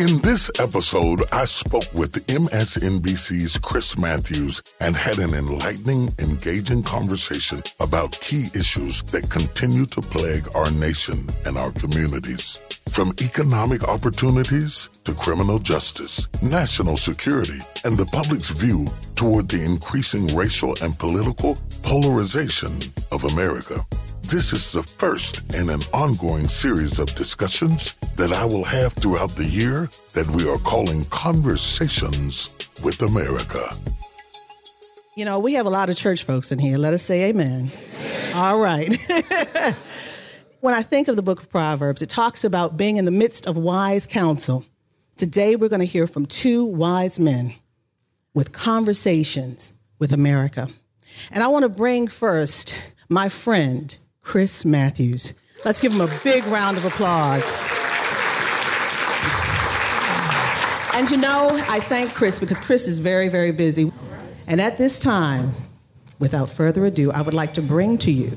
In 0.00 0.22
this 0.22 0.50
episode, 0.58 1.24
I 1.30 1.44
spoke 1.44 1.92
with 1.92 2.26
MSNBC's 2.26 3.58
Chris 3.58 3.98
Matthews 3.98 4.62
and 4.80 4.96
had 4.96 5.18
an 5.18 5.34
enlightening, 5.34 6.08
engaging 6.18 6.82
conversation 6.82 7.62
about 7.80 8.18
key 8.18 8.46
issues 8.54 9.02
that 9.12 9.28
continue 9.28 9.84
to 9.84 10.00
plague 10.00 10.48
our 10.54 10.70
nation 10.70 11.18
and 11.44 11.58
our 11.58 11.70
communities. 11.72 12.62
From 12.88 13.12
economic 13.20 13.84
opportunities 13.84 14.88
to 15.04 15.12
criminal 15.12 15.58
justice, 15.58 16.26
national 16.40 16.96
security, 16.96 17.60
and 17.84 17.94
the 17.98 18.06
public's 18.06 18.48
view 18.48 18.86
toward 19.16 19.50
the 19.50 19.62
increasing 19.62 20.34
racial 20.34 20.74
and 20.82 20.98
political 20.98 21.58
polarization 21.82 22.72
of 23.12 23.24
America. 23.34 23.84
This 24.30 24.52
is 24.52 24.70
the 24.70 24.84
first 24.84 25.52
in 25.54 25.68
an 25.70 25.80
ongoing 25.92 26.46
series 26.46 27.00
of 27.00 27.12
discussions 27.16 27.96
that 28.14 28.32
I 28.32 28.44
will 28.44 28.62
have 28.62 28.92
throughout 28.92 29.30
the 29.30 29.44
year 29.44 29.88
that 30.14 30.24
we 30.28 30.48
are 30.48 30.56
calling 30.58 31.04
Conversations 31.06 32.54
with 32.80 33.02
America. 33.02 33.68
You 35.16 35.24
know, 35.24 35.40
we 35.40 35.54
have 35.54 35.66
a 35.66 35.68
lot 35.68 35.90
of 35.90 35.96
church 35.96 36.22
folks 36.22 36.52
in 36.52 36.60
here. 36.60 36.78
Let 36.78 36.94
us 36.94 37.02
say 37.02 37.28
amen. 37.28 37.72
All 38.32 38.60
right. 38.60 38.96
when 40.60 40.74
I 40.74 40.82
think 40.82 41.08
of 41.08 41.16
the 41.16 41.22
book 41.22 41.42
of 41.42 41.50
Proverbs, 41.50 42.00
it 42.00 42.08
talks 42.08 42.44
about 42.44 42.76
being 42.76 42.98
in 42.98 43.06
the 43.06 43.10
midst 43.10 43.48
of 43.48 43.56
wise 43.56 44.06
counsel. 44.06 44.64
Today, 45.16 45.56
we're 45.56 45.68
going 45.68 45.80
to 45.80 45.86
hear 45.86 46.06
from 46.06 46.26
two 46.26 46.64
wise 46.64 47.18
men 47.18 47.54
with 48.32 48.52
conversations 48.52 49.72
with 49.98 50.12
America. 50.12 50.68
And 51.32 51.42
I 51.42 51.48
want 51.48 51.64
to 51.64 51.68
bring 51.68 52.06
first 52.06 52.94
my 53.08 53.28
friend, 53.28 53.98
Chris 54.22 54.64
Matthews. 54.64 55.34
Let's 55.64 55.80
give 55.80 55.92
him 55.92 56.00
a 56.00 56.10
big 56.22 56.44
round 56.44 56.76
of 56.76 56.84
applause. 56.84 57.44
And 60.94 61.10
you 61.10 61.16
know, 61.16 61.48
I 61.68 61.80
thank 61.80 62.14
Chris 62.14 62.38
because 62.38 62.60
Chris 62.60 62.86
is 62.86 62.98
very, 62.98 63.28
very 63.28 63.52
busy. 63.52 63.92
And 64.46 64.60
at 64.60 64.76
this 64.76 64.98
time, 64.98 65.52
without 66.18 66.50
further 66.50 66.84
ado, 66.84 67.10
I 67.12 67.22
would 67.22 67.34
like 67.34 67.54
to 67.54 67.62
bring 67.62 67.98
to 67.98 68.10
you 68.10 68.36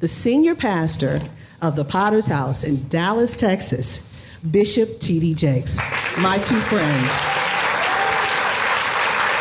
the 0.00 0.08
senior 0.08 0.54
pastor 0.54 1.20
of 1.60 1.76
the 1.76 1.84
Potter's 1.84 2.26
House 2.26 2.64
in 2.64 2.88
Dallas, 2.88 3.36
Texas, 3.36 4.04
Bishop 4.50 5.00
T.D. 5.00 5.34
Jakes, 5.34 5.78
my 6.18 6.38
two 6.38 6.60
friends. 6.60 7.10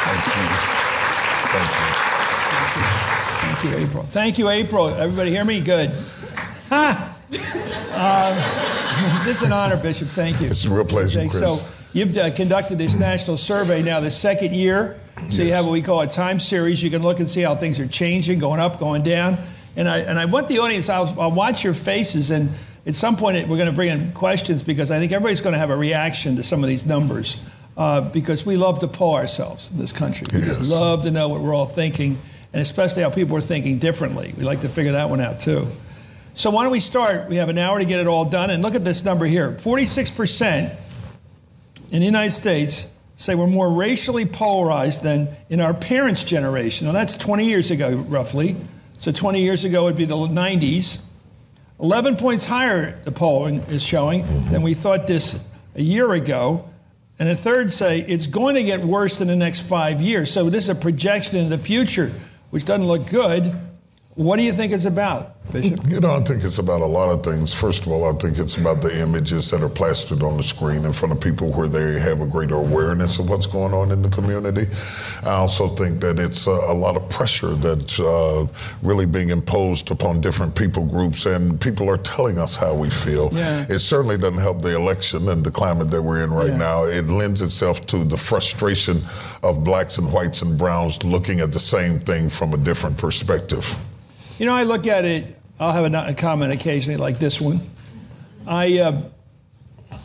Thank 0.03 0.25
you. 0.27 0.67
Thank 3.39 3.56
you. 3.71 3.77
April. 3.77 4.03
Thank 4.03 4.37
you, 4.37 4.49
April. 4.49 4.87
Everybody 4.89 5.31
hear 5.31 5.45
me? 5.45 5.61
Good. 5.61 5.91
Ha! 6.69 7.13
Um, 7.93 9.23
this 9.25 9.37
is 9.37 9.43
an 9.43 9.53
honor, 9.53 9.77
Bishop. 9.77 10.07
Thank 10.07 10.41
you. 10.41 10.47
It's 10.47 10.65
a 10.65 10.69
real 10.69 10.85
pleasure, 10.85 11.19
Thanks. 11.19 11.37
Chris. 11.37 11.61
So 11.61 11.85
you've 11.93 12.15
uh, 12.17 12.31
conducted 12.33 12.77
this 12.77 12.99
national 12.99 13.37
survey 13.37 13.81
now 13.81 13.99
the 13.99 14.11
second 14.11 14.53
year. 14.53 14.99
So 15.17 15.43
you 15.43 15.53
have 15.53 15.65
what 15.65 15.71
we 15.71 15.81
call 15.81 16.01
a 16.01 16.07
time 16.07 16.39
series. 16.39 16.83
You 16.83 16.89
can 16.89 17.01
look 17.01 17.19
and 17.19 17.29
see 17.29 17.41
how 17.41 17.55
things 17.55 17.79
are 17.79 17.87
changing, 17.87 18.39
going 18.39 18.59
up, 18.59 18.79
going 18.79 19.03
down. 19.03 19.37
And 19.75 19.87
I, 19.87 19.99
and 19.99 20.17
I 20.17 20.25
want 20.25 20.47
the 20.47 20.59
audience, 20.59 20.89
I'll, 20.89 21.13
I'll 21.19 21.31
watch 21.31 21.63
your 21.63 21.75
faces, 21.75 22.31
and 22.31 22.49
at 22.87 22.95
some 22.95 23.15
point 23.15 23.47
we're 23.47 23.57
going 23.57 23.69
to 23.69 23.75
bring 23.75 23.89
in 23.89 24.11
questions 24.13 24.63
because 24.63 24.89
I 24.89 24.97
think 24.97 25.11
everybody's 25.11 25.41
going 25.41 25.53
to 25.53 25.59
have 25.59 25.69
a 25.69 25.77
reaction 25.77 26.35
to 26.37 26.43
some 26.43 26.63
of 26.63 26.69
these 26.69 26.85
numbers 26.85 27.39
uh, 27.77 28.01
because 28.01 28.43
we 28.43 28.57
love 28.57 28.79
to 28.79 28.87
poll 28.87 29.13
ourselves 29.13 29.69
in 29.69 29.77
this 29.77 29.93
country. 29.93 30.25
We 30.33 30.39
just 30.39 30.67
love 30.67 31.03
to 31.03 31.11
know 31.11 31.29
what 31.29 31.41
we're 31.41 31.53
all 31.53 31.67
thinking, 31.67 32.17
and 32.57 32.63
especially 32.63 33.03
how 33.03 33.11
people 33.11 33.37
are 33.37 33.41
thinking 33.41 33.77
differently. 33.77 34.33
We 34.35 34.43
like 34.43 34.61
to 34.61 34.67
figure 34.67 34.93
that 34.93 35.11
one 35.11 35.21
out 35.21 35.39
too. 35.39 35.67
So 36.33 36.49
why 36.49 36.63
don't 36.63 36.71
we 36.71 36.79
start? 36.79 37.29
We 37.29 37.35
have 37.35 37.49
an 37.49 37.59
hour 37.59 37.77
to 37.77 37.85
get 37.85 37.99
it 37.99 38.07
all 38.07 38.25
done, 38.25 38.49
and 38.49 38.63
look 38.63 38.73
at 38.73 38.83
this 38.83 39.03
number 39.03 39.27
here: 39.27 39.51
46% 39.51 40.75
in 41.91 41.99
the 41.99 42.05
United 42.05 42.31
States 42.31 42.91
say 43.13 43.35
we're 43.35 43.45
more 43.45 43.71
racially 43.71 44.25
polarized 44.25 45.03
than 45.03 45.27
in 45.51 45.61
our 45.61 45.75
parents' 45.75 46.23
generation. 46.23 46.87
Now, 46.87 46.93
that's 46.93 47.15
20 47.15 47.45
years 47.45 47.69
ago, 47.69 47.91
roughly. 47.91 48.55
So 48.97 49.11
20 49.11 49.39
years 49.39 49.63
ago 49.63 49.83
would 49.83 49.95
be 49.95 50.05
the 50.05 50.15
90s. 50.15 51.03
11 51.79 52.15
points 52.15 52.43
higher, 52.43 52.99
the 53.03 53.11
polling 53.11 53.57
is 53.69 53.83
showing, 53.83 54.23
than 54.49 54.63
we 54.63 54.73
thought 54.73 55.05
this 55.05 55.47
a 55.75 55.81
year 55.83 56.11
ago. 56.11 56.67
And 57.19 57.29
a 57.29 57.35
third 57.35 57.71
say 57.71 57.99
it's 57.99 58.25
going 58.25 58.55
to 58.55 58.63
get 58.63 58.81
worse 58.81 59.21
in 59.21 59.27
the 59.27 59.35
next 59.35 59.61
five 59.61 60.01
years. 60.01 60.31
So 60.31 60.49
this 60.49 60.63
is 60.63 60.69
a 60.69 60.75
projection 60.75 61.37
in 61.37 61.49
the 61.49 61.57
future, 61.57 62.11
which 62.49 62.65
doesn't 62.65 62.85
look 62.85 63.09
good. 63.09 63.53
What 64.15 64.37
do 64.37 64.43
you 64.43 64.51
think 64.53 64.73
it's 64.73 64.85
about, 64.85 65.36
Bishop? 65.51 65.79
You 65.87 65.99
know, 65.99 66.15
I 66.15 66.19
think 66.21 66.43
it's 66.43 66.59
about 66.59 66.81
a 66.81 66.85
lot 66.85 67.09
of 67.09 67.23
things. 67.23 67.53
First 67.53 67.85
of 67.85 67.91
all, 67.91 68.05
I 68.05 68.17
think 68.17 68.37
it's 68.37 68.57
about 68.57 68.81
the 68.81 69.01
images 69.01 69.49
that 69.51 69.61
are 69.61 69.69
plastered 69.69 70.21
on 70.21 70.37
the 70.37 70.43
screen 70.43 70.83
in 70.85 70.91
front 70.93 71.13
of 71.13 71.21
people 71.21 71.51
where 71.51 71.67
they 71.67 71.99
have 71.99 72.21
a 72.21 72.27
greater 72.27 72.55
awareness 72.55 73.17
of 73.19 73.29
what's 73.29 73.45
going 73.45 73.73
on 73.73 73.91
in 73.91 74.01
the 74.01 74.09
community. 74.09 74.65
I 75.23 75.31
also 75.31 75.67
think 75.69 76.01
that 76.01 76.19
it's 76.19 76.47
a, 76.47 76.51
a 76.51 76.73
lot 76.73 76.97
of 76.97 77.07
pressure 77.09 77.55
that's 77.55 77.99
uh, 77.99 78.45
really 78.83 79.05
being 79.05 79.29
imposed 79.29 79.89
upon 79.91 80.19
different 80.21 80.55
people 80.55 80.85
groups, 80.85 81.25
and 81.25 81.59
people 81.59 81.89
are 81.89 81.97
telling 81.97 82.37
us 82.37 82.57
how 82.57 82.73
we 82.75 82.89
feel. 82.89 83.29
Yeah. 83.31 83.65
It 83.69 83.79
certainly 83.79 84.17
doesn't 84.17 84.41
help 84.41 84.61
the 84.61 84.75
election 84.75 85.29
and 85.29 85.43
the 85.45 85.51
climate 85.51 85.89
that 85.91 86.01
we're 86.01 86.23
in 86.23 86.31
right 86.31 86.49
Yeah. 86.49 86.57
now. 86.57 86.83
It 86.83 87.05
lends 87.07 87.41
itself 87.41 87.85
to 87.87 88.03
the 88.03 88.17
frustration 88.17 89.01
of 89.43 89.63
blacks 89.63 89.97
and 89.97 90.11
whites 90.11 90.41
and 90.41 90.57
browns 90.57 91.03
looking 91.03 91.39
at 91.39 91.51
the 91.53 91.59
same 91.59 91.99
thing 91.99 92.29
from 92.29 92.53
a 92.53 92.57
different 92.57 92.97
perspective. 92.97 93.75
You 94.39 94.45
know, 94.45 94.53
I 94.53 94.63
look 94.63 94.85
at 94.85 95.03
it, 95.05 95.36
I'll 95.59 95.71
have 95.71 95.91
a, 95.91 96.09
a 96.09 96.13
comment 96.13 96.53
occasionally 96.53 96.97
like 96.97 97.19
this 97.19 97.41
one. 97.41 97.61
I, 98.45 98.79
uh, 98.79 99.01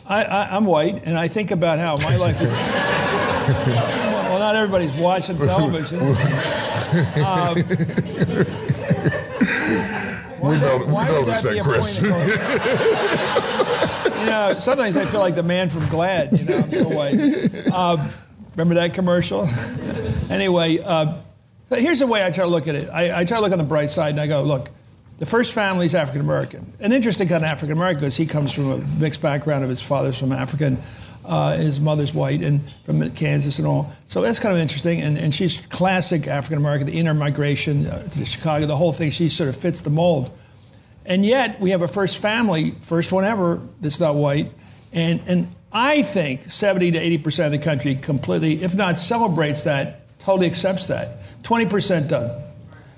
I, 0.07 0.23
I, 0.23 0.55
I'm 0.55 0.65
white, 0.65 1.03
and 1.05 1.17
I 1.17 1.27
think 1.27 1.51
about 1.51 1.79
how 1.79 1.97
my 1.97 2.15
life 2.17 2.41
is. 2.41 2.51
well, 2.51 4.39
not 4.39 4.55
everybody's 4.55 4.95
watching 4.95 5.37
television. 5.37 5.99
Um, 7.25 7.55
We 10.43 10.57
know, 10.57 10.79
we 10.79 10.85
why 10.91 11.07
noticed 11.07 11.43
that 11.43 11.55
that, 11.55 11.63
Chris. 11.63 12.01
you 14.19 14.25
know, 14.25 14.55
sometimes 14.59 14.97
I 14.97 15.05
feel 15.05 15.21
like 15.21 15.35
the 15.35 15.43
man 15.43 15.69
from 15.69 15.87
Glad. 15.87 16.37
You 16.37 16.49
know, 16.49 16.57
I'm 16.57 16.71
so 16.71 16.89
white. 16.89 17.71
Um, 17.71 18.09
remember 18.51 18.75
that 18.75 18.93
commercial? 18.93 19.47
anyway, 20.29 20.79
uh, 20.79 21.15
here's 21.69 21.99
the 21.99 22.07
way 22.07 22.21
I 22.21 22.31
try 22.31 22.43
to 22.43 22.49
look 22.49 22.67
at 22.67 22.75
it. 22.75 22.89
I, 22.89 23.21
I 23.21 23.23
try 23.23 23.37
to 23.37 23.41
look 23.41 23.53
on 23.53 23.57
the 23.57 23.63
bright 23.63 23.89
side, 23.89 24.09
and 24.09 24.19
I 24.19 24.27
go, 24.27 24.43
look, 24.43 24.69
the 25.17 25.25
first 25.25 25.53
family 25.53 25.85
is 25.85 25.95
African 25.95 26.21
American. 26.21 26.73
An 26.79 26.91
interesting 26.91 27.27
kind 27.27 27.43
of 27.43 27.49
African 27.49 27.77
American 27.77 28.01
because 28.01 28.17
he 28.17 28.25
comes 28.25 28.51
from 28.51 28.71
a 28.71 28.77
mixed 28.99 29.21
background 29.21 29.63
of 29.63 29.69
his 29.69 29.81
father's 29.81 30.17
from 30.17 30.31
Africa, 30.31 30.65
and 30.65 30.77
uh, 31.25 31.55
his 31.55 31.79
mother's 31.79 32.13
white 32.13 32.41
and 32.41 32.69
from 32.83 33.09
Kansas 33.11 33.59
and 33.59 33.67
all. 33.67 33.91
So 34.05 34.21
that's 34.21 34.39
kind 34.39 34.53
of 34.55 34.61
interesting. 34.61 35.01
And, 35.01 35.17
and 35.17 35.33
she's 35.33 35.65
classic 35.67 36.27
African 36.27 36.57
American, 36.57 36.87
the 36.87 36.99
intermigration 36.99 37.91
uh, 37.91 38.07
to 38.09 38.25
Chicago, 38.25 38.65
the 38.65 38.75
whole 38.75 38.91
thing. 38.91 39.09
She 39.09 39.29
sort 39.29 39.49
of 39.49 39.55
fits 39.55 39.81
the 39.81 39.89
mold. 39.89 40.31
And 41.05 41.25
yet 41.25 41.59
we 41.59 41.71
have 41.71 41.81
a 41.81 41.87
first 41.87 42.17
family, 42.17 42.71
first 42.71 43.11
one 43.11 43.25
ever, 43.25 43.61
that's 43.81 43.99
not 43.99 44.15
white. 44.15 44.51
And, 44.93 45.21
and 45.27 45.55
I 45.71 46.01
think 46.01 46.41
70 46.41 46.91
to 46.91 46.99
80% 47.17 47.47
of 47.47 47.51
the 47.51 47.59
country 47.59 47.95
completely, 47.95 48.63
if 48.63 48.75
not 48.75 48.97
celebrates 48.97 49.63
that, 49.63 50.19
totally 50.19 50.47
accepts 50.47 50.87
that. 50.87 51.23
20% 51.43 52.07
doesn't. 52.07 52.52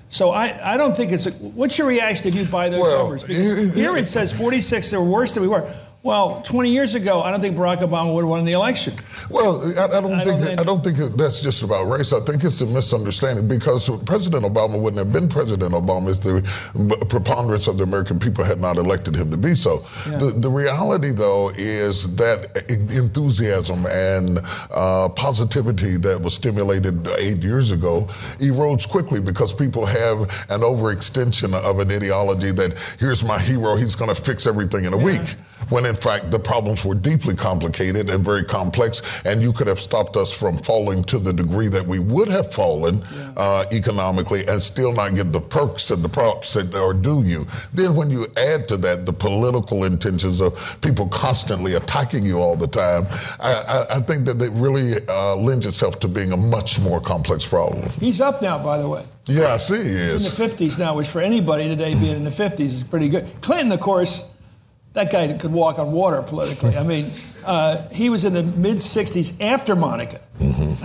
So 0.08 0.30
I, 0.30 0.74
I 0.74 0.76
don't 0.76 0.96
think 0.96 1.12
it's. 1.12 1.26
A, 1.26 1.30
what's 1.32 1.78
your 1.78 1.88
reaction 1.88 2.28
if 2.28 2.34
you 2.34 2.44
buy 2.44 2.68
those 2.68 2.80
Well, 2.80 2.98
numbers? 3.00 3.22
Because 3.24 3.74
here 3.74 3.96
it 3.96 4.06
says 4.06 4.32
46, 4.32 4.90
they're 4.90 5.00
worse 5.00 5.32
than 5.32 5.42
we 5.42 5.48
were. 5.48 5.68
Well, 6.06 6.40
20 6.42 6.70
years 6.70 6.94
ago, 6.94 7.20
I 7.20 7.32
don't 7.32 7.40
think 7.40 7.56
Barack 7.56 7.78
Obama 7.78 8.14
would 8.14 8.20
have 8.20 8.30
won 8.30 8.44
the 8.44 8.52
election. 8.52 8.94
Well, 9.28 9.60
I, 9.76 9.86
I 9.86 10.00
don't 10.00 10.12
I 10.12 10.22
think 10.22 10.40
don't 10.40 10.60
I 10.60 10.62
don't 10.62 10.84
think 10.84 10.98
that's 11.16 11.40
just 11.40 11.64
about 11.64 11.82
race. 11.88 12.12
I 12.12 12.20
think 12.20 12.44
it's 12.44 12.60
a 12.60 12.66
misunderstanding 12.66 13.48
because 13.48 13.90
President 14.04 14.44
Obama 14.44 14.78
wouldn't 14.78 15.04
have 15.04 15.12
been 15.12 15.28
President 15.28 15.72
Obama 15.72 16.10
if 16.10 16.20
the 16.22 17.06
preponderance 17.06 17.66
of 17.66 17.78
the 17.78 17.82
American 17.82 18.20
people 18.20 18.44
had 18.44 18.60
not 18.60 18.76
elected 18.76 19.16
him 19.16 19.32
to 19.32 19.36
be 19.36 19.56
so. 19.56 19.84
Yeah. 20.08 20.18
The, 20.18 20.26
the 20.26 20.48
reality, 20.48 21.10
though, 21.10 21.50
is 21.56 22.14
that 22.14 22.56
enthusiasm 22.68 23.84
and 23.86 24.38
uh, 24.70 25.08
positivity 25.08 25.96
that 25.96 26.20
was 26.20 26.34
stimulated 26.34 27.08
eight 27.18 27.42
years 27.42 27.72
ago 27.72 28.06
erodes 28.38 28.88
quickly 28.88 29.20
because 29.20 29.52
people 29.52 29.84
have 29.84 30.20
an 30.50 30.60
overextension 30.60 31.52
of 31.52 31.80
an 31.80 31.90
ideology 31.90 32.52
that 32.52 32.78
here's 33.00 33.24
my 33.24 33.40
hero, 33.40 33.74
he's 33.74 33.96
going 33.96 34.14
to 34.14 34.22
fix 34.22 34.46
everything 34.46 34.84
in 34.84 34.92
a 34.92 34.96
week 34.96 35.34
when 35.70 35.84
in 35.86 35.94
fact 35.94 36.30
the 36.30 36.38
problems 36.38 36.84
were 36.84 36.94
deeply 36.94 37.34
complicated 37.34 38.10
and 38.10 38.24
very 38.24 38.44
complex, 38.44 39.02
and 39.24 39.42
you 39.42 39.52
could 39.52 39.66
have 39.66 39.80
stopped 39.80 40.16
us 40.16 40.32
from 40.32 40.58
falling 40.58 41.02
to 41.04 41.18
the 41.18 41.32
degree 41.32 41.68
that 41.68 41.84
we 41.86 41.98
would 41.98 42.28
have 42.28 42.52
fallen 42.52 43.02
uh, 43.36 43.64
economically 43.72 44.46
and 44.46 44.60
still 44.62 44.92
not 44.92 45.14
get 45.14 45.32
the 45.32 45.40
perks 45.40 45.90
and 45.90 46.02
the 46.02 46.08
props 46.08 46.54
that 46.54 46.74
are 46.74 46.94
due 46.94 47.22
you. 47.24 47.46
Then 47.74 47.94
when 47.96 48.10
you 48.10 48.26
add 48.36 48.68
to 48.68 48.76
that 48.78 49.06
the 49.06 49.12
political 49.12 49.84
intentions 49.84 50.40
of 50.40 50.78
people 50.82 51.08
constantly 51.08 51.74
attacking 51.74 52.24
you 52.24 52.40
all 52.40 52.56
the 52.56 52.66
time, 52.66 53.06
I, 53.40 53.52
I, 53.90 53.96
I 53.96 54.00
think 54.00 54.24
that 54.26 54.40
it 54.40 54.52
really 54.52 54.94
uh, 55.08 55.36
lends 55.36 55.66
itself 55.66 56.00
to 56.00 56.08
being 56.08 56.32
a 56.32 56.36
much 56.36 56.80
more 56.80 57.00
complex 57.00 57.46
problem. 57.46 57.88
He's 58.00 58.20
up 58.20 58.42
now, 58.42 58.62
by 58.62 58.78
the 58.78 58.88
way. 58.88 59.04
Yeah, 59.26 59.54
I 59.54 59.56
see 59.56 59.76
he 59.78 59.82
He's 59.82 59.90
is. 59.90 60.38
in 60.40 60.46
the 60.46 60.54
50s 60.54 60.78
now, 60.78 60.94
which 60.94 61.08
for 61.08 61.20
anybody 61.20 61.66
today 61.68 61.94
being 61.94 62.16
in 62.16 62.24
the 62.24 62.30
50s 62.30 62.60
is 62.60 62.82
pretty 62.84 63.08
good. 63.08 63.28
Clinton, 63.40 63.72
of 63.72 63.80
course, 63.80 64.30
that 64.96 65.12
guy 65.12 65.30
could 65.34 65.52
walk 65.52 65.78
on 65.78 65.92
water 65.92 66.22
politically. 66.22 66.74
I 66.74 66.82
mean, 66.82 67.10
uh, 67.44 67.86
he 67.90 68.08
was 68.08 68.24
in 68.24 68.32
the 68.32 68.42
mid 68.42 68.78
60s 68.78 69.42
after 69.42 69.76
Monica. 69.76 70.20
Mm-hmm. 70.38 70.84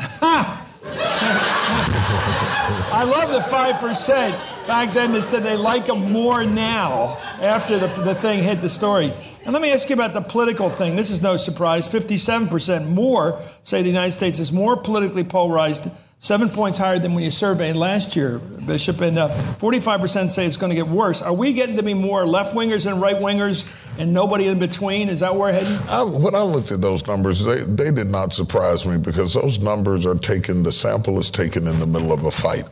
I 2.93 3.03
love 3.03 3.31
the 3.31 3.39
5%. 3.39 4.67
Back 4.67 4.93
then, 4.93 5.13
that 5.13 5.23
said 5.23 5.43
they 5.43 5.55
like 5.55 5.87
him 5.87 6.11
more 6.11 6.43
now 6.43 7.17
after 7.41 7.79
the, 7.79 7.87
the 7.87 8.13
thing 8.13 8.43
hit 8.43 8.59
the 8.59 8.67
story. 8.67 9.13
And 9.45 9.53
let 9.53 9.61
me 9.61 9.71
ask 9.71 9.89
you 9.89 9.95
about 9.95 10.13
the 10.13 10.21
political 10.21 10.69
thing. 10.69 10.97
This 10.97 11.09
is 11.09 11.21
no 11.21 11.37
surprise. 11.37 11.87
57% 11.87 12.89
more 12.89 13.39
say 13.63 13.81
the 13.81 13.87
United 13.87 14.11
States 14.11 14.39
is 14.39 14.51
more 14.51 14.75
politically 14.75 15.23
polarized 15.23 15.89
seven 16.21 16.49
points 16.49 16.77
higher 16.77 16.99
than 16.99 17.15
when 17.15 17.23
you 17.23 17.31
surveyed 17.31 17.75
last 17.75 18.15
year, 18.15 18.37
Bishop, 18.67 19.01
and 19.01 19.17
uh, 19.17 19.27
45% 19.27 20.29
say 20.29 20.45
it's 20.45 20.55
going 20.55 20.69
to 20.69 20.75
get 20.75 20.87
worse. 20.87 21.19
Are 21.19 21.33
we 21.33 21.51
getting 21.53 21.77
to 21.77 21.83
be 21.83 21.95
more 21.95 22.27
left 22.27 22.55
wingers 22.55 22.89
and 22.89 23.01
right 23.01 23.15
wingers 23.15 23.65
and 24.01 24.13
nobody 24.13 24.48
in 24.48 24.57
between? 24.57 25.09
Is 25.09 25.19
that 25.19 25.31
where 25.31 25.42
we're 25.42 25.51
heading? 25.53 25.77
I, 25.88 26.01
when 26.03 26.33
I 26.33 26.42
looked 26.42 26.71
at 26.71 26.81
those 26.81 27.06
numbers, 27.06 27.45
they, 27.45 27.62
they 27.62 27.92
did 27.92 28.07
not 28.09 28.33
surprise 28.33 28.86
me 28.86 28.98
because 28.98 29.36
those 29.36 29.59
numbers 29.59 30.06
are 30.07 30.15
taken, 30.15 30.63
the 30.63 30.71
sample 30.71 31.19
is 31.19 31.30
taken 31.30 31.68
in 31.68 31.80
the 31.80 31.86
middle 31.86 32.12
of 32.12 32.25
a 32.25 32.31
fight, 32.31 32.65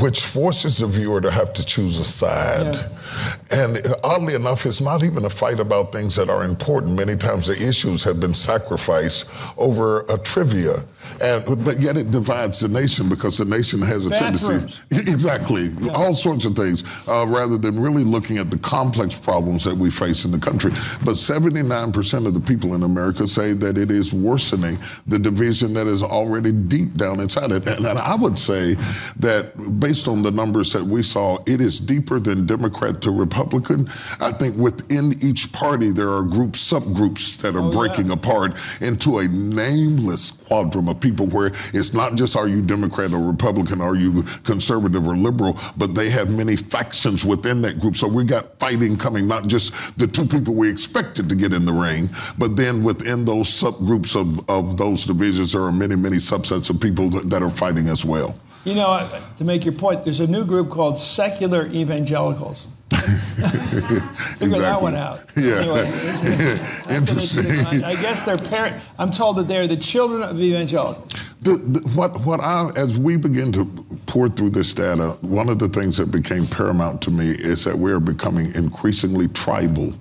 which 0.00 0.20
forces 0.20 0.78
the 0.78 0.86
viewer 0.86 1.20
to 1.20 1.30
have 1.30 1.52
to 1.54 1.66
choose 1.66 1.98
a 1.98 2.04
side. 2.04 2.76
Yeah. 2.76 3.64
And 3.64 3.82
oddly 4.04 4.34
enough, 4.34 4.64
it's 4.64 4.80
not 4.80 5.02
even 5.02 5.24
a 5.24 5.30
fight 5.30 5.58
about 5.58 5.90
things 5.92 6.14
that 6.16 6.30
are 6.30 6.44
important. 6.44 6.96
Many 6.96 7.16
times 7.16 7.48
the 7.48 7.68
issues 7.68 8.04
have 8.04 8.20
been 8.20 8.34
sacrificed 8.34 9.28
over 9.58 10.02
a 10.02 10.18
trivia. 10.18 10.84
And, 11.22 11.64
but 11.64 11.78
yet 11.80 11.96
it 11.96 12.10
divides 12.10 12.60
the 12.60 12.68
nation 12.68 13.08
because 13.08 13.38
the 13.38 13.44
nation 13.44 13.80
has 13.82 14.06
a 14.06 14.10
Bathrooms. 14.10 14.84
tendency. 14.88 15.12
Exactly. 15.14 15.66
Yeah. 15.78 15.92
All 15.92 16.14
sorts 16.14 16.44
of 16.44 16.56
things, 16.56 16.82
uh, 17.08 17.26
rather 17.26 17.56
than 17.56 17.78
really 17.78 18.04
looking 18.04 18.38
at 18.38 18.50
the 18.50 18.58
complex 18.58 19.16
problems 19.18 19.64
that 19.64 19.74
we 19.76 19.90
face 19.90 20.24
in 20.24 20.30
the 20.32 20.38
country. 20.44 20.70
But 21.04 21.14
79% 21.14 22.26
of 22.26 22.34
the 22.34 22.40
people 22.40 22.74
in 22.74 22.82
America 22.82 23.26
say 23.26 23.52
that 23.54 23.78
it 23.78 23.90
is 23.90 24.12
worsening 24.12 24.78
the 25.06 25.18
division 25.18 25.74
that 25.74 25.86
is 25.86 26.02
already 26.02 26.52
deep 26.52 26.94
down 26.94 27.20
inside 27.20 27.50
it. 27.52 27.66
And, 27.66 27.86
and 27.86 27.98
I 27.98 28.14
would 28.14 28.38
say 28.38 28.74
that 29.18 29.80
based 29.80 30.06
on 30.08 30.22
the 30.22 30.30
numbers 30.30 30.72
that 30.72 30.84
we 30.84 31.02
saw, 31.02 31.38
it 31.46 31.60
is 31.60 31.80
deeper 31.80 32.20
than 32.20 32.46
Democrat 32.46 33.00
to 33.02 33.10
Republican. 33.10 33.88
I 34.20 34.32
think 34.32 34.56
within 34.56 35.14
each 35.22 35.52
party, 35.52 35.90
there 35.90 36.10
are 36.10 36.22
groups, 36.22 36.70
subgroups 36.70 37.38
that 37.38 37.56
are 37.56 37.60
oh, 37.60 37.70
breaking 37.70 38.08
yeah. 38.08 38.14
apart 38.14 38.56
into 38.80 39.18
a 39.18 39.28
nameless 39.28 40.30
quadrum 40.30 40.88
of 40.88 41.00
people 41.00 41.26
where 41.28 41.52
it's 41.72 41.94
not 41.94 42.14
just 42.16 42.36
are 42.36 42.48
you 42.48 42.60
Democrat 42.60 43.12
or 43.12 43.20
Republican, 43.26 43.80
are 43.80 43.96
you 43.96 44.22
conservative 44.44 45.06
or 45.06 45.16
liberal, 45.16 45.58
but 45.76 45.94
they 45.94 46.10
have 46.10 46.30
many 46.30 46.56
factions 46.56 47.24
within 47.24 47.62
that 47.62 47.80
group. 47.80 47.96
So 47.96 48.06
we 48.08 48.24
got 48.24 48.58
fighting 48.58 48.96
coming, 48.96 49.26
not 49.26 49.46
just 49.46 49.72
the 49.98 50.06
two 50.06 50.23
people 50.28 50.54
we 50.54 50.70
expected 50.70 51.28
to 51.28 51.34
get 51.34 51.52
in 51.52 51.64
the 51.64 51.72
ring, 51.72 52.08
but 52.38 52.56
then 52.56 52.82
within 52.82 53.24
those 53.24 53.48
subgroups 53.48 54.18
of, 54.18 54.48
of 54.48 54.76
those 54.76 55.04
divisions, 55.04 55.52
there 55.52 55.62
are 55.62 55.72
many, 55.72 55.96
many 55.96 56.16
subsets 56.16 56.70
of 56.70 56.80
people 56.80 57.10
that, 57.10 57.30
that 57.30 57.42
are 57.42 57.50
fighting 57.50 57.88
as 57.88 58.04
well. 58.04 58.36
You 58.64 58.74
know, 58.74 59.08
to 59.36 59.44
make 59.44 59.64
your 59.64 59.74
point, 59.74 60.04
there's 60.04 60.20
a 60.20 60.26
new 60.26 60.44
group 60.44 60.70
called 60.70 60.98
secular 60.98 61.66
evangelicals. 61.66 62.66
Figure 62.94 64.56
exactly. 64.56 64.58
that 64.60 64.80
one 64.80 64.94
out. 64.94 65.20
Yeah. 65.36 65.54
Anyway, 65.56 65.86
interesting. 66.88 67.44
interesting. 67.44 67.84
I, 67.84 67.94
guess 68.00 68.22
they're 68.22 68.38
parent. 68.38 68.82
I'm 68.98 69.10
told 69.10 69.36
that 69.36 69.48
they're 69.48 69.66
the 69.66 69.76
children 69.76 70.22
of 70.22 70.40
evangelicals. 70.40 71.12
The, 71.42 71.56
the, 71.56 71.80
what 71.90 72.20
what 72.24 72.40
I 72.40 72.70
as 72.76 72.98
we 72.98 73.16
begin 73.16 73.52
to 73.52 73.64
pour 74.06 74.28
through 74.28 74.50
this 74.50 74.72
data, 74.72 75.16
one 75.20 75.48
of 75.48 75.58
the 75.58 75.68
things 75.68 75.96
that 75.98 76.10
became 76.10 76.46
paramount 76.46 77.02
to 77.02 77.10
me 77.10 77.30
is 77.30 77.64
that 77.64 77.76
we 77.76 77.92
are 77.92 78.00
becoming 78.00 78.54
increasingly 78.54 79.28
tribal 79.28 79.92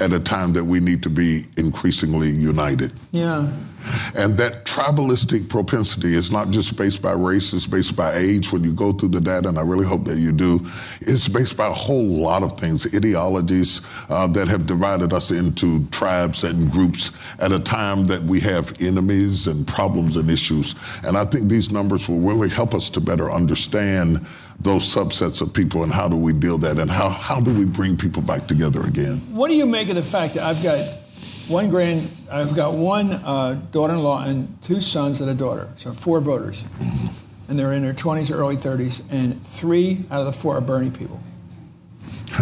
at 0.00 0.12
a 0.12 0.20
time 0.20 0.52
that 0.52 0.64
we 0.64 0.80
need 0.80 1.02
to 1.02 1.10
be 1.10 1.44
increasingly 1.56 2.30
united. 2.30 2.92
Yeah. 3.12 3.50
And 4.16 4.36
that 4.38 4.64
tribalistic 4.64 5.48
propensity 5.48 6.14
is 6.14 6.30
not 6.30 6.50
just 6.50 6.76
based 6.76 7.02
by 7.02 7.12
race, 7.12 7.52
it's 7.52 7.66
based 7.66 7.96
by 7.96 8.14
age. 8.14 8.52
When 8.52 8.62
you 8.62 8.72
go 8.72 8.92
through 8.92 9.10
the 9.10 9.20
data, 9.20 9.48
and 9.48 9.58
I 9.58 9.62
really 9.62 9.86
hope 9.86 10.04
that 10.04 10.18
you 10.18 10.32
do, 10.32 10.60
it's 11.00 11.28
based 11.28 11.56
by 11.56 11.66
a 11.66 11.72
whole 11.72 12.06
lot 12.06 12.42
of 12.42 12.52
things, 12.58 12.86
ideologies 12.94 13.80
uh, 14.08 14.26
that 14.28 14.48
have 14.48 14.66
divided 14.66 15.12
us 15.12 15.30
into 15.30 15.84
tribes 15.86 16.44
and 16.44 16.70
groups 16.70 17.12
at 17.40 17.52
a 17.52 17.58
time 17.58 18.06
that 18.06 18.22
we 18.22 18.40
have 18.40 18.74
enemies 18.80 19.46
and 19.46 19.66
problems 19.66 20.16
and 20.16 20.30
issues. 20.30 20.74
And 21.04 21.16
I 21.16 21.24
think 21.24 21.48
these 21.48 21.70
numbers 21.70 22.08
will 22.08 22.20
really 22.20 22.48
help 22.48 22.74
us 22.74 22.90
to 22.90 23.00
better 23.00 23.30
understand 23.30 24.26
those 24.60 24.82
subsets 24.82 25.42
of 25.42 25.52
people 25.52 25.82
and 25.82 25.92
how 25.92 26.08
do 26.08 26.16
we 26.16 26.32
deal 26.32 26.58
that 26.58 26.78
and 26.78 26.90
how, 26.90 27.08
how 27.08 27.40
do 27.40 27.56
we 27.56 27.64
bring 27.64 27.96
people 27.96 28.22
back 28.22 28.46
together 28.46 28.80
again. 28.82 29.18
What 29.30 29.48
do 29.48 29.54
you 29.54 29.66
make 29.66 29.88
of 29.88 29.96
the 29.96 30.02
fact 30.02 30.34
that 30.34 30.44
I've 30.44 30.62
got 30.62 31.05
one 31.48 31.68
grand, 31.70 32.10
I've 32.30 32.54
got 32.56 32.74
one 32.74 33.12
uh, 33.12 33.60
daughter-in-law 33.70 34.24
and 34.24 34.62
two 34.62 34.80
sons 34.80 35.20
and 35.20 35.30
a 35.30 35.34
daughter, 35.34 35.68
so 35.76 35.92
four 35.92 36.20
voters, 36.20 36.64
and 37.48 37.58
they're 37.58 37.72
in 37.72 37.82
their 37.82 37.94
20s 37.94 38.30
or 38.30 38.38
early 38.38 38.56
30s, 38.56 39.02
and 39.10 39.40
three 39.44 40.04
out 40.10 40.20
of 40.20 40.26
the 40.26 40.32
four 40.32 40.56
are 40.56 40.60
Bernie 40.60 40.90
people. 40.90 41.20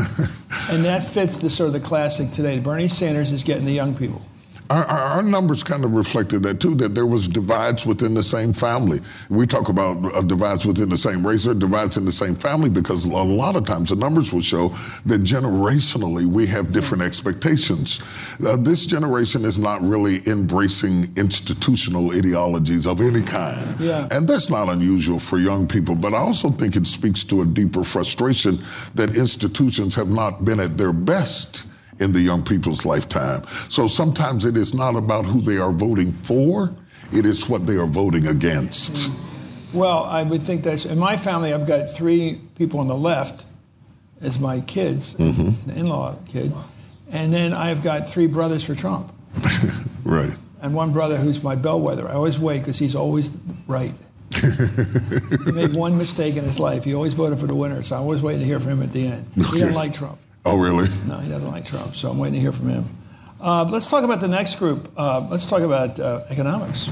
and 0.71 0.85
that 0.85 1.05
fits 1.05 1.37
the 1.39 1.51
sort 1.51 1.69
of 1.69 1.73
the 1.75 1.81
classic 1.81 2.31
today. 2.31 2.59
Bernie 2.59 2.89
Sanders 2.89 3.31
is 3.31 3.45
getting 3.45 3.67
the 3.67 3.73
young 3.73 3.95
people. 3.95 4.23
Our, 4.71 4.85
our, 4.85 5.23
numbers 5.23 5.63
kind 5.63 5.85
of 5.85 5.95
reflected 5.95 6.43
that 6.45 6.59
too, 6.59 6.75
that 6.77 6.95
there 6.95 7.05
was 7.05 7.29
divides 7.29 7.85
within 7.85 8.15
the 8.15 8.23
same 8.23 8.55
family. 8.55 9.01
We 9.29 9.47
talk 9.47 9.69
about 9.69 10.03
uh, 10.15 10.23
divides 10.23 10.65
within 10.65 10.89
the 10.89 10.97
same 10.97 11.27
race, 11.27 11.47
or 11.47 11.53
divides 11.53 11.99
in 11.99 12.07
the 12.07 12.13
same 12.13 12.35
family, 12.35 12.71
because 12.71 13.05
a 13.05 13.11
lot 13.11 13.57
of 13.57 13.67
times 13.67 13.91
the 13.91 13.97
numbers 13.97 14.33
will 14.33 14.41
show 14.41 14.69
that 15.05 15.23
generationally 15.23 16.25
we 16.25 16.47
have 16.47 16.73
different 16.73 17.03
expectations. 17.03 18.01
Uh, 18.45 18.57
this 18.57 18.87
generation 18.87 19.45
is 19.45 19.59
not 19.59 19.83
really 19.83 20.21
embracing 20.27 21.15
institutional 21.17 22.13
ideologies 22.13 22.87
of 22.87 23.03
any 23.03 23.23
kind. 23.23 23.79
Yeah. 23.79 24.09
And 24.11 24.27
that's 24.27 24.49
not 24.49 24.71
unusual 24.71 25.19
for 25.19 25.39
young 25.39 25.67
people, 25.67 25.95
but 25.95 26.15
I 26.15 26.19
also 26.19 26.49
think 26.49 26.75
it 26.75 26.87
speaks 26.87 27.23
to 27.25 27.43
a 27.43 27.45
deeper 27.45 27.85
frustration 27.85 28.59
that 28.95 29.15
institutions 29.15 29.95
have 29.95 30.09
not 30.09 30.45
been 30.45 30.59
at 30.59 30.79
their 30.79 30.93
best 30.95 31.67
in 32.01 32.13
the 32.13 32.21
young 32.21 32.43
people's 32.43 32.85
lifetime. 32.85 33.45
So 33.69 33.87
sometimes 33.87 34.45
it 34.45 34.57
is 34.57 34.75
not 34.75 34.97
about 34.97 35.25
who 35.25 35.41
they 35.41 35.59
are 35.59 35.73
voting 35.73 36.13
for, 36.13 36.75
it 37.13 37.27
is 37.27 37.49
what 37.49 37.67
they 37.67 37.77
are 37.77 37.87
voting 37.87 38.27
against. 38.27 39.13
Well, 39.73 40.05
I 40.05 40.23
would 40.23 40.43
think 40.43 40.63
that's 40.63 40.85
in 40.85 40.99
my 40.99 41.17
family, 41.17 41.53
I've 41.53 41.67
got 41.67 41.91
three 41.91 42.39
people 42.57 42.81
on 42.81 42.87
the 42.87 42.97
left 42.97 43.45
as 44.21 44.39
my 44.39 44.61
kids, 44.61 45.15
mm-hmm. 45.15 45.71
an 45.71 45.77
in 45.77 45.87
law 45.89 46.15
kid, 46.29 46.53
and 47.11 47.33
then 47.33 47.53
I've 47.53 47.83
got 47.83 48.09
three 48.09 48.27
brothers 48.27 48.65
for 48.65 48.75
Trump. 48.75 49.13
right. 50.05 50.35
And 50.63 50.75
one 50.75 50.93
brother 50.93 51.17
who's 51.17 51.43
my 51.43 51.57
bellwether. 51.57 52.09
I 52.09 52.13
always 52.13 52.39
wait 52.39 52.61
because 52.61 52.79
he's 52.79 52.95
always 52.95 53.37
right. 53.67 53.93
he 55.45 55.53
made 55.53 55.75
one 55.75 55.99
mistake 55.99 56.37
in 56.37 56.45
his 56.45 56.59
life. 56.59 56.85
He 56.85 56.95
always 56.95 57.15
voted 57.15 57.39
for 57.39 57.47
the 57.47 57.55
winner, 57.55 57.83
so 57.83 57.97
I 57.97 57.99
always 57.99 58.23
waiting 58.23 58.41
to 58.41 58.47
hear 58.47 58.61
from 58.61 58.73
him 58.73 58.83
at 58.83 58.93
the 58.93 59.07
end. 59.09 59.27
Okay. 59.39 59.51
He 59.51 59.59
didn't 59.59 59.75
like 59.75 59.93
Trump. 59.93 60.19
Oh, 60.45 60.59
really? 60.59 60.89
No, 61.07 61.19
he 61.19 61.29
doesn't 61.29 61.51
like 61.51 61.65
Trump, 61.65 61.95
so 61.95 62.11
I'm 62.11 62.19
waiting 62.19 62.35
to 62.35 62.41
hear 62.41 62.53
from 62.53 62.69
him. 62.69 62.85
Uh, 63.41 63.65
let's 63.71 63.89
talk 63.89 64.05
about 64.05 64.21
the 64.21 64.29
next 64.29 64.57
group. 64.57 64.91
Uh, 64.97 65.27
let's 65.31 65.49
talk 65.49 65.63
about 65.63 65.99
uh, 65.99 66.23
economics. 66.29 66.91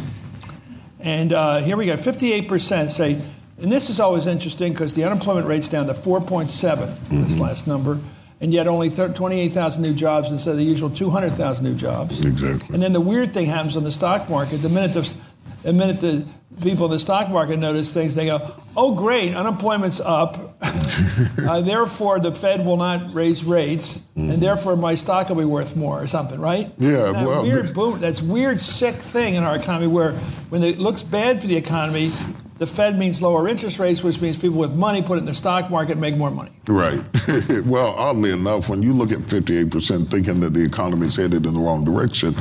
And 1.00 1.32
uh, 1.32 1.58
here 1.58 1.76
we 1.76 1.86
go 1.86 1.94
58% 1.94 2.88
say, 2.88 3.20
and 3.60 3.70
this 3.70 3.90
is 3.90 4.00
always 4.00 4.26
interesting 4.26 4.72
because 4.72 4.94
the 4.94 5.04
unemployment 5.04 5.46
rate's 5.46 5.68
down 5.68 5.86
to 5.86 5.92
4.7, 5.92 6.48
mm-hmm. 6.48 7.22
this 7.22 7.38
last 7.38 7.66
number, 7.66 7.98
and 8.40 8.52
yet 8.52 8.66
only 8.68 8.90
28,000 8.90 9.82
new 9.82 9.94
jobs 9.94 10.30
instead 10.30 10.52
of 10.52 10.56
the 10.56 10.64
usual 10.64 10.90
200,000 10.90 11.64
new 11.64 11.74
jobs. 11.74 12.24
Exactly. 12.24 12.74
And 12.74 12.82
then 12.82 12.92
the 12.92 13.00
weird 13.00 13.32
thing 13.32 13.46
happens 13.46 13.76
on 13.76 13.84
the 13.84 13.92
stock 13.92 14.30
market. 14.30 14.58
The 14.58 14.68
minute 14.68 14.94
the, 14.94 15.16
the 15.62 15.72
minute 15.72 16.00
the 16.00 16.26
people 16.62 16.86
in 16.86 16.90
the 16.90 16.98
stock 16.98 17.28
market 17.30 17.58
notice 17.58 17.92
things, 17.92 18.14
they 18.14 18.26
go, 18.26 18.40
oh, 18.76 18.94
great, 18.94 19.34
unemployment's 19.34 20.00
up. 20.00 20.36
uh, 20.62 21.60
therefore, 21.60 22.20
the 22.20 22.34
Fed 22.34 22.64
will 22.64 22.76
not 22.76 23.14
raise 23.14 23.44
rates, 23.44 23.98
mm-hmm. 24.16 24.32
and 24.32 24.42
therefore 24.42 24.76
my 24.76 24.94
stock 24.94 25.28
will 25.28 25.36
be 25.36 25.44
worth 25.44 25.76
more 25.76 26.02
or 26.02 26.06
something, 26.06 26.40
right? 26.40 26.70
Yeah, 26.78 27.12
that 27.12 27.26
well, 27.26 27.42
weird 27.42 27.74
boom, 27.74 28.00
that's 28.00 28.22
weird, 28.22 28.60
sick 28.60 28.94
thing 28.96 29.34
in 29.34 29.42
our 29.42 29.56
economy 29.56 29.86
where 29.86 30.12
when 30.50 30.62
it 30.62 30.78
looks 30.78 31.02
bad 31.02 31.40
for 31.40 31.46
the 31.46 31.56
economy, 31.56 32.12
the 32.58 32.66
Fed 32.66 32.98
means 32.98 33.20
lower 33.20 33.48
interest 33.48 33.78
rates, 33.78 34.02
which 34.02 34.20
means 34.20 34.36
people 34.36 34.58
with 34.58 34.74
money 34.74 35.02
put 35.02 35.16
it 35.16 35.20
in 35.20 35.26
the 35.26 35.34
stock 35.34 35.70
market 35.70 35.92
and 35.92 36.00
make 36.00 36.16
more 36.16 36.30
money. 36.30 36.50
Right. 36.68 37.02
well, 37.66 37.94
oddly 37.98 38.30
enough, 38.30 38.68
when 38.68 38.82
you 38.82 38.92
look 38.92 39.10
at 39.10 39.18
58% 39.18 40.08
thinking 40.08 40.40
that 40.40 40.54
the 40.54 40.64
economy 40.64 41.06
is 41.06 41.16
headed 41.16 41.46
in 41.46 41.54
the 41.54 41.60
wrong 41.60 41.84
direction, 41.84 42.34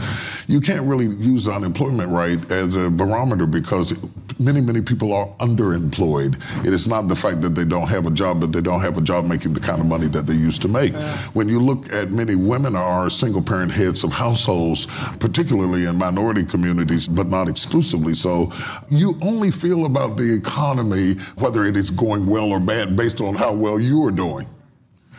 you 0.48 0.62
can't 0.62 0.86
really 0.86 1.08
use 1.08 1.48
unemployment 1.48 2.12
rate 2.12 2.52
as 2.52 2.76
a 2.76 2.90
barometer 2.90 3.46
because 3.46 3.98
many, 4.40 4.60
many 4.60 4.82
people 4.82 5.14
are 5.14 5.28
underemployed. 5.40 6.36
It 6.66 6.74
is 6.74 6.88
not 6.88 7.08
the 7.08 7.16
fact 7.16 7.42
that 7.42 7.56
they 7.56 7.66
don't 7.66 7.88
have 7.88 8.06
a 8.06 8.12
job, 8.12 8.42
but 8.42 8.52
they 8.52 8.62
don't 8.62 8.82
have 8.82 8.98
a 8.98 9.02
job 9.02 9.26
making 9.26 9.54
the 9.54 9.60
kind 9.60 9.80
of 9.80 9.88
money 9.88 10.08
that 10.08 10.28
they 10.28 10.34
used 10.34 10.62
to 10.64 10.68
make. 10.68 10.94
Yeah. 10.94 11.18
When 11.34 11.48
you 11.48 11.60
look 11.60 11.92
at 11.94 12.12
many 12.12 12.36
women 12.36 12.76
are 12.76 13.10
single 13.10 13.42
parent 13.42 13.72
heads 13.72 14.04
of 14.04 14.12
households, 14.12 14.88
particularly 15.18 15.86
in 15.86 15.96
minority 15.96 16.44
communities, 16.44 17.08
but 17.08 17.28
not 17.28 17.48
exclusively 17.48 18.14
so, 18.14 18.52
you 18.90 19.18
only 19.22 19.52
feel 19.52 19.86
about 19.86 20.01
the 20.08 20.34
economy, 20.34 21.14
whether 21.38 21.66
it 21.66 21.78
is 21.78 21.90
going 21.90 22.26
well 22.26 22.52
or 22.52 22.60
bad, 22.60 22.96
based 22.96 23.22
on 23.22 23.36
how 23.36 23.54
well 23.54 23.80
you 23.80 24.06
are 24.06 24.12
doing. 24.12 24.48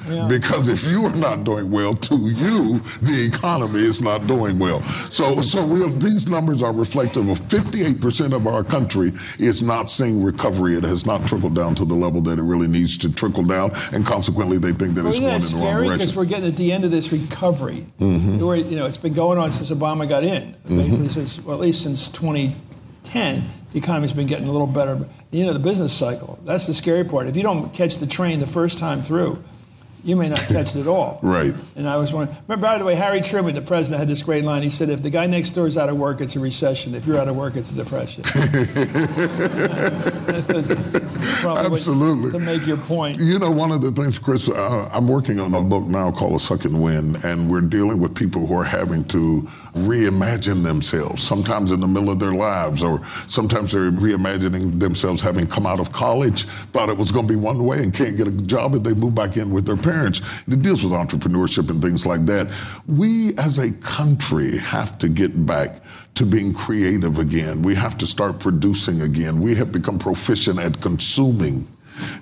Yeah. 0.08 0.26
Because 0.28 0.68
if 0.68 0.90
you 0.90 1.04
are 1.06 1.14
not 1.14 1.44
doing 1.44 1.70
well, 1.70 1.94
to 1.94 2.16
you, 2.16 2.78
the 3.02 3.30
economy 3.32 3.80
is 3.80 4.00
not 4.00 4.26
doing 4.26 4.58
well. 4.58 4.80
So, 5.10 5.40
so 5.40 5.64
we 5.64 5.86
these 5.98 6.28
numbers 6.28 6.62
are 6.62 6.72
reflective 6.72 7.28
of 7.28 7.40
58% 7.42 8.34
of 8.34 8.46
our 8.46 8.64
country 8.64 9.12
is 9.38 9.62
not 9.62 9.90
seeing 9.90 10.22
recovery. 10.22 10.74
It 10.74 10.84
has 10.84 11.06
not 11.06 11.26
trickled 11.26 11.54
down 11.54 11.74
to 11.76 11.84
the 11.84 11.94
level 11.94 12.20
that 12.22 12.38
it 12.38 12.42
really 12.42 12.68
needs 12.68 12.98
to 12.98 13.12
trickle 13.12 13.44
down, 13.44 13.72
and 13.92 14.04
consequently, 14.04 14.58
they 14.58 14.72
think 14.72 14.94
that 14.94 15.04
well, 15.04 15.12
it's 15.12 15.20
going 15.20 15.34
in 15.34 15.40
the 15.40 15.56
wrong 15.56 15.74
direction. 15.74 15.98
Because 15.98 16.16
we're 16.16 16.24
getting 16.24 16.48
at 16.48 16.56
the 16.56 16.72
end 16.72 16.84
of 16.84 16.90
this 16.90 17.12
recovery. 17.12 17.86
Mm-hmm. 17.98 18.44
Where, 18.44 18.56
you 18.56 18.76
know, 18.76 18.86
it's 18.86 18.96
been 18.96 19.14
going 19.14 19.38
on 19.38 19.52
since 19.52 19.70
Obama 19.70 20.08
got 20.08 20.24
in, 20.24 20.54
mm-hmm. 20.54 21.06
since, 21.06 21.40
well, 21.40 21.54
at 21.54 21.60
least 21.60 21.82
since 21.82 22.08
2010 22.08 23.44
the 23.72 23.78
economy's 23.78 24.12
been 24.12 24.26
getting 24.26 24.48
a 24.48 24.52
little 24.52 24.66
better. 24.66 24.98
You 25.30 25.46
know, 25.46 25.52
the 25.52 25.58
business 25.58 25.92
cycle, 25.92 26.38
that's 26.44 26.66
the 26.66 26.74
scary 26.74 27.04
part. 27.04 27.26
If 27.26 27.36
you 27.36 27.42
don't 27.42 27.72
catch 27.72 27.96
the 27.96 28.06
train 28.06 28.40
the 28.40 28.46
first 28.46 28.78
time 28.78 29.02
through, 29.02 29.42
you 30.04 30.16
may 30.16 30.28
not 30.28 30.40
catch 30.40 30.74
it 30.74 30.80
at 30.80 30.86
all. 30.88 31.20
right. 31.22 31.54
And 31.76 31.88
I 31.88 31.96
was 31.96 32.12
wondering, 32.12 32.36
remember, 32.48 32.66
by 32.66 32.78
the 32.78 32.84
way, 32.84 32.96
Harry 32.96 33.20
Truman, 33.20 33.54
the 33.54 33.62
president, 33.62 34.00
had 34.00 34.08
this 34.08 34.22
great 34.22 34.44
line. 34.44 34.62
He 34.62 34.70
said, 34.70 34.90
if 34.90 35.00
the 35.00 35.10
guy 35.10 35.26
next 35.26 35.50
door 35.50 35.66
is 35.66 35.78
out 35.78 35.88
of 35.88 35.96
work, 35.96 36.20
it's 36.20 36.34
a 36.34 36.40
recession. 36.40 36.94
If 36.94 37.06
you're 37.06 37.18
out 37.18 37.28
of 37.28 37.36
work, 37.36 37.54
it's 37.56 37.70
a 37.70 37.76
depression. 37.76 38.24
Absolutely. 41.44 42.30
To 42.32 42.38
make 42.40 42.66
your 42.66 42.78
point. 42.78 43.18
You 43.18 43.38
know, 43.38 43.50
one 43.50 43.70
of 43.70 43.82
the 43.82 43.92
things, 43.92 44.18
Chris, 44.18 44.48
uh, 44.48 44.90
I'm 44.92 45.06
working 45.06 45.38
on 45.38 45.54
a 45.54 45.60
book 45.60 45.84
now 45.84 46.10
called 46.10 46.34
A 46.34 46.40
Second 46.40 46.80
Wind, 46.80 47.18
and 47.24 47.50
we're 47.50 47.60
dealing 47.60 48.00
with 48.00 48.14
people 48.14 48.46
who 48.46 48.56
are 48.58 48.64
having 48.64 49.04
to 49.06 49.48
reimagine 49.74 50.62
themselves, 50.62 51.22
sometimes 51.22 51.72
in 51.72 51.80
the 51.80 51.86
middle 51.86 52.10
of 52.10 52.18
their 52.18 52.34
lives, 52.34 52.82
or 52.82 53.04
sometimes 53.26 53.72
they're 53.72 53.90
reimagining 53.90 54.78
themselves 54.78 55.22
having 55.22 55.46
come 55.46 55.66
out 55.66 55.80
of 55.80 55.92
college, 55.92 56.44
thought 56.44 56.88
it 56.88 56.96
was 56.96 57.10
going 57.10 57.26
to 57.26 57.32
be 57.32 57.38
one 57.38 57.64
way 57.64 57.82
and 57.82 57.94
can't 57.94 58.16
get 58.16 58.26
a 58.26 58.30
job, 58.30 58.74
and 58.74 58.84
they 58.84 58.94
move 58.94 59.14
back 59.14 59.36
in 59.36 59.50
with 59.50 59.66
their 59.66 59.76
parents. 59.76 60.20
It 60.46 60.62
deals 60.62 60.84
with 60.84 60.92
entrepreneurship 60.92 61.70
and 61.70 61.80
things 61.80 62.04
like 62.04 62.26
that. 62.26 62.52
We 62.86 63.36
as 63.38 63.58
a 63.58 63.72
country 63.80 64.58
have 64.58 64.98
to 64.98 65.08
get 65.08 65.46
back 65.46 65.80
to 66.14 66.26
being 66.26 66.52
creative 66.52 67.18
again. 67.18 67.62
We 67.62 67.74
have 67.74 67.96
to 67.98 68.06
start 68.06 68.38
producing 68.38 69.00
again. 69.00 69.40
We 69.40 69.54
have 69.54 69.72
become 69.72 69.98
proficient 69.98 70.58
at 70.58 70.80
consuming 70.80 71.66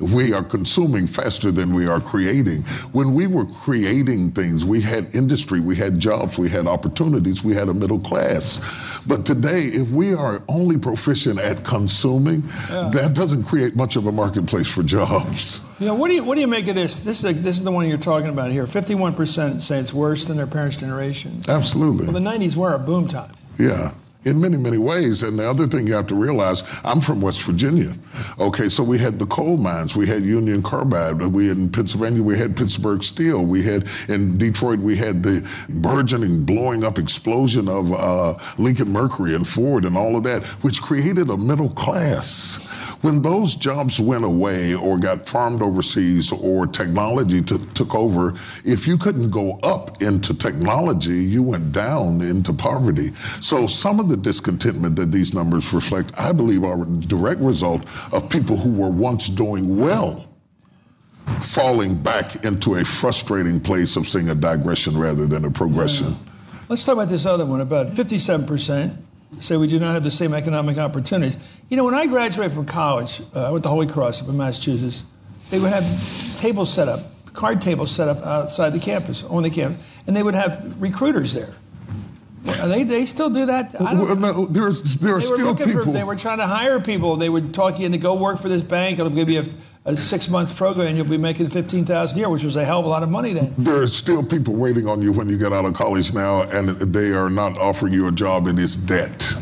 we 0.01 0.33
are 0.33 0.43
consuming 0.43 1.07
faster 1.07 1.51
than 1.51 1.75
we 1.75 1.87
are 1.87 2.01
creating. 2.01 2.63
When 2.93 3.15
we 3.15 3.27
were 3.27 3.47
creating 3.47 4.33
things, 4.33 4.65
we 4.65 4.81
had 4.81 5.15
industry, 5.15 5.61
we 5.61 5.77
had 5.77 5.99
jobs, 5.99 6.39
we 6.39 6.49
had 6.49 6.67
opportunities, 6.67 7.45
we 7.45 7.55
had 7.55 7.69
a 7.69 7.75
middle 7.75 7.99
class. 7.99 8.59
But 9.07 9.25
today, 9.27 9.61
if 9.61 9.91
we 9.91 10.15
are 10.15 10.43
only 10.49 10.79
proficient 10.79 11.39
at 11.39 11.65
consuming, 11.65 12.43
yeah. 12.71 12.91
that 12.93 13.15
doesn't 13.15 13.45
create 13.45 13.77
much 13.77 13.97
of 13.97 14.07
a 14.07 14.13
marketplace 14.13 14.69
for 14.69 14.83
jobs. 14.83 15.65
Yeah, 15.79 15.93
what 15.93 16.09
do 16.09 16.15
you 16.15 16.23
what 16.23 16.35
do 16.35 16.43
you 16.43 16.47
make 16.47 16.69
of 16.69 16.75
this? 16.75 17.01
This 17.01 17.25
is 17.25 17.25
a, 17.25 17.33
this 17.33 17.57
is 17.57 17.65
the 17.65 17.73
one 17.73 17.89
you're 17.89 17.97
talking 17.97 18.29
about 18.29 18.51
here. 18.51 18.67
Fifty-one 18.67 19.15
percent 19.15 19.63
say 19.63 19.79
it's 19.79 19.95
worse 19.95 20.27
than 20.27 20.37
their 20.37 20.47
parents' 20.47 20.77
generation. 20.77 21.41
Absolutely. 21.49 22.05
Well, 22.05 22.13
the 22.13 22.21
'90s 22.21 22.55
were 22.55 22.75
a 22.75 22.79
boom 22.79 23.09
time. 23.09 23.33
Yeah 23.59 23.93
in 24.25 24.41
many, 24.41 24.57
many 24.57 24.79
ways. 24.79 25.23
And 25.23 25.39
the 25.39 25.49
other 25.49 25.67
thing 25.67 25.87
you 25.87 25.95
have 25.95 26.07
to 26.09 26.15
realize, 26.15 26.63
I'm 26.85 27.01
from 27.01 27.21
West 27.21 27.43
Virginia. 27.43 27.93
Okay, 28.39 28.69
so 28.69 28.83
we 28.83 28.99
had 28.99 29.19
the 29.19 29.27
coal 29.27 29.57
mines, 29.57 29.97
we 29.97 30.07
had 30.07 30.23
Union 30.23 30.63
Carbide, 30.63 31.21
we 31.23 31.49
had 31.49 31.57
in 31.57 31.71
Pennsylvania, 31.71 32.23
we 32.23 32.39
had 32.39 32.57
Pittsburgh 32.57 33.03
Steel, 33.03 33.45
we 33.45 33.63
had 33.63 33.89
in 34.09 34.37
Detroit, 34.37 34.79
we 34.79 34.97
had 34.97 35.23
the 35.23 35.49
burgeoning, 35.69 36.45
blowing 36.45 36.85
up 36.85 36.99
explosion 36.99 37.69
of 37.69 37.93
uh, 37.93 38.35
Lincoln 38.59 38.93
Mercury 38.93 39.35
and 39.35 39.47
Ford 39.47 39.85
and 39.85 39.97
all 39.97 40.17
of 40.17 40.25
that, 40.25 40.45
which 40.63 40.83
created 40.83 41.31
a 41.31 41.37
middle 41.37 41.71
class. 41.71 42.90
When 43.03 43.23
those 43.23 43.55
jobs 43.55 43.99
went 43.99 44.25
away 44.25 44.75
or 44.75 44.99
got 44.99 45.27
farmed 45.27 45.63
overseas 45.63 46.33
or 46.33 46.67
technology 46.67 47.41
t- 47.41 47.57
took 47.75 47.95
over, 47.95 48.35
if 48.65 48.87
you 48.87 48.99
couldn't 48.99 49.31
go 49.31 49.59
up 49.63 50.03
into 50.03 50.35
technology, 50.35 51.25
you 51.25 51.43
went 51.43 51.73
down 51.73 52.21
into 52.21 52.53
poverty. 52.53 53.15
So 53.41 53.67
some 53.67 54.01
of 54.01 54.09
the 54.09 54.19
discontentment 54.19 54.97
that 54.97 55.13
these 55.13 55.33
numbers 55.33 55.73
reflect, 55.73 56.13
I 56.19 56.33
believe, 56.33 56.63
are 56.63 56.83
a 56.83 56.87
direct 56.87 57.41
result 57.41 57.85
of 58.13 58.29
people 58.29 58.57
who 58.57 58.71
were 58.73 58.91
once 58.91 59.29
doing 59.29 59.79
well 59.79 60.27
falling 61.41 61.95
back 61.95 62.45
into 62.45 62.75
a 62.75 62.85
frustrating 62.85 63.61
place 63.61 63.97
of 63.97 64.09
seeing 64.09 64.29
a 64.29 64.35
digression 64.35 64.99
rather 64.99 65.27
than 65.27 65.45
a 65.45 65.51
progression. 65.51 66.09
Yeah. 66.09 66.17
Let's 66.69 66.85
talk 66.85 66.95
about 66.95 67.09
this 67.09 67.25
other 67.25 67.47
one. 67.47 67.61
About 67.61 67.89
57% 67.89 68.97
say 69.39 69.57
we 69.57 69.67
do 69.67 69.79
not 69.79 69.95
have 69.95 70.05
the 70.05 70.11
same 70.11 70.35
economic 70.35 70.79
opportunities. 70.79 71.37
You 71.69 71.77
know, 71.77 71.85
when 71.85 71.95
I 71.95 72.07
graduated 72.07 72.53
from 72.53 72.67
college, 72.67 73.23
uh, 73.35 73.49
I 73.49 73.51
went 73.51 73.65
to 73.65 73.71
Holy 73.71 73.87
Cross 73.87 74.23
up 74.23 74.29
in 74.29 74.37
Massachusetts, 74.37 75.05
they 75.51 75.59
would 75.59 75.71
have 75.71 75.85
tables 76.37 76.73
set 76.73 76.89
up, 76.89 77.01
card 77.33 77.61
tables 77.61 77.91
set 77.91 78.09
up 78.09 78.23
outside 78.25 78.71
the 78.71 78.79
campus, 78.79 79.25
on 79.25 79.43
the 79.43 79.51
campus, 79.51 80.01
and 80.07 80.17
they 80.17 80.23
would 80.23 80.35
have 80.35 80.81
recruiters 80.81 81.35
there. 81.35 81.55
They, 82.43 82.85
they 82.85 83.05
still 83.05 83.31
do 83.31 83.47
that. 83.47 83.75
Well, 83.79 84.17
no, 84.17 84.47
there's 84.47 84.97
there 84.97 85.17
are 85.17 85.21
they 85.21 85.29
were 85.29 85.37
still 85.37 85.55
people. 85.55 85.85
For, 85.85 85.93
they 85.93 86.05
were 86.05 86.17
trying 86.17 86.39
to 86.39 86.47
hire 86.47 86.81
people. 86.81 87.17
They 87.17 87.29
would 87.29 87.53
talk 87.53 87.79
you 87.79 87.87
into 87.87 87.99
go 87.99 88.15
work 88.15 88.39
for 88.39 88.49
this 88.49 88.63
bank. 88.63 88.99
It'll 88.99 89.11
give 89.11 89.29
you 89.29 89.45
a, 89.85 89.91
a 89.91 89.97
six 89.97 90.29
month 90.29 90.57
program, 90.57 90.89
and 90.89 90.97
you'll 90.97 91.07
be 91.07 91.19
making 91.19 91.49
fifteen 91.49 91.85
thousand 91.85 92.17
a 92.17 92.21
year, 92.21 92.29
which 92.31 92.45
was 92.45 92.57
a 92.57 92.65
hell 92.65 92.81
of 92.81 92.87
a 92.87 92.89
lot 92.89 93.03
of 93.03 93.11
money 93.11 93.35
then. 93.35 93.53
There 93.59 93.83
are 93.83 93.87
still 93.87 94.23
people 94.23 94.55
waiting 94.55 94.89
on 94.89 95.03
you 95.03 95.13
when 95.13 95.29
you 95.29 95.39
get 95.39 95.53
out 95.53 95.67
of 95.67 95.75
college 95.75 96.15
now, 96.15 96.43
and 96.43 96.69
they 96.71 97.13
are 97.13 97.29
not 97.29 97.59
offering 97.59 97.93
you 97.93 98.09
a 98.09 98.13
job. 98.13 98.47
It 98.47 98.59
is 98.59 98.75
debt. 98.75 99.35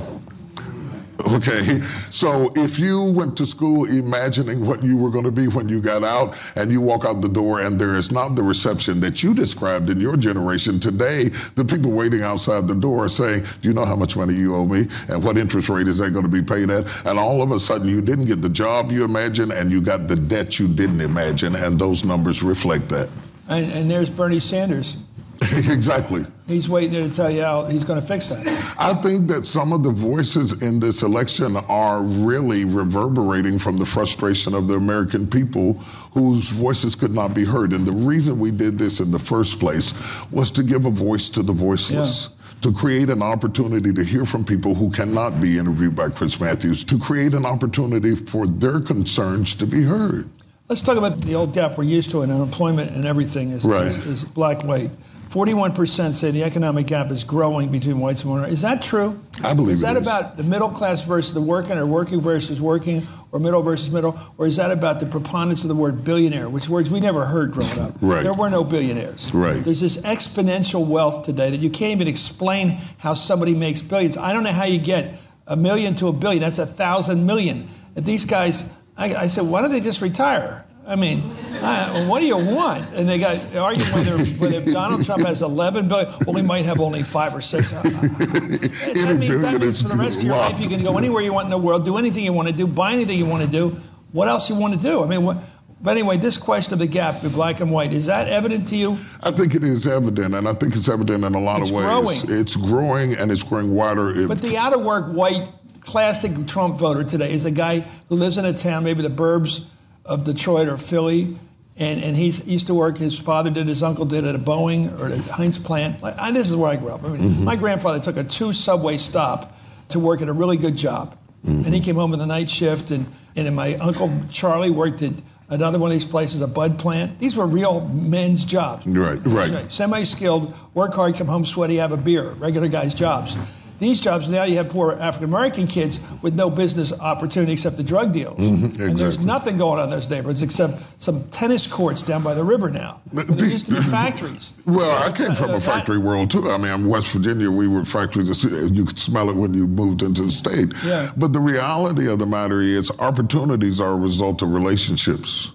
Okay, 1.27 1.81
so 2.11 2.53
if 2.55 2.79
you 2.79 3.03
went 3.03 3.37
to 3.39 3.47
school 3.47 3.91
imagining 3.91 4.65
what 4.65 4.85
you 4.85 4.97
were 4.97 5.11
going 5.11 5.25
to 5.25 5.33
be 5.33 5.49
when 5.49 5.69
you 5.69 5.81
got 5.81 6.05
out, 6.05 6.37
and 6.55 6.71
you 6.71 6.81
walk 6.81 7.05
out 7.05 7.23
the 7.23 7.29
door 7.29 7.61
and 7.61 7.79
there 7.79 7.97
is 7.97 8.13
not 8.13 8.37
the 8.37 8.43
reception 8.43 9.01
that 9.01 9.23
you 9.23 9.35
described 9.35 9.91
in 9.91 10.01
your 10.01 10.17
generation 10.17 10.79
today, 10.79 11.25
the 11.57 11.65
people 11.65 11.91
waiting 11.91 12.23
outside 12.23 12.69
the 12.69 12.75
door 12.75 13.05
are 13.05 13.09
saying, 13.09 13.43
Do 13.63 13.69
you 13.69 13.75
know 13.75 13.85
how 13.85 13.97
much 13.97 14.17
money 14.17 14.35
you 14.35 14.55
owe 14.55 14.67
me? 14.67 14.85
And 15.09 15.25
what 15.25 15.37
interest 15.37 15.69
rate 15.69 15.89
is 15.89 15.99
that 15.99 16.13
going 16.13 16.25
to 16.25 16.31
be 16.31 16.43
paid 16.43 16.71
at? 16.71 16.85
And 17.05 17.19
all 17.19 17.43
of 17.43 17.51
a 17.51 17.59
sudden, 17.59 17.89
you 17.89 18.01
didn't 18.01 18.27
get 18.27 18.41
the 18.41 18.49
job 18.49 18.93
you 18.93 19.05
imagined, 19.05 19.53
and 19.53 19.73
you 19.73 19.83
got 19.83 20.07
the 20.07 20.17
debt 20.17 20.59
you 20.61 20.69
didn't 20.69 21.01
imagine, 21.01 21.57
and 21.57 21.79
those 21.79 22.05
numbers 22.05 22.43
reflect 22.43 22.89
that. 22.91 23.09
And, 23.49 23.71
and 23.73 23.91
there's 23.91 24.11
Bernie 24.11 24.41
Sanders 24.41 24.97
exactly. 25.43 26.25
He's 26.49 26.67
waiting 26.67 26.93
there 26.93 27.07
to 27.07 27.15
tell 27.15 27.31
you 27.31 27.43
how 27.43 27.67
he's 27.67 27.85
going 27.85 28.01
to 28.01 28.07
fix 28.07 28.31
that. 28.31 28.47
I 28.79 28.95
think 28.95 29.29
that 29.29 29.47
some 29.47 29.75
of 29.75 29.83
the 29.83 29.91
voices 29.91 30.63
in 30.63 30.81
this 30.81 31.03
election 31.03 31.57
are 31.69 32.03
really 32.03 32.65
reverberating 32.65 33.59
from 33.59 33.77
the 33.77 33.85
frustration 33.85 34.55
of 34.55 34.67
the 34.67 34.75
American 34.75 35.27
people 35.27 35.75
whose 36.15 36.49
voices 36.49 36.95
could 36.95 37.15
not 37.15 37.35
be 37.35 37.45
heard. 37.45 37.75
And 37.75 37.87
the 37.87 37.93
reason 37.93 38.39
we 38.39 38.51
did 38.51 38.79
this 38.79 38.99
in 38.99 39.11
the 39.11 39.19
first 39.19 39.61
place 39.61 39.93
was 40.31 40.51
to 40.53 40.63
give 40.63 40.87
a 40.87 40.91
voice 40.91 41.29
to 41.31 41.43
the 41.43 41.53
voiceless. 41.53 42.29
Yeah 42.31 42.35
to 42.61 42.73
create 42.73 43.09
an 43.09 43.23
opportunity 43.23 43.93
to 43.93 44.03
hear 44.03 44.25
from 44.25 44.45
people 44.45 44.75
who 44.75 44.91
cannot 44.91 45.41
be 45.41 45.59
interviewed 45.59 45.95
by 45.95 46.09
Chris 46.09 46.41
Matthews, 46.41 46.83
to 46.83 46.99
create 46.99 47.33
an 47.33 47.47
opportunity 47.47 48.17
for 48.17 48.49
their 48.49 48.81
concerns 48.81 49.55
to 49.55 49.65
be 49.65 49.85
heard. 49.85 50.29
Let's 50.69 50.83
talk 50.83 50.99
about 50.99 51.19
the 51.19 51.35
old 51.35 51.55
gap 51.55 51.79
we're 51.79 51.85
used 51.85 52.11
to 52.11 52.23
in 52.23 52.31
unemployment 52.31 52.91
and 52.91 53.07
everything 53.07 53.51
is, 53.51 53.65
right. 53.65 53.87
is, 53.87 54.05
is 54.07 54.25
black 54.25 54.65
white. 54.65 54.91
41% 55.29 56.15
say 56.15 56.31
the 56.31 56.43
economic 56.43 56.87
gap 56.87 57.11
is 57.11 57.23
growing 57.23 57.71
between 57.71 58.01
whites 58.01 58.23
and 58.23 58.31
minorities. 58.31 58.57
Is 58.57 58.63
that 58.63 58.81
true? 58.81 59.21
I 59.45 59.53
believe 59.53 59.75
Is 59.75 59.81
that 59.83 59.97
is. 59.97 60.03
about 60.03 60.39
the 60.39 60.43
middle 60.43 60.71
class 60.71 61.03
versus 61.03 61.35
the 61.35 61.41
working, 61.43 61.77
or 61.77 61.85
working 61.85 62.21
versus 62.21 62.61
working, 62.61 63.07
or 63.31 63.39
middle 63.39 63.61
versus 63.61 63.91
middle? 63.93 64.19
Or 64.39 64.47
is 64.47 64.57
that 64.57 64.71
about 64.71 65.01
the 65.01 65.07
preponderance 65.07 65.65
of 65.65 65.69
the 65.69 65.75
word 65.75 66.03
billionaire, 66.03 66.49
which 66.49 66.69
words 66.69 66.91
we 66.91 67.01
never 67.01 67.27
heard 67.27 67.53
growing 67.53 67.79
up? 67.79 67.93
Right. 68.01 68.23
There 68.23 68.33
were 68.33 68.49
no 68.49 68.65
billionaires. 68.65 69.33
Right. 69.35 69.63
There's 69.63 69.81
this 69.81 69.99
exponential 69.99 70.87
wealth 70.87 71.27
today 71.27 71.51
that 71.51 71.61
you 71.61 71.69
can't 71.69 71.93
even 71.93 72.09
explain 72.09 72.79
how 72.99 73.13
somebody 73.13 73.55
makes 73.55 73.83
billions. 73.83 74.17
I 74.17 74.33
don't 74.33 74.45
know 74.45 74.53
how 74.53 74.65
you 74.65 74.79
get 74.81 75.15
a 75.47 75.57
million 75.57 75.95
to 75.97 76.09
a 76.09 76.13
billion. 76.13 76.43
That's 76.43 76.59
a 76.59 76.67
thousand 76.67 77.27
million. 77.27 77.67
And 77.97 78.07
these 78.07 78.25
guys, 78.25 78.75
I, 78.97 79.15
I 79.15 79.27
said, 79.27 79.45
why 79.45 79.61
don't 79.61 79.73
they 79.73 79.81
just 79.81 80.01
retire? 80.01 80.65
I 80.89 80.97
mean, 80.97 81.23
I, 81.63 82.07
what 82.09 82.21
do 82.21 82.27
you 82.27 82.39
want? 82.39 82.95
And 82.95 83.07
they 83.07 83.19
got 83.19 83.55
arguing 83.55 83.91
whether, 83.93 84.17
whether 84.41 84.73
Donald 84.73 85.05
Trump 85.05 85.27
has 85.27 85.43
11 85.43 85.87
billion. 85.87 86.11
Well, 86.27 86.35
he 86.35 86.43
might 86.43 86.65
have 86.65 86.81
only 86.81 87.03
five 87.03 87.35
or 87.35 87.43
six. 87.43 87.75
Uh, 87.75 87.77
uh, 87.77 87.83
uh, 87.83 87.91
that, 87.91 89.17
means, 89.21 89.43
that 89.43 89.61
means 89.61 89.83
for 89.83 89.89
the 89.89 89.97
rest 89.97 90.21
of 90.21 90.25
your 90.25 90.37
life 90.37 90.59
you 90.59 90.69
can 90.69 90.83
go 90.83 90.97
anywhere 90.97 91.21
you 91.21 91.35
want 91.35 91.45
in 91.45 91.51
the 91.51 91.59
world, 91.59 91.85
do 91.85 91.99
anything 91.99 92.25
you 92.25 92.33
want 92.33 92.49
to 92.49 92.55
do, 92.55 92.67
buy 92.67 92.95
anything 92.95 93.19
you 93.19 93.27
want 93.27 93.45
to 93.45 93.51
do. 93.51 93.77
What 94.13 94.29
else 94.29 94.49
you 94.49 94.57
want 94.57 94.73
to 94.73 94.81
do? 94.81 95.05
I 95.05 95.07
mean, 95.07 95.25
what, 95.25 95.37
but 95.83 95.91
anyway, 95.91 96.17
this 96.17 96.39
question 96.39 96.73
of 96.73 96.79
the 96.79 96.87
gap 96.87 97.23
in 97.23 97.33
black 97.33 97.61
and 97.61 97.71
white, 97.71 97.93
is 97.93 98.07
that 98.07 98.27
evident 98.27 98.69
to 98.69 98.77
you? 98.77 98.93
I 99.23 99.31
think 99.31 99.55
it 99.55 99.65
is 99.65 99.87
evident, 99.87 100.35
and 100.35 100.49
I 100.49 100.55
think 100.55 100.75
it's 100.75 100.89
evident 100.89 101.23
in 101.23 101.35
a 101.35 101.41
lot 101.41 101.61
it's 101.61 101.71
of 101.71 101.77
ways. 101.77 101.87
Growing. 101.87 102.41
It's 102.41 102.57
growing 102.57 103.15
and 103.15 103.31
it's 103.31 103.43
growing 103.43 103.75
wider. 103.75 104.09
It, 104.09 104.27
but 104.27 104.39
the 104.39 104.57
out 104.57 104.73
of 104.73 104.83
work 104.83 105.13
white 105.13 105.47
classic 105.83 106.47
Trump 106.47 106.79
voter 106.79 107.05
today 107.05 107.31
is 107.31 107.45
a 107.45 107.51
guy 107.51 107.81
who 108.09 108.15
lives 108.15 108.39
in 108.39 108.47
a 108.47 108.55
town, 108.55 108.85
maybe 108.85 109.03
the 109.03 109.09
burbs 109.09 109.67
of 110.09 110.25
Detroit 110.25 110.69
or 110.69 110.77
Philly, 110.77 111.37
and, 111.77 112.03
and 112.03 112.17
he's 112.17 112.47
used 112.49 112.67
to 112.67 112.75
work. 112.75 112.99
His 112.99 113.19
father 113.19 113.51
did, 113.51 113.69
his 113.69 113.83
uncle 113.83 114.05
did 114.05 114.25
at 114.27 114.35
a 114.35 114.39
Boeing 114.39 114.99
or 114.99 115.07
at 115.07 115.13
a 115.13 115.33
Heinz 115.33 115.59
plant. 115.59 116.03
Like, 116.03 116.17
I, 116.19 116.33
this 116.33 116.49
is 116.49 116.57
where 116.57 116.71
I 116.71 116.77
grew 116.77 116.91
up. 116.91 117.05
I 117.05 117.09
mean, 117.09 117.21
mm-hmm. 117.21 117.45
my 117.45 117.57
grandfather 117.57 118.01
took 118.01 118.17
a 118.17 118.25
two 118.25 118.53
subway 118.53 118.97
stop 118.97 119.55
to 119.91 120.01
work 120.01 120.23
at 120.23 120.29
a 120.29 120.33
really 120.33 120.57
good 120.57 120.77
job, 120.77 121.17
mm-hmm. 121.45 121.65
and 121.65 121.75
he 121.75 121.81
came 121.81 121.95
home 121.95 122.11
with 122.11 122.21
the 122.21 122.27
night 122.27 122.51
shift. 122.51 122.91
And, 122.91 123.07
and 123.37 123.55
my 123.55 123.75
uncle 123.75 124.11
Charlie 124.31 124.71
worked 124.71 125.03
at 125.03 125.13
another 125.49 125.79
one 125.79 125.91
of 125.91 125.95
these 125.95 126.05
places, 126.05 126.43
a 126.43 126.49
Budd 126.49 126.79
plant. 126.79 127.19
These 127.21 127.37
were 127.37 127.47
real 127.47 127.87
men's 127.89 128.45
jobs. 128.45 128.87
Right, 128.87 129.19
right. 129.25 129.71
Semi 129.71 130.03
skilled, 130.03 130.55
work 130.75 130.95
hard, 130.95 131.17
come 131.17 131.27
home 131.27 131.45
sweaty, 131.45 131.77
have 131.77 131.93
a 131.93 131.97
beer, 131.97 132.33
regular 132.33 132.69
guys' 132.69 132.95
jobs. 132.95 133.37
These 133.79 134.01
jobs 134.01 134.29
now 134.29 134.45
you 134.45 134.57
have 134.57 134.69
poor 134.71 134.93
African 134.93 135.29
American 135.29 135.67
kids 135.67 136.01
with 136.23 136.35
no 136.35 136.51
business 136.51 136.93
opportunity 137.01 137.53
except 137.53 137.77
the 137.77 137.83
drug 137.83 138.13
deals. 138.13 138.39
Mm-hmm, 138.39 138.65
exactly. 138.65 138.87
And 138.91 138.99
there's 138.99 139.19
nothing 139.19 139.57
going 139.57 139.79
on 139.79 139.85
in 139.85 139.91
those 139.91 140.09
neighborhoods 140.11 140.43
except 140.43 141.01
some 141.01 141.29
tennis 141.31 141.67
courts 141.67 142.03
down 142.03 142.23
by 142.23 142.35
the 142.35 142.43
river 142.45 142.71
now. 142.71 143.01
But 143.13 143.29
there 143.29 143.47
used 143.49 143.67
to 143.67 143.73
be 143.73 143.81
factories. 143.83 144.53
Well, 144.67 144.81
So 144.87 145.07
I 145.09 145.13
came 145.27 145.35
from 145.37 145.51
a 145.51 145.53
that- 145.55 145.63
factory 145.63 145.99
world 145.99 146.31
too. 146.31 146.51
I 146.51 146.57
mean, 146.57 146.73
I'm 146.73 146.89
West 146.89 147.13
Virginia. 147.13 147.51
We 147.51 147.69
were 147.69 147.85
factories. 147.85 148.45
You 148.45 148.85
could 148.85 148.99
smell 148.99 149.31
it 149.31 149.37
when 149.37 149.55
you 149.55 149.67
moved 149.67 150.03
into 150.03 150.23
the 150.23 150.31
state. 150.31 150.69
Yeah. 150.85 151.11
But 151.17 151.33
the 151.33 151.41
reality 151.41 152.09
of 152.11 152.19
the 152.19 152.27
matter 152.27 152.61
is, 152.61 152.91
opportunities 152.99 153.81
are 153.81 153.93
a 153.93 153.97
result 153.97 154.43
of 154.43 154.53
relationships. 154.53 155.53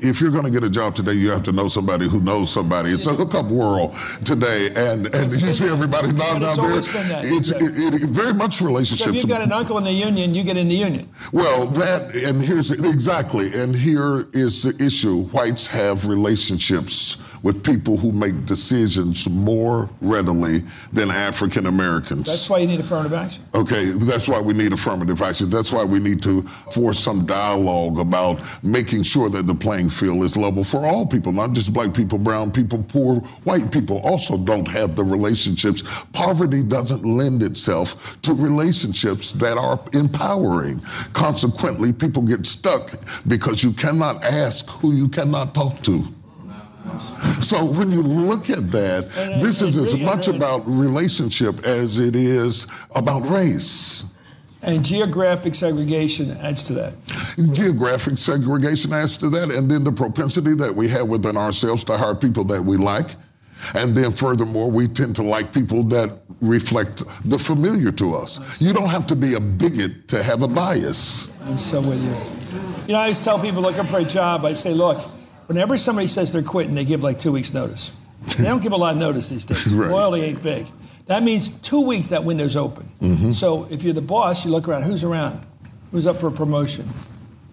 If 0.00 0.20
you're 0.20 0.30
going 0.30 0.44
to 0.44 0.50
get 0.50 0.64
a 0.64 0.70
job 0.70 0.94
today, 0.94 1.12
you 1.12 1.30
have 1.30 1.42
to 1.44 1.52
know 1.52 1.68
somebody 1.68 2.08
who 2.08 2.20
knows 2.20 2.50
somebody. 2.52 2.90
It's 2.90 3.06
a 3.06 3.14
hookup 3.14 3.46
world 3.46 3.94
today, 4.24 4.68
and 4.68 5.14
and 5.14 5.32
you 5.32 5.52
see 5.52 5.68
everybody 5.68 6.12
nodding 6.12 6.44
out 6.44 6.56
there. 6.56 6.64
always 6.64 6.86
been 6.86 7.08
that. 7.08 7.24
It's 7.24 7.50
it, 7.50 8.02
it, 8.02 8.08
very 8.08 8.34
much 8.34 8.60
relationships. 8.60 9.04
So 9.04 9.10
if 9.10 9.16
you've 9.16 9.28
got 9.28 9.42
an 9.42 9.52
uncle 9.52 9.78
in 9.78 9.84
the 9.84 9.92
union, 9.92 10.34
you 10.34 10.42
get 10.42 10.56
in 10.56 10.68
the 10.68 10.74
union. 10.74 11.08
Well, 11.32 11.66
that 11.68 12.14
and 12.14 12.42
here's 12.42 12.70
exactly, 12.70 13.54
and 13.54 13.74
here 13.74 14.28
is 14.32 14.62
the 14.62 14.84
issue: 14.84 15.24
whites 15.26 15.66
have 15.66 16.06
relationships 16.06 17.16
with 17.42 17.64
people 17.64 17.96
who 17.96 18.12
make 18.12 18.46
decisions 18.46 19.28
more 19.28 19.88
readily 20.00 20.62
than 20.92 21.10
African 21.10 21.66
Americans. 21.66 22.24
That's 22.26 22.48
why 22.50 22.58
you 22.58 22.66
need 22.66 22.80
affirmative 22.80 23.14
action. 23.14 23.44
Okay, 23.54 23.86
that's 23.90 24.28
why 24.28 24.40
we 24.40 24.52
need 24.52 24.72
affirmative 24.72 25.20
action. 25.22 25.50
That's 25.50 25.72
why 25.72 25.84
we 25.84 25.98
need 25.98 26.22
to 26.22 26.42
force 26.42 26.98
some 26.98 27.26
dialogue 27.26 27.98
about 27.98 28.42
making 28.62 29.02
sure 29.04 29.30
that 29.30 29.46
the 29.46 29.54
playing 29.54 29.88
field 29.88 30.22
is 30.24 30.36
level 30.36 30.64
for 30.64 30.86
all 30.86 31.06
people, 31.06 31.32
not 31.32 31.52
just 31.52 31.72
black 31.72 31.94
people, 31.94 32.18
brown 32.18 32.50
people, 32.50 32.82
poor 32.82 33.16
white 33.44 33.70
people 33.72 34.00
also 34.04 34.36
don't 34.36 34.68
have 34.68 34.96
the 34.96 35.04
relationships. 35.04 35.82
Poverty 36.12 36.62
doesn't 36.62 37.04
lend 37.04 37.42
itself 37.42 38.20
to 38.22 38.34
relationships 38.34 39.32
that 39.32 39.56
are 39.56 39.80
empowering. 39.92 40.80
Consequently, 41.12 41.92
people 41.92 42.22
get 42.22 42.46
stuck 42.46 42.90
because 43.26 43.62
you 43.62 43.72
cannot 43.72 44.22
ask 44.24 44.68
who 44.68 44.92
you 44.92 45.08
cannot 45.08 45.54
talk 45.54 45.80
to. 45.82 46.06
So 47.40 47.64
when 47.64 47.90
you 47.90 48.02
look 48.02 48.50
at 48.50 48.70
that, 48.72 49.10
this 49.40 49.62
is 49.62 49.76
as 49.76 49.96
much 49.98 50.28
about 50.28 50.66
relationship 50.66 51.64
as 51.64 51.98
it 51.98 52.16
is 52.16 52.66
about 52.94 53.28
race. 53.28 54.04
And 54.62 54.84
geographic 54.84 55.54
segregation 55.54 56.32
adds 56.32 56.62
to 56.64 56.74
that. 56.74 56.94
Geographic 57.52 58.18
segregation 58.18 58.92
adds 58.92 59.16
to 59.18 59.30
that, 59.30 59.50
and 59.50 59.70
then 59.70 59.84
the 59.84 59.92
propensity 59.92 60.54
that 60.56 60.74
we 60.74 60.86
have 60.88 61.08
within 61.08 61.36
ourselves 61.36 61.82
to 61.84 61.96
hire 61.96 62.14
people 62.14 62.44
that 62.44 62.62
we 62.62 62.76
like. 62.76 63.16
And 63.74 63.94
then 63.94 64.12
furthermore, 64.12 64.70
we 64.70 64.86
tend 64.88 65.16
to 65.16 65.22
like 65.22 65.52
people 65.52 65.82
that 65.84 66.18
reflect 66.40 67.02
the 67.24 67.38
familiar 67.38 67.92
to 67.92 68.14
us. 68.14 68.60
You 68.60 68.72
don't 68.72 68.88
have 68.88 69.06
to 69.08 69.16
be 69.16 69.34
a 69.34 69.40
bigot 69.40 70.08
to 70.08 70.22
have 70.22 70.42
a 70.42 70.48
bias. 70.48 71.30
I'm 71.44 71.58
so 71.58 71.80
with 71.80 72.02
you. 72.02 72.86
You 72.86 72.94
know, 72.94 73.00
I 73.00 73.02
always 73.02 73.22
tell 73.22 73.38
people 73.38 73.62
looking 73.62 73.84
for 73.84 74.00
a 74.00 74.04
job, 74.04 74.44
I 74.44 74.54
say, 74.54 74.72
look, 74.72 74.98
whenever 75.50 75.76
somebody 75.76 76.06
says 76.06 76.32
they're 76.32 76.44
quitting, 76.44 76.76
they 76.76 76.84
give 76.84 77.02
like 77.02 77.18
two 77.18 77.32
weeks' 77.32 77.52
notice. 77.52 77.92
They 78.38 78.44
don't 78.44 78.62
give 78.62 78.70
a 78.70 78.76
lot 78.76 78.92
of 78.92 78.98
notice 78.98 79.30
these 79.30 79.44
days. 79.44 79.74
Right. 79.74 79.90
Loyalty 79.90 80.20
ain't 80.22 80.42
big. 80.44 80.68
That 81.06 81.24
means 81.24 81.48
two 81.48 81.84
weeks 81.88 82.08
that 82.08 82.22
window's 82.22 82.54
open. 82.54 82.88
Mm-hmm. 83.00 83.32
So 83.32 83.66
if 83.68 83.82
you're 83.82 83.92
the 83.92 84.00
boss, 84.00 84.44
you 84.44 84.52
look 84.52 84.68
around, 84.68 84.84
who's 84.84 85.02
around? 85.02 85.44
Who's 85.90 86.06
up 86.06 86.18
for 86.18 86.28
a 86.28 86.30
promotion? 86.30 86.88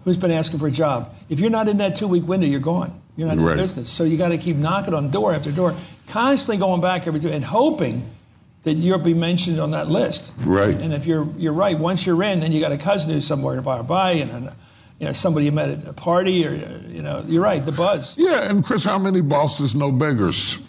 Who's 0.04 0.16
been 0.16 0.30
asking 0.30 0.60
for 0.60 0.68
a 0.68 0.70
job? 0.70 1.12
If 1.28 1.40
you're 1.40 1.50
not 1.50 1.66
in 1.66 1.78
that 1.78 1.96
two 1.96 2.06
week 2.06 2.28
window, 2.28 2.46
you're 2.46 2.60
gone. 2.60 3.00
You're 3.16 3.26
not 3.26 3.38
Right. 3.38 3.54
in 3.58 3.64
business. 3.64 3.90
So 3.90 4.04
you 4.04 4.16
got 4.16 4.28
to 4.28 4.38
keep 4.38 4.54
knocking 4.54 4.94
on 4.94 5.10
door 5.10 5.34
after 5.34 5.50
door, 5.50 5.74
constantly 6.06 6.58
going 6.58 6.80
back 6.80 7.08
every 7.08 7.18
two 7.18 7.30
and 7.30 7.42
hoping 7.44 8.08
that 8.62 8.74
you'll 8.74 9.00
be 9.00 9.14
mentioned 9.14 9.58
on 9.58 9.72
that 9.72 9.88
list. 9.88 10.32
Right. 10.44 10.80
And 10.80 10.92
if 10.92 11.06
you're 11.06 11.26
you're 11.36 11.52
right, 11.52 11.76
once 11.76 12.06
you're 12.06 12.22
in, 12.22 12.38
then 12.38 12.52
you 12.52 12.60
got 12.60 12.70
a 12.70 12.78
cousin 12.78 13.10
who's 13.10 13.26
somewhere 13.26 13.54
nearby, 13.54 14.12
and 14.12 14.48
uh, 14.48 14.52
you 14.98 15.06
know 15.06 15.12
somebody 15.12 15.46
you 15.46 15.52
met 15.52 15.70
at 15.70 15.86
a 15.86 15.92
party, 15.92 16.46
or 16.46 16.54
you 16.54 17.02
know, 17.02 17.22
you're 17.26 17.42
right, 17.42 17.64
the 17.64 17.72
buzz. 17.72 18.16
Yeah, 18.18 18.50
and 18.50 18.64
Chris, 18.64 18.84
how 18.84 18.98
many 18.98 19.20
bosses 19.20 19.74
know 19.74 19.92
beggars? 19.92 20.64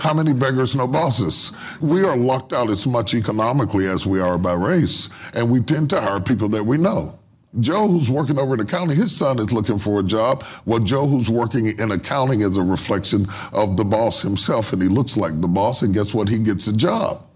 How 0.00 0.12
many 0.12 0.32
beggars 0.32 0.74
know 0.74 0.88
bosses? 0.88 1.52
We 1.80 2.02
are 2.02 2.16
locked 2.16 2.52
out 2.52 2.70
as 2.70 2.86
much 2.86 3.14
economically 3.14 3.86
as 3.86 4.06
we 4.06 4.20
are 4.20 4.38
by 4.38 4.54
race, 4.54 5.08
and 5.34 5.50
we 5.50 5.60
tend 5.60 5.90
to 5.90 6.00
hire 6.00 6.20
people 6.20 6.48
that 6.50 6.64
we 6.64 6.78
know. 6.78 7.16
Joe, 7.58 7.88
who's 7.88 8.08
working 8.08 8.38
over 8.38 8.54
in 8.54 8.60
accounting, 8.60 8.96
his 8.96 9.16
son 9.16 9.40
is 9.40 9.52
looking 9.52 9.78
for 9.78 9.98
a 9.98 10.04
job. 10.04 10.44
Well, 10.66 10.78
Joe, 10.78 11.06
who's 11.06 11.28
working 11.28 11.66
in 11.78 11.90
accounting, 11.90 12.42
is 12.42 12.56
a 12.56 12.62
reflection 12.62 13.26
of 13.52 13.76
the 13.76 13.84
boss 13.84 14.22
himself, 14.22 14.72
and 14.72 14.80
he 14.80 14.88
looks 14.88 15.16
like 15.16 15.40
the 15.40 15.48
boss, 15.48 15.82
and 15.82 15.92
guess 15.92 16.14
what? 16.14 16.28
He 16.28 16.38
gets 16.38 16.68
a 16.68 16.76
job. 16.76 17.26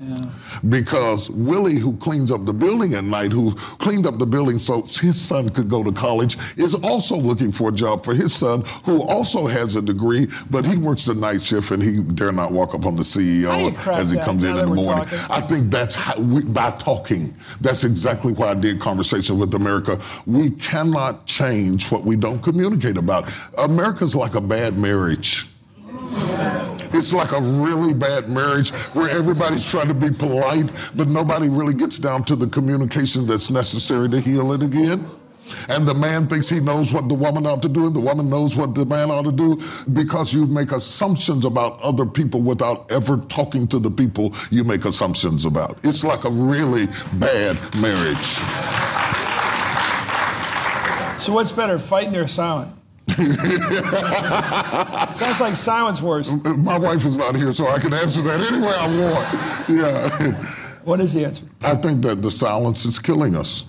Because 0.68 1.30
Willie, 1.30 1.78
who 1.78 1.96
cleans 1.96 2.30
up 2.30 2.44
the 2.44 2.52
building 2.52 2.94
at 2.94 3.04
night, 3.04 3.32
who 3.32 3.54
cleaned 3.54 4.06
up 4.06 4.18
the 4.18 4.26
building 4.26 4.58
so 4.58 4.82
his 4.82 5.20
son 5.20 5.48
could 5.50 5.68
go 5.68 5.82
to 5.82 5.92
college, 5.92 6.36
is 6.56 6.74
also 6.74 7.16
looking 7.16 7.52
for 7.52 7.68
a 7.68 7.72
job 7.72 8.04
for 8.04 8.14
his 8.14 8.34
son, 8.34 8.62
who 8.84 9.02
also 9.02 9.46
has 9.46 9.76
a 9.76 9.82
degree, 9.82 10.26
but 10.50 10.64
he 10.64 10.76
works 10.76 11.04
the 11.04 11.14
night 11.14 11.42
shift 11.42 11.70
and 11.70 11.82
he 11.82 12.02
dare 12.02 12.32
not 12.32 12.52
walk 12.52 12.74
up 12.74 12.86
on 12.86 12.96
the 12.96 13.04
How 13.04 13.58
do 13.58 13.64
you 13.64 13.70
CEO 13.70 13.98
as 13.98 14.10
he 14.10 14.18
comes 14.18 14.44
in 14.44 14.50
in 14.50 14.56
the 14.56 14.66
morning. 14.74 15.04
talking? 15.04 15.18
I 15.30 15.40
think 15.40 15.70
that's 15.70 15.94
how 15.94 16.18
we, 16.20 16.44
by 16.44 16.70
talking. 16.72 17.34
That's 17.60 17.84
exactly 17.84 18.32
why 18.32 18.48
I 18.48 18.54
did 18.54 18.80
conversation 18.80 19.38
with 19.38 19.54
America. 19.54 20.00
We 20.26 20.50
cannot 20.50 21.26
change 21.26 21.90
what 21.90 22.04
we 22.04 22.16
don't 22.16 22.42
communicate 22.42 22.96
about. 22.96 23.30
America's 23.58 24.14
like 24.14 24.34
a 24.34 24.40
bad 24.40 24.78
marriage. 24.78 25.48
It's 26.94 27.12
like 27.12 27.32
a 27.32 27.40
really 27.40 27.92
bad 27.92 28.30
marriage 28.30 28.70
where 28.94 29.10
everybody's 29.10 29.68
trying 29.68 29.88
to 29.88 29.94
be 29.94 30.10
polite, 30.10 30.70
but 30.94 31.08
nobody 31.08 31.48
really 31.48 31.74
gets 31.74 31.98
down 31.98 32.22
to 32.24 32.36
the 32.36 32.46
communication 32.46 33.26
that's 33.26 33.50
necessary 33.50 34.08
to 34.10 34.20
heal 34.20 34.52
it 34.52 34.62
again. 34.62 35.04
And 35.68 35.86
the 35.86 35.94
man 35.94 36.26
thinks 36.26 36.48
he 36.48 36.60
knows 36.60 36.92
what 36.92 37.08
the 37.08 37.14
woman 37.14 37.46
ought 37.46 37.62
to 37.62 37.68
do, 37.68 37.86
and 37.86 37.94
the 37.94 38.00
woman 38.00 38.30
knows 38.30 38.56
what 38.56 38.74
the 38.74 38.84
man 38.84 39.10
ought 39.10 39.24
to 39.24 39.32
do 39.32 39.60
because 39.92 40.32
you 40.32 40.46
make 40.46 40.72
assumptions 40.72 41.44
about 41.44 41.82
other 41.82 42.06
people 42.06 42.40
without 42.40 42.90
ever 42.90 43.18
talking 43.28 43.66
to 43.68 43.78
the 43.78 43.90
people 43.90 44.32
you 44.50 44.64
make 44.64 44.84
assumptions 44.84 45.44
about. 45.44 45.78
It's 45.82 46.04
like 46.04 46.24
a 46.24 46.30
really 46.30 46.86
bad 47.18 47.56
marriage. 47.80 48.16
So 51.20 51.32
what's 51.32 51.52
better, 51.52 51.78
fighting 51.78 52.16
or 52.16 52.26
silent? 52.26 52.72
Sounds 55.12 55.40
like 55.40 55.54
silence 55.54 56.02
worse. 56.02 56.34
My 56.44 56.78
wife 56.78 57.04
is 57.04 57.16
not 57.16 57.36
here, 57.36 57.52
so 57.52 57.68
I 57.68 57.78
can 57.78 57.94
answer 57.94 58.22
that 58.22 58.40
any 58.40 58.60
way 58.60 58.72
I 58.74 58.86
want. 59.00 59.68
Yeah. 59.68 60.44
What 60.84 61.00
is 61.00 61.14
the 61.14 61.24
answer? 61.24 61.46
I 61.62 61.76
think 61.76 62.02
that 62.02 62.20
the 62.20 62.30
silence 62.30 62.84
is 62.84 62.98
killing 62.98 63.34
us. 63.36 63.64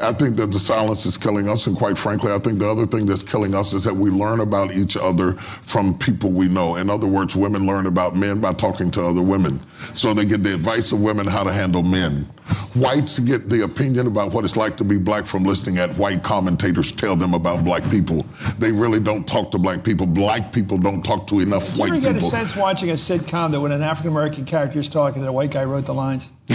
I 0.00 0.12
think 0.12 0.36
that 0.36 0.52
the 0.52 0.58
silence 0.58 1.04
is 1.04 1.18
killing 1.18 1.48
us, 1.48 1.66
and 1.66 1.76
quite 1.76 1.98
frankly, 1.98 2.32
I 2.32 2.38
think 2.38 2.58
the 2.60 2.68
other 2.68 2.86
thing 2.86 3.04
that's 3.04 3.22
killing 3.22 3.54
us 3.54 3.74
is 3.74 3.84
that 3.84 3.94
we 3.94 4.08
learn 4.10 4.40
about 4.40 4.72
each 4.72 4.96
other 4.96 5.34
from 5.34 5.98
people 5.98 6.30
we 6.30 6.48
know. 6.48 6.76
In 6.76 6.88
other 6.88 7.06
words, 7.06 7.36
women 7.36 7.66
learn 7.66 7.86
about 7.86 8.14
men 8.14 8.40
by 8.40 8.54
talking 8.54 8.90
to 8.92 9.04
other 9.04 9.20
women. 9.20 9.60
So 9.92 10.14
they 10.14 10.24
get 10.24 10.42
the 10.42 10.54
advice 10.54 10.92
of 10.92 11.02
women 11.02 11.26
how 11.26 11.44
to 11.44 11.52
handle 11.52 11.82
men. 11.82 12.26
Whites 12.74 13.18
get 13.18 13.48
the 13.48 13.64
opinion 13.64 14.06
about 14.06 14.32
what 14.32 14.44
it's 14.44 14.56
like 14.56 14.76
to 14.76 14.84
be 14.84 14.98
black 14.98 15.26
from 15.26 15.44
listening 15.44 15.78
at 15.78 15.90
white 15.96 16.22
commentators 16.22 16.92
tell 16.92 17.16
them 17.16 17.34
about 17.34 17.64
black 17.64 17.88
people. 17.90 18.24
They 18.58 18.70
really 18.70 19.00
don't 19.00 19.26
talk 19.26 19.50
to 19.52 19.58
black 19.58 19.82
people. 19.82 20.06
Black 20.06 20.52
people 20.52 20.78
don't 20.78 21.02
talk 21.02 21.26
to 21.28 21.40
enough 21.40 21.74
Do 21.74 21.78
you 21.78 21.86
ever 21.88 22.00
get 22.00 22.12
people. 22.14 22.28
a 22.28 22.30
sense 22.30 22.54
watching 22.56 22.90
a 22.90 22.94
sitcom 22.94 23.50
that 23.52 23.60
when 23.60 23.72
an 23.72 23.82
African 23.82 24.12
American 24.12 24.44
character 24.44 24.78
is 24.78 24.88
talking, 24.88 25.22
the 25.22 25.32
white 25.32 25.50
guy 25.50 25.64
wrote 25.64 25.86
the 25.86 25.94
lines? 25.94 26.32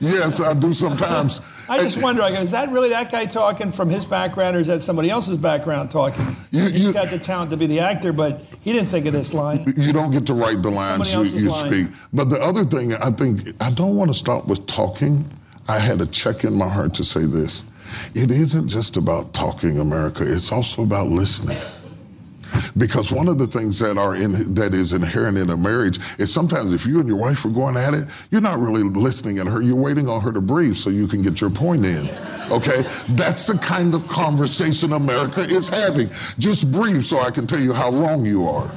yes, 0.00 0.40
I 0.40 0.54
do 0.54 0.72
sometimes. 0.72 1.40
I 1.72 1.78
just 1.78 2.02
wonder, 2.02 2.22
I 2.22 2.30
go, 2.32 2.40
is 2.40 2.50
that 2.50 2.70
really 2.70 2.90
that 2.90 3.10
guy 3.10 3.24
talking 3.24 3.72
from 3.72 3.88
his 3.88 4.04
background 4.04 4.56
or 4.56 4.60
is 4.60 4.66
that 4.66 4.82
somebody 4.82 5.08
else's 5.10 5.38
background 5.38 5.90
talking? 5.90 6.36
You- 6.50 6.64
He's 6.68 6.80
you- 6.80 6.92
got 6.92 7.08
the 7.10 7.18
talent 7.18 7.50
to 7.52 7.56
be 7.56 7.66
the 7.66 7.80
actor, 7.80 8.12
but 8.12 8.42
he 8.60 8.72
didn't 8.72 8.88
think 8.88 9.06
of 9.06 9.12
this 9.12 9.32
line. 9.32 9.64
you 9.76 9.92
don't 9.92 10.10
get 10.10 10.26
to 10.26 10.34
write 10.34 10.62
the 10.62 10.70
lines 10.70 11.12
you, 11.14 11.22
you 11.22 11.48
line. 11.50 11.70
speak. 11.70 11.86
But 12.12 12.28
the 12.30 12.40
other 12.42 12.64
thing, 12.64 12.94
I 12.96 13.10
think, 13.10 13.48
I 13.60 13.70
don't 13.70 13.96
want 13.96 14.10
to 14.10 14.14
start 14.16 14.46
with 14.46 14.66
talking. 14.66 15.24
I 15.68 15.78
had 15.78 16.00
a 16.00 16.06
check 16.06 16.44
in 16.44 16.54
my 16.54 16.68
heart 16.68 16.92
to 16.94 17.04
say 17.04 17.24
this. 17.24 17.64
It 18.14 18.30
isn't 18.30 18.68
just 18.68 18.96
about 18.96 19.32
talking, 19.32 19.78
America. 19.78 20.24
It's 20.26 20.52
also 20.52 20.82
about 20.82 21.08
listening. 21.08 21.58
Because 22.76 23.12
one 23.12 23.28
of 23.28 23.38
the 23.38 23.46
things 23.46 23.78
that 23.78 23.98
are 23.98 24.14
in 24.14 24.54
that 24.54 24.74
is 24.74 24.92
inherent 24.92 25.38
in 25.38 25.50
a 25.50 25.56
marriage 25.56 25.98
is 26.18 26.32
sometimes 26.32 26.72
if 26.72 26.86
you 26.86 27.00
and 27.00 27.08
your 27.08 27.18
wife 27.18 27.44
are 27.44 27.50
going 27.50 27.76
at 27.76 27.94
it, 27.94 28.08
you're 28.30 28.40
not 28.40 28.58
really 28.58 28.82
listening 28.82 29.38
at 29.38 29.46
her. 29.46 29.60
You're 29.60 29.76
waiting 29.76 30.08
on 30.08 30.20
her 30.22 30.32
to 30.32 30.40
breathe 30.40 30.76
so 30.76 30.90
you 30.90 31.06
can 31.06 31.22
get 31.22 31.40
your 31.40 31.50
point 31.50 31.84
in. 31.84 32.08
Okay, 32.50 32.82
that's 33.10 33.46
the 33.46 33.58
kind 33.58 33.94
of 33.94 34.06
conversation 34.08 34.92
America 34.92 35.40
is 35.40 35.68
having. 35.68 36.10
Just 36.38 36.70
breathe 36.70 37.02
so 37.02 37.20
I 37.20 37.30
can 37.30 37.46
tell 37.46 37.60
you 37.60 37.72
how 37.72 37.90
wrong 37.90 38.26
you 38.26 38.46
are. 38.48 38.70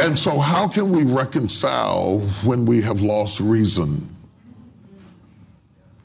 And 0.00 0.18
so, 0.18 0.38
how 0.38 0.66
can 0.66 0.90
we 0.90 1.04
reconcile 1.04 2.18
when 2.44 2.66
we 2.66 2.82
have 2.82 3.02
lost 3.02 3.38
reason? 3.38 4.08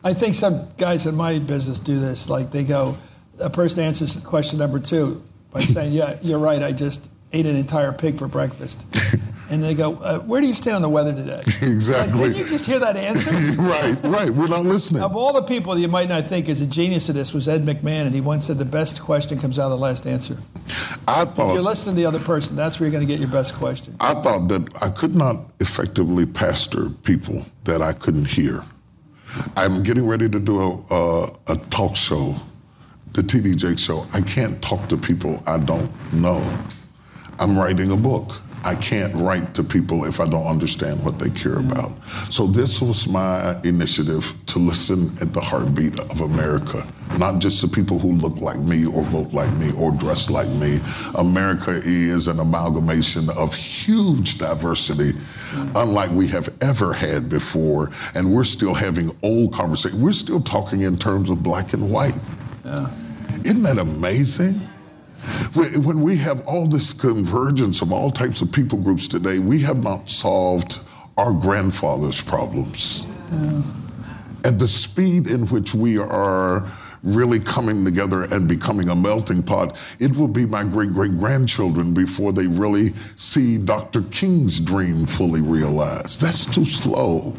I 0.04 0.14
think 0.14 0.36
some 0.36 0.70
guys 0.78 1.06
in 1.06 1.16
my 1.16 1.40
business 1.40 1.80
do 1.80 2.00
this. 2.00 2.30
Like 2.30 2.52
they 2.52 2.64
go, 2.64 2.96
a 3.42 3.50
person 3.50 3.84
answers 3.84 4.16
question 4.18 4.60
number 4.60 4.80
two 4.80 5.24
by 5.52 5.62
saying, 5.62 5.94
"Yeah, 5.94 6.18
you're 6.22 6.40
right. 6.40 6.62
I 6.62 6.72
just 6.72 7.10
ate 7.34 7.46
an 7.46 7.56
entire 7.56 7.92
pig 7.92 8.18
for 8.18 8.28
breakfast." 8.28 8.86
and 9.52 9.64
they 9.64 9.74
go, 9.74 9.96
uh, 9.96 10.20
"Where 10.20 10.42
do 10.42 10.48
you 10.48 10.54
stand 10.54 10.76
on 10.76 10.82
the 10.82 10.90
weather 10.90 11.14
today?" 11.14 11.42
Exactly. 11.46 12.20
Like, 12.20 12.34
didn't 12.34 12.46
you 12.46 12.50
just 12.50 12.66
hear 12.66 12.80
that 12.80 12.96
answer? 12.98 13.32
right, 13.62 13.98
right. 14.04 14.30
We're 14.30 14.48
not 14.48 14.66
listening. 14.66 15.02
Of 15.02 15.16
all 15.16 15.34
the 15.34 15.44
people 15.44 15.74
that 15.74 15.82
you 15.82 15.88
might 15.88 16.10
not 16.10 16.26
think 16.26 16.50
is 16.50 16.62
a 16.62 16.68
genius 16.68 17.10
of 17.10 17.16
this 17.16 17.34
was 17.34 17.48
Ed 17.48 17.64
McMahon, 17.64 18.06
and 18.06 18.14
he 18.14 18.22
once 18.22 18.46
said 18.46 18.58
the 18.58 18.66
best 18.66 19.02
question 19.02 19.40
comes 19.40 19.58
out 19.58 19.66
of 19.66 19.72
the 19.72 19.78
last 19.78 20.06
answer. 20.06 20.38
I 21.08 21.22
If 21.24 21.28
you're 21.28 21.36
thought 21.36 21.62
listening 21.62 21.96
to 21.96 22.02
the 22.02 22.08
other 22.08 22.20
person, 22.20 22.56
that's 22.56 22.80
where 22.80 22.88
you're 22.88 22.92
going 22.92 23.08
to 23.08 23.12
get 23.12 23.20
your 23.20 23.30
best 23.30 23.56
question. 23.56 23.96
I 24.00 24.14
thought 24.16 24.48
that 24.50 24.68
I 24.82 24.90
could 24.90 25.16
not 25.16 25.38
effectively 25.60 26.26
pastor 26.26 26.90
people 27.04 27.46
that 27.64 27.82
I 27.82 27.94
couldn't 27.94 28.28
hear. 28.28 28.64
I'm 29.56 29.84
getting 29.84 30.08
ready 30.08 30.28
to 30.30 30.40
do 30.40 30.60
a, 30.60 30.96
a, 30.96 31.34
a 31.48 31.56
talk 31.70 31.96
show, 31.96 32.36
the 33.14 33.22
TD 33.22 33.58
Jakes 33.58 33.82
show. 33.82 34.06
I 34.14 34.22
can't 34.22 34.62
talk 34.62 34.88
to 34.90 34.98
people 34.98 35.42
I 35.48 35.58
don't 35.58 35.92
know. 36.14 36.42
I'm 37.40 37.58
writing 37.58 37.92
a 37.92 37.98
book. 37.98 38.42
I 38.64 38.76
can't 38.76 39.16
write 39.16 39.54
to 39.54 39.64
people 39.64 40.04
if 40.04 40.20
I 40.20 40.28
don't 40.28 40.46
understand 40.46 41.04
what 41.06 41.18
they 41.18 41.30
care 41.30 41.60
about. 41.60 41.92
So 42.30 42.46
this 42.46 42.82
was 42.82 43.08
my 43.08 43.58
initiative 43.64 44.34
to 44.48 44.60
listen 44.60 45.08
at 45.22 45.34
the 45.34 45.40
heartbeat 45.40 45.98
of 45.98 46.20
America, 46.20 46.86
not 47.18 47.40
just 47.40 47.62
the 47.62 47.70
people 47.70 48.00
who 48.00 48.12
look 48.14 48.42
like 48.42 48.60
me 48.60 48.86
or 48.86 49.04
vote 49.04 49.32
like 49.32 49.52
me 49.54 49.72
or 49.78 49.92
dress 49.92 50.30
like 50.30 50.50
me. 50.50 50.80
America 51.18 51.80
is 51.84 52.28
an 52.28 52.40
amalgamation 52.40 53.30
of 53.30 53.56
huge 53.56 54.38
diversity, 54.38 55.18
unlike 55.76 56.12
we 56.12 56.28
have 56.28 56.54
ever 56.62 56.92
had 56.92 57.30
before, 57.30 57.92
and 58.14 58.36
we're 58.36 58.44
still 58.44 58.74
having 58.74 59.16
old 59.24 59.54
conversations. 59.54 60.02
We're 60.02 60.12
still 60.12 60.42
talking 60.42 60.82
in 60.82 60.98
terms 60.98 61.30
of 61.30 61.42
black 61.42 61.72
and 61.72 61.90
white. 61.90 62.16
Isn't 63.44 63.64
that 63.64 63.78
amazing? 63.80 64.54
When 65.54 65.84
when 65.84 66.02
we 66.02 66.16
have 66.18 66.46
all 66.48 66.68
this 66.68 66.94
convergence 66.94 67.82
of 67.82 67.92
all 67.92 68.12
types 68.12 68.42
of 68.42 68.52
people 68.52 68.78
groups 68.78 69.08
today, 69.08 69.40
we 69.40 69.60
have 69.62 69.84
not 69.84 70.10
solved 70.10 70.80
our 71.18 71.34
grandfathers' 71.34 72.22
problems. 72.22 73.06
At 74.44 74.60
the 74.60 74.68
speed 74.68 75.28
in 75.28 75.48
which 75.48 75.76
we 75.76 75.98
are 75.98 76.66
really 77.04 77.40
coming 77.40 77.86
together 77.86 78.24
and 78.24 78.48
becoming 78.48 78.90
a 78.90 78.96
melting 78.96 79.44
pot, 79.44 79.80
it 80.00 80.16
will 80.16 80.28
be 80.28 80.46
my 80.46 80.64
great 80.64 80.92
great 80.92 81.18
grandchildren 81.18 81.94
before 81.94 82.32
they 82.32 82.48
really 82.48 82.90
see 83.16 83.58
Dr. 83.58 84.04
King's 84.04 84.60
dream 84.60 85.06
fully 85.06 85.42
realized. 85.42 86.22
That's 86.22 86.46
too 86.46 86.66
slow. 86.66 87.36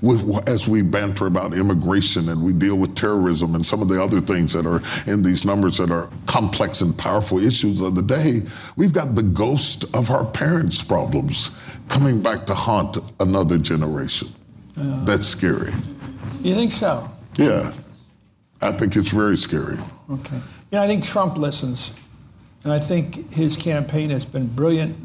With, 0.00 0.48
as 0.48 0.66
we 0.66 0.82
banter 0.82 1.26
about 1.26 1.52
immigration 1.52 2.30
and 2.30 2.42
we 2.42 2.52
deal 2.52 2.76
with 2.76 2.94
terrorism 2.94 3.54
and 3.54 3.66
some 3.66 3.82
of 3.82 3.88
the 3.88 4.02
other 4.02 4.20
things 4.20 4.52
that 4.54 4.66
are 4.66 4.80
in 5.10 5.22
these 5.22 5.44
numbers 5.44 5.76
that 5.76 5.90
are 5.90 6.08
complex 6.26 6.80
and 6.80 6.96
powerful 6.96 7.38
issues 7.38 7.82
of 7.82 7.94
the 7.94 8.02
day, 8.02 8.42
we've 8.76 8.92
got 8.94 9.14
the 9.14 9.22
ghost 9.22 9.84
of 9.94 10.10
our 10.10 10.24
parents' 10.24 10.82
problems 10.82 11.50
coming 11.88 12.22
back 12.22 12.46
to 12.46 12.54
haunt 12.54 12.96
another 13.20 13.58
generation. 13.58 14.28
That's 14.76 15.26
scary. 15.26 15.72
You 16.40 16.54
think 16.54 16.72
so? 16.72 17.10
Yeah, 17.36 17.72
I 18.64 18.72
think 18.72 18.96
it's 18.96 19.10
very 19.10 19.36
scary. 19.36 19.76
Okay. 20.10 20.36
You 20.36 20.78
know, 20.78 20.82
I 20.82 20.86
think 20.86 21.04
Trump 21.04 21.36
listens, 21.36 21.92
and 22.64 22.72
I 22.72 22.78
think 22.78 23.30
his 23.32 23.56
campaign 23.58 24.08
has 24.10 24.24
been 24.24 24.46
brilliant 24.46 24.96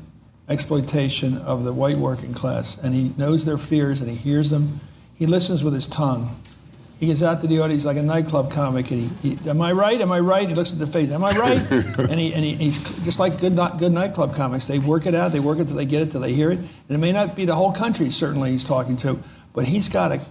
exploitation 0.48 1.38
of 1.38 1.66
the 1.66 1.74
white 1.74 1.98
working 1.98 2.34
class, 2.34 2.78
and 2.78 2.94
he 2.94 3.12
knows 3.18 3.46
their 3.46 3.58
fears 3.58 4.02
and 4.02 4.10
he 4.10 4.16
hears 4.16 4.50
them. 4.50 4.80
He 5.14 5.26
listens 5.26 5.64
with 5.64 5.74
his 5.74 5.86
tongue. 5.86 6.36
He 7.00 7.08
gets 7.08 7.22
out 7.22 7.42
to 7.42 7.48
the 7.48 7.60
audience 7.60 7.86
like 7.86 7.98
a 7.98 8.04
nightclub 8.04 8.52
comic, 8.52 8.92
and 8.92 9.00
he, 9.22 9.36
he 9.36 9.50
"Am 9.50 9.62
I 9.62 9.72
right? 9.72 10.00
Am 10.02 10.12
I 10.12 10.20
right?" 10.20 10.48
He 10.48 10.56
looks 10.56 10.74
at 10.74 10.80
the 10.80 10.88
face. 10.88 11.12
"Am 11.12 11.24
I 11.24 11.32
right?" 11.32 11.72
and 11.72 12.20
he 12.20 12.34
and 12.34 12.44
he, 12.44 12.56
he's 12.56 12.78
just 13.04 13.20
like 13.20 13.40
good 13.40 13.54
not 13.54 13.78
good 13.78 13.94
nightclub 13.94 14.36
comics. 14.36 14.66
They 14.66 14.80
work 14.80 15.06
it 15.06 15.16
out. 15.16 15.32
They 15.32 15.40
work 15.40 15.60
it 15.60 15.68
till 15.68 15.78
they 15.78 15.86
get 15.86 16.02
it 16.02 16.12
till 16.12 16.22
they 16.22 16.34
hear 16.34 16.52
it. 16.52 16.58
And 16.60 16.90
it 16.90 16.98
may 16.98 17.14
not 17.14 17.38
be 17.38 17.46
the 17.46 17.56
whole 17.56 17.72
country. 17.72 18.10
Certainly, 18.10 18.52
he's 18.52 18.66
talking 18.66 18.98
to, 18.98 19.20
but 19.54 19.66
he's 19.66 19.88
got 19.88 20.12
a, 20.12 20.22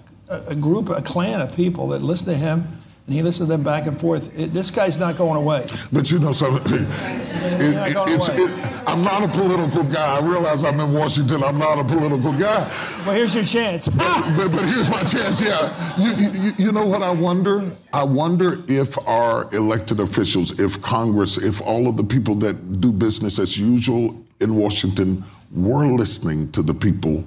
a 0.49 0.55
group, 0.55 0.91
a 0.91 1.01
clan 1.01 1.41
of 1.41 1.57
people 1.57 1.89
that 1.89 2.03
listen 2.03 2.27
to 2.27 2.37
him, 2.37 2.67
and 3.09 3.15
he 3.17 3.23
listens 3.23 3.49
to 3.49 3.57
them 3.57 3.65
back 3.65 3.87
and 3.87 3.99
forth. 3.99 4.39
It, 4.39 4.53
this 4.53 4.71
guy's 4.71 4.99
not 4.99 5.17
going 5.17 5.37
away. 5.43 5.65
But 5.91 6.11
you 6.11 6.19
know 6.19 6.35
something? 6.35 6.87
It- 7.41 7.95
not 7.95 8.09
it- 8.11 8.79
I'm 8.87 9.03
not 9.03 9.23
a 9.23 9.29
political 9.29 9.83
guy. 9.85 10.19
I 10.19 10.21
realize 10.21 10.63
I'm 10.65 10.79
in 10.81 10.93
Washington. 10.93 11.43
I'm 11.43 11.59
not 11.59 11.79
a 11.79 11.85
political 11.85 12.33
guy. 12.33 12.69
Well, 13.07 13.15
here's 13.15 13.35
your 13.35 13.45
chance. 13.45 13.89
but, 13.89 14.49
but 14.51 14.65
here's 14.69 14.91
my 14.91 15.03
chance. 15.05 15.41
Yeah, 15.41 15.97
you, 15.99 16.29
you, 16.41 16.53
you 16.59 16.73
know 16.73 16.85
what 16.85 17.03
I 17.03 17.11
wonder? 17.11 17.63
I 17.93 18.03
wonder 18.05 18.57
if 18.69 18.99
our 19.09 19.49
elected 19.55 20.01
officials, 20.01 20.59
if 20.61 20.83
Congress, 20.83 21.39
if 21.39 21.61
all 21.63 21.89
of 21.89 21.97
the 21.97 22.05
people 22.05 22.35
that 22.37 22.81
do 22.81 22.93
business 22.93 23.39
as 23.39 23.57
usual 23.57 24.23
in 24.41 24.55
Washington 24.57 25.23
were 25.55 25.87
listening 25.87 26.51
to 26.53 26.61
the 26.63 26.75
people, 26.75 27.25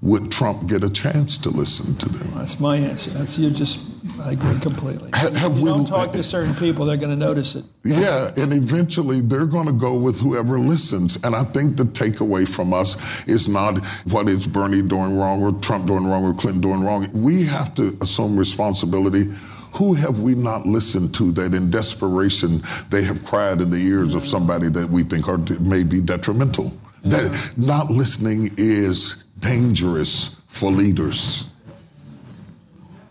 would 0.00 0.30
Trump 0.30 0.68
get 0.68 0.84
a 0.84 0.90
chance 0.90 1.38
to 1.38 1.50
listen 1.50 1.94
to 1.96 2.08
them? 2.08 2.30
That's 2.38 2.60
my 2.60 2.76
answer. 2.76 3.10
That's 3.10 3.38
you. 3.38 3.50
Just 3.50 3.84
I 4.24 4.32
agree 4.32 4.58
completely. 4.60 5.10
Ha- 5.12 5.30
have 5.34 5.52
if 5.52 5.58
you 5.58 5.64
we- 5.64 5.70
don't 5.70 5.84
talk 5.86 6.12
to 6.12 6.22
certain 6.22 6.54
people, 6.54 6.84
they're 6.84 6.96
going 6.96 7.10
to 7.10 7.16
notice 7.16 7.56
it. 7.56 7.64
Yeah, 7.84 8.32
and 8.36 8.52
eventually 8.52 9.20
they're 9.20 9.46
going 9.46 9.66
to 9.66 9.72
go 9.72 9.94
with 9.94 10.20
whoever 10.20 10.60
listens. 10.60 11.16
And 11.24 11.34
I 11.34 11.42
think 11.42 11.76
the 11.76 11.84
takeaway 11.84 12.48
from 12.48 12.72
us 12.72 12.96
is 13.26 13.48
not 13.48 13.84
what 14.12 14.28
is 14.28 14.46
Bernie 14.46 14.82
doing 14.82 15.18
wrong 15.18 15.42
or 15.42 15.52
Trump 15.60 15.86
doing 15.86 16.06
wrong 16.06 16.24
or 16.24 16.34
Clinton 16.34 16.60
doing 16.62 16.82
wrong. 16.84 17.08
We 17.12 17.44
have 17.46 17.74
to 17.76 17.96
assume 18.00 18.36
responsibility. 18.36 19.32
Who 19.74 19.94
have 19.94 20.20
we 20.20 20.34
not 20.34 20.64
listened 20.66 21.14
to 21.16 21.30
that 21.32 21.54
in 21.54 21.70
desperation 21.70 22.62
they 22.90 23.02
have 23.04 23.24
cried 23.24 23.60
in 23.60 23.70
the 23.70 23.76
ears 23.76 24.14
of 24.14 24.26
somebody 24.26 24.68
that 24.70 24.88
we 24.88 25.02
think 25.02 25.28
are 25.28 25.38
may 25.60 25.82
be 25.82 26.00
detrimental? 26.00 26.72
That 27.04 27.52
not 27.56 27.90
listening 27.90 28.50
is 28.56 29.24
dangerous 29.38 30.40
for 30.48 30.70
leaders. 30.70 31.50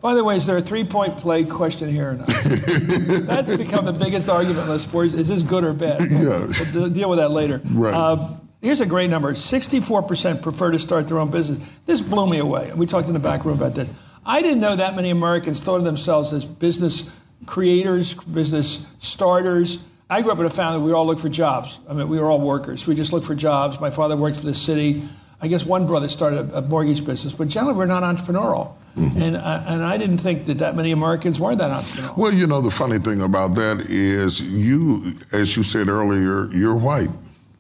By 0.02 0.14
the 0.14 0.24
way, 0.24 0.38
is 0.38 0.46
there 0.46 0.58
a 0.58 0.62
three-point 0.62 1.18
play 1.18 1.44
question 1.44 1.90
here 1.90 2.12
or 2.12 2.14
not? 2.16 2.28
That's 2.28 3.56
become 3.58 3.86
the 3.86 3.94
biggest 3.94 4.30
argument 4.30 4.70
list 4.70 4.90
for 4.90 5.04
is, 5.04 5.14
is 5.14 5.28
this 5.28 5.42
good 5.42 5.64
or 5.64 5.74
bad? 5.74 6.12
Yeah. 6.12 6.48
We'll 6.74 6.90
deal 6.90 7.10
with 7.10 7.20
that 7.20 7.32
later. 7.32 7.62
Right. 7.66 7.94
Uh, 7.94 8.36
here's 8.62 8.80
a 8.80 8.86
great 8.86 9.10
number: 9.10 9.34
64% 9.34 10.42
prefer 10.42 10.72
to 10.72 10.80
start 10.80 11.08
their 11.08 11.18
own 11.18 11.32
business. 11.32 11.78
This 11.86 12.00
blew 12.00 12.30
me 12.30 12.38
away. 12.38 12.72
We 12.76 12.86
talked 12.86 13.08
in 13.08 13.14
the 13.14 13.20
back 13.20 13.44
room 13.44 13.58
about 13.58 13.76
this. 13.76 13.92
I 14.26 14.42
didn't 14.42 14.60
know 14.60 14.76
that 14.76 14.96
many 14.96 15.10
Americans 15.10 15.62
thought 15.62 15.78
of 15.78 15.84
themselves 15.84 16.32
as 16.32 16.46
business 16.46 17.14
creators, 17.46 18.14
business 18.14 18.88
starters. 19.00 19.84
I 20.10 20.22
grew 20.22 20.32
up 20.32 20.40
in 20.40 20.46
a 20.46 20.50
family. 20.50 20.80
We 20.80 20.94
all 20.94 21.06
looked 21.06 21.22
for 21.22 21.30
jobs. 21.30 21.80
I 21.90 21.94
mean, 21.94 22.08
we 22.08 22.20
were 22.20 22.30
all 22.30 22.40
workers. 22.40 22.88
We 22.88 22.96
just 22.96 23.12
looked 23.12 23.26
for 23.26 23.36
jobs. 23.36 23.82
My 23.82 23.90
father 23.90 24.16
worked 24.16 24.38
for 24.38 24.46
the 24.46 24.54
city. 24.54 25.04
I 25.42 25.48
guess 25.48 25.66
one 25.66 25.86
brother 25.86 26.08
started 26.08 26.50
a, 26.52 26.60
a 26.60 26.62
mortgage 26.62 27.06
business, 27.06 27.34
but 27.34 27.50
generally 27.50 27.76
we're 27.78 27.86
not 27.86 28.04
entrepreneurial. 28.04 28.74
Mm-hmm. 28.96 29.22
And 29.22 29.38
I, 29.38 29.64
and 29.68 29.84
I 29.84 29.98
didn't 29.98 30.18
think 30.18 30.46
that 30.46 30.58
that 30.60 30.76
many 30.76 30.92
Americans 30.92 31.40
were 31.40 31.56
that 31.56 31.70
entrepreneurial. 31.70 32.18
Well, 32.18 32.34
you 32.34 32.48
know, 32.48 32.62
the 32.62 32.72
funny 32.72 32.98
thing 32.98 33.22
about 33.22 33.56
that 33.56 33.86
is 33.90 34.42
you, 34.42 35.14
as 35.34 35.56
you 35.56 35.64
said 35.64 35.90
earlier, 35.90 36.50
you're 36.52 36.76
white. 36.76 37.10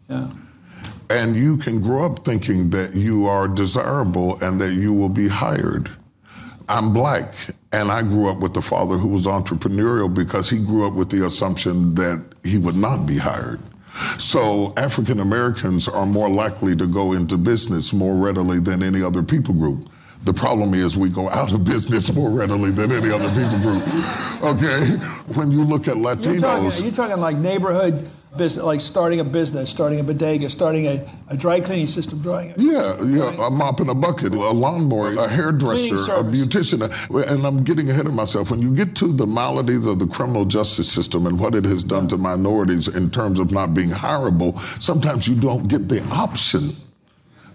Yeah. 0.10 0.32
And 1.10 1.36
you 1.36 1.58
can 1.58 1.80
grow 1.80 2.06
up 2.06 2.26
thinking 2.26 2.72
that 2.72 2.96
you 2.96 3.28
are 3.28 3.48
desirable 3.48 4.42
and 4.44 4.60
that 4.60 4.74
you 4.74 4.94
will 4.94 5.10
be 5.10 5.28
hired. 5.28 5.90
I'm 6.70 6.92
black, 6.92 7.34
and 7.72 7.92
I 7.92 8.02
grew 8.02 8.30
up 8.30 8.40
with 8.40 8.56
a 8.58 8.62
father 8.62 8.98
who 8.98 9.08
was 9.08 9.26
entrepreneurial 9.26 10.14
because 10.14 10.50
he 10.50 10.60
grew 10.60 10.86
up 10.86 10.94
with 10.94 11.10
the 11.10 11.26
assumption 11.26 11.96
that 11.96 12.24
he 12.44 12.58
would 12.58 12.76
not 12.76 13.06
be 13.06 13.18
hired. 13.18 13.60
So 14.20 14.74
African 14.78 15.20
Americans 15.20 15.88
are 15.88 16.06
more 16.06 16.30
likely 16.30 16.76
to 16.76 16.86
go 16.86 17.14
into 17.14 17.38
business 17.38 17.94
more 17.94 18.16
readily 18.16 18.60
than 18.60 18.84
any 18.84 19.02
other 19.02 19.24
people 19.24 19.54
group. 19.54 19.90
The 20.24 20.34
problem 20.34 20.74
is 20.74 20.98
we 20.98 21.10
go 21.10 21.30
out 21.30 21.54
of 21.54 21.64
business 21.64 22.14
more 22.14 22.30
readily 22.30 22.72
than 22.72 22.92
any 22.92 23.12
other 23.12 23.30
people 23.30 23.60
group. 23.60 23.84
Okay? 24.44 24.86
When 25.36 25.52
you 25.52 25.64
look 25.64 25.88
at 25.88 25.96
You're 25.96 26.16
Latinos. 26.16 26.42
talking, 26.42 26.84
you're 26.84 26.94
talking 26.94 27.18
like 27.18 27.38
neighborhood 27.38 28.10
business, 28.38 28.66
like 28.66 28.80
starting 28.80 29.20
a 29.20 29.24
business, 29.24 29.70
starting 29.70 30.00
a 30.00 30.04
bodega, 30.04 30.50
starting 30.50 30.88
a, 30.88 31.06
a 31.30 31.38
dry 31.38 31.60
cleaning 31.60 31.88
system, 31.88 32.20
drawing. 32.22 32.54
Yeah, 32.58 33.02
yeah, 33.04 33.46
a 33.46 33.50
mop 33.50 33.80
and 33.80 33.90
a 33.90 33.96
bucket, 33.96 34.34
a 34.34 34.38
lawnmower, 34.38 35.14
a 35.14 35.28
hairdresser, 35.28 35.96
a 35.96 36.24
beautician. 36.24 36.82
Uh, 36.82 37.34
and 37.34 37.46
I'm 37.46 37.64
getting 37.64 37.90
ahead 37.90 38.06
of 38.06 38.14
myself. 38.14 38.52
When 38.52 38.62
you 38.62 38.74
get 38.74 38.96
to 38.98 39.12
the 39.12 39.28
maladies 39.28 39.86
of 39.86 40.00
the 40.00 40.08
criminal 40.08 40.46
justice 40.46 40.92
system 40.92 41.26
and 41.26 41.40
what 41.40 41.56
it 41.56 41.66
has 41.66 41.84
done 41.84 42.08
to 42.10 42.18
minorities 42.18 42.88
in 42.88 43.10
terms 43.10 43.40
of 43.40 43.52
not 43.52 43.74
being 43.74 43.90
hireable, 43.90 44.60
sometimes 44.82 45.28
you 45.28 45.36
don't 45.36 45.68
get 45.68 45.90
the 45.90 46.04
option 46.12 46.70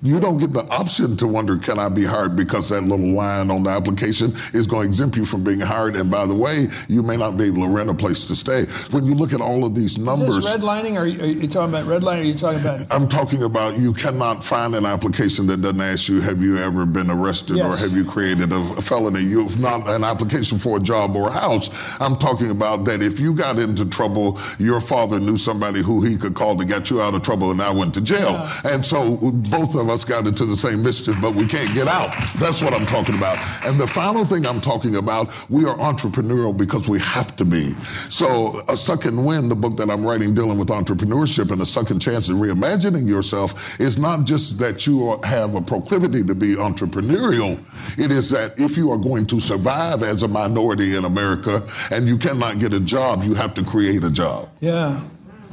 You 0.05 0.19
don't 0.19 0.39
get 0.39 0.53
the 0.53 0.65
option 0.69 1.17
to 1.19 1.29
wonder, 1.29 1.57
can 1.57 1.79
I 1.79 1.89
be 1.89 2.05
hired? 2.05 2.35
Because 2.35 2.71
that 2.71 2.81
little 2.83 3.13
line 3.15 3.53
on 3.53 3.63
the 3.63 3.71
application 3.71 4.33
is 4.53 4.67
going 4.67 4.83
to 4.83 4.89
exempt 4.89 5.17
you 5.17 5.25
from 5.25 5.45
being 5.45 5.61
hired. 5.61 5.95
And 5.95 6.11
by 6.11 6.27
the 6.27 6.35
way, 6.35 6.67
you 6.89 7.05
may 7.05 7.17
not 7.17 7.39
be 7.39 7.45
able 7.45 7.63
to 7.63 7.69
rent 7.69 7.89
a 7.89 7.95
place 7.95 8.25
to 8.25 8.35
stay. 8.35 8.65
When 8.91 9.05
you 9.05 9.15
look 9.15 9.33
at 9.33 9.41
all 9.41 9.65
of 9.65 9.77
these 9.77 9.99
numbers. 9.99 10.39
Is 10.39 10.45
this 10.45 10.57
redlining? 10.57 10.97
Or 10.97 11.03
are 11.03 11.07
you 11.07 11.47
talking 11.47 11.73
about 11.73 11.85
redlining? 11.85 12.19
Are 12.19 12.23
you 12.23 12.35
talking 12.35 12.61
about? 12.61 12.81
I'm 12.91 13.07
talking 13.07 13.45
about 13.45 13.79
you 13.79 13.93
cannot 13.93 14.43
find 14.43 14.75
an 14.75 14.87
application 14.87 15.47
that 15.47 15.63
doesn't 15.63 15.81
ask 15.81 16.09
you, 16.09 16.21
have 16.21 16.43
you 16.43 16.59
ever 16.59 16.85
been 16.85 17.09
arrested 17.09 17.59
yes. 17.59 17.81
or 17.81 17.87
have 17.87 17.97
you 17.97 18.05
created 18.05 18.53
a 18.53 18.65
felony? 18.83 19.21
You've 19.21 19.61
not 19.61 19.89
an 19.89 20.03
application 20.03 20.59
for 20.59 20.79
a 20.79 20.81
job 20.81 21.15
or 21.15 21.29
a 21.29 21.33
house. 21.33 21.71
I'm 22.01 22.17
talking 22.17 22.51
about 22.51 22.85
that 22.87 23.03
if 23.03 23.21
you 23.21 23.37
got 23.37 23.61
into 23.61 23.85
trouble, 23.89 24.41
your 24.59 24.81
father 24.81 25.21
knew 25.21 25.37
somebody 25.37 25.81
who 25.81 26.03
he 26.03 26.17
could 26.17 26.35
call 26.35 26.57
to 26.57 26.65
get 26.65 26.91
you 26.91 27.01
out 27.01 27.15
of 27.15 27.23
trouble 27.23 27.53
and 27.53 27.63
I 27.63 27.71
went 27.71 27.95
to 27.95 28.01
jail. 28.01 28.33
Yeah. 28.33 28.61
And 28.65 28.85
so 28.85 29.17
both 29.17 29.77
of 29.77 29.92
us 29.93 30.05
got 30.05 30.27
into 30.27 30.45
the 30.47 30.57
same 30.57 30.83
mischief, 30.83 31.17
but 31.21 31.35
we 31.35 31.47
can't 31.47 31.73
get 31.75 31.87
out. 31.87 32.11
That's 32.39 32.63
what 32.63 32.75
I'm 32.75 32.87
talking 32.87 33.15
about. 33.17 33.39
And 33.65 33.79
the 33.79 33.87
final 33.87 34.25
thing 34.25 34.47
I'm 34.47 34.61
talking 34.61 34.97
about, 34.97 35.29
we 35.51 35.65
are 35.65 35.77
entrepreneurial 35.77 36.57
because 36.57 36.89
we 36.89 36.99
have 37.01 37.37
to 37.37 37.45
be. 37.45 37.71
So 38.09 38.63
a 38.69 38.77
second 38.77 39.25
wind, 39.25 39.51
the 39.51 39.55
book 39.55 39.77
that 39.77 39.91
I'm 39.91 40.05
writing 40.05 40.35
dealing 40.35 40.59
with 40.59 40.69
entrepreneurship 40.69 41.51
and 41.51 41.61
a 41.61 41.67
second 41.67 42.01
chance 42.01 42.29
at 42.31 42.37
reimagining 42.37 43.07
yourself 43.07 43.79
is 43.81 43.99
not 43.99 44.25
just 44.25 44.59
that 44.59 44.87
you 44.87 45.21
have 45.25 45.55
a 45.55 45.61
proclivity 45.61 46.25
to 46.25 46.35
be 46.35 46.55
entrepreneurial. 46.55 47.61
It 47.99 48.11
is 48.11 48.31
that 48.31 48.59
if 48.59 48.77
you 48.77 48.91
are 48.91 48.99
going 48.99 49.27
to 49.27 49.41
survive 49.41 50.03
as 50.03 50.23
a 50.23 50.29
minority 50.29 50.97
in 50.97 51.05
America 51.05 51.63
and 51.91 52.09
you 52.09 52.17
cannot 52.17 52.59
get 52.59 52.73
a 52.73 52.81
job, 52.81 53.23
you 53.23 53.35
have 53.35 53.55
to 53.55 53.65
create 53.65 54.05
a 54.05 54.11
job. 54.11 54.49
Yeah. 54.61 55.01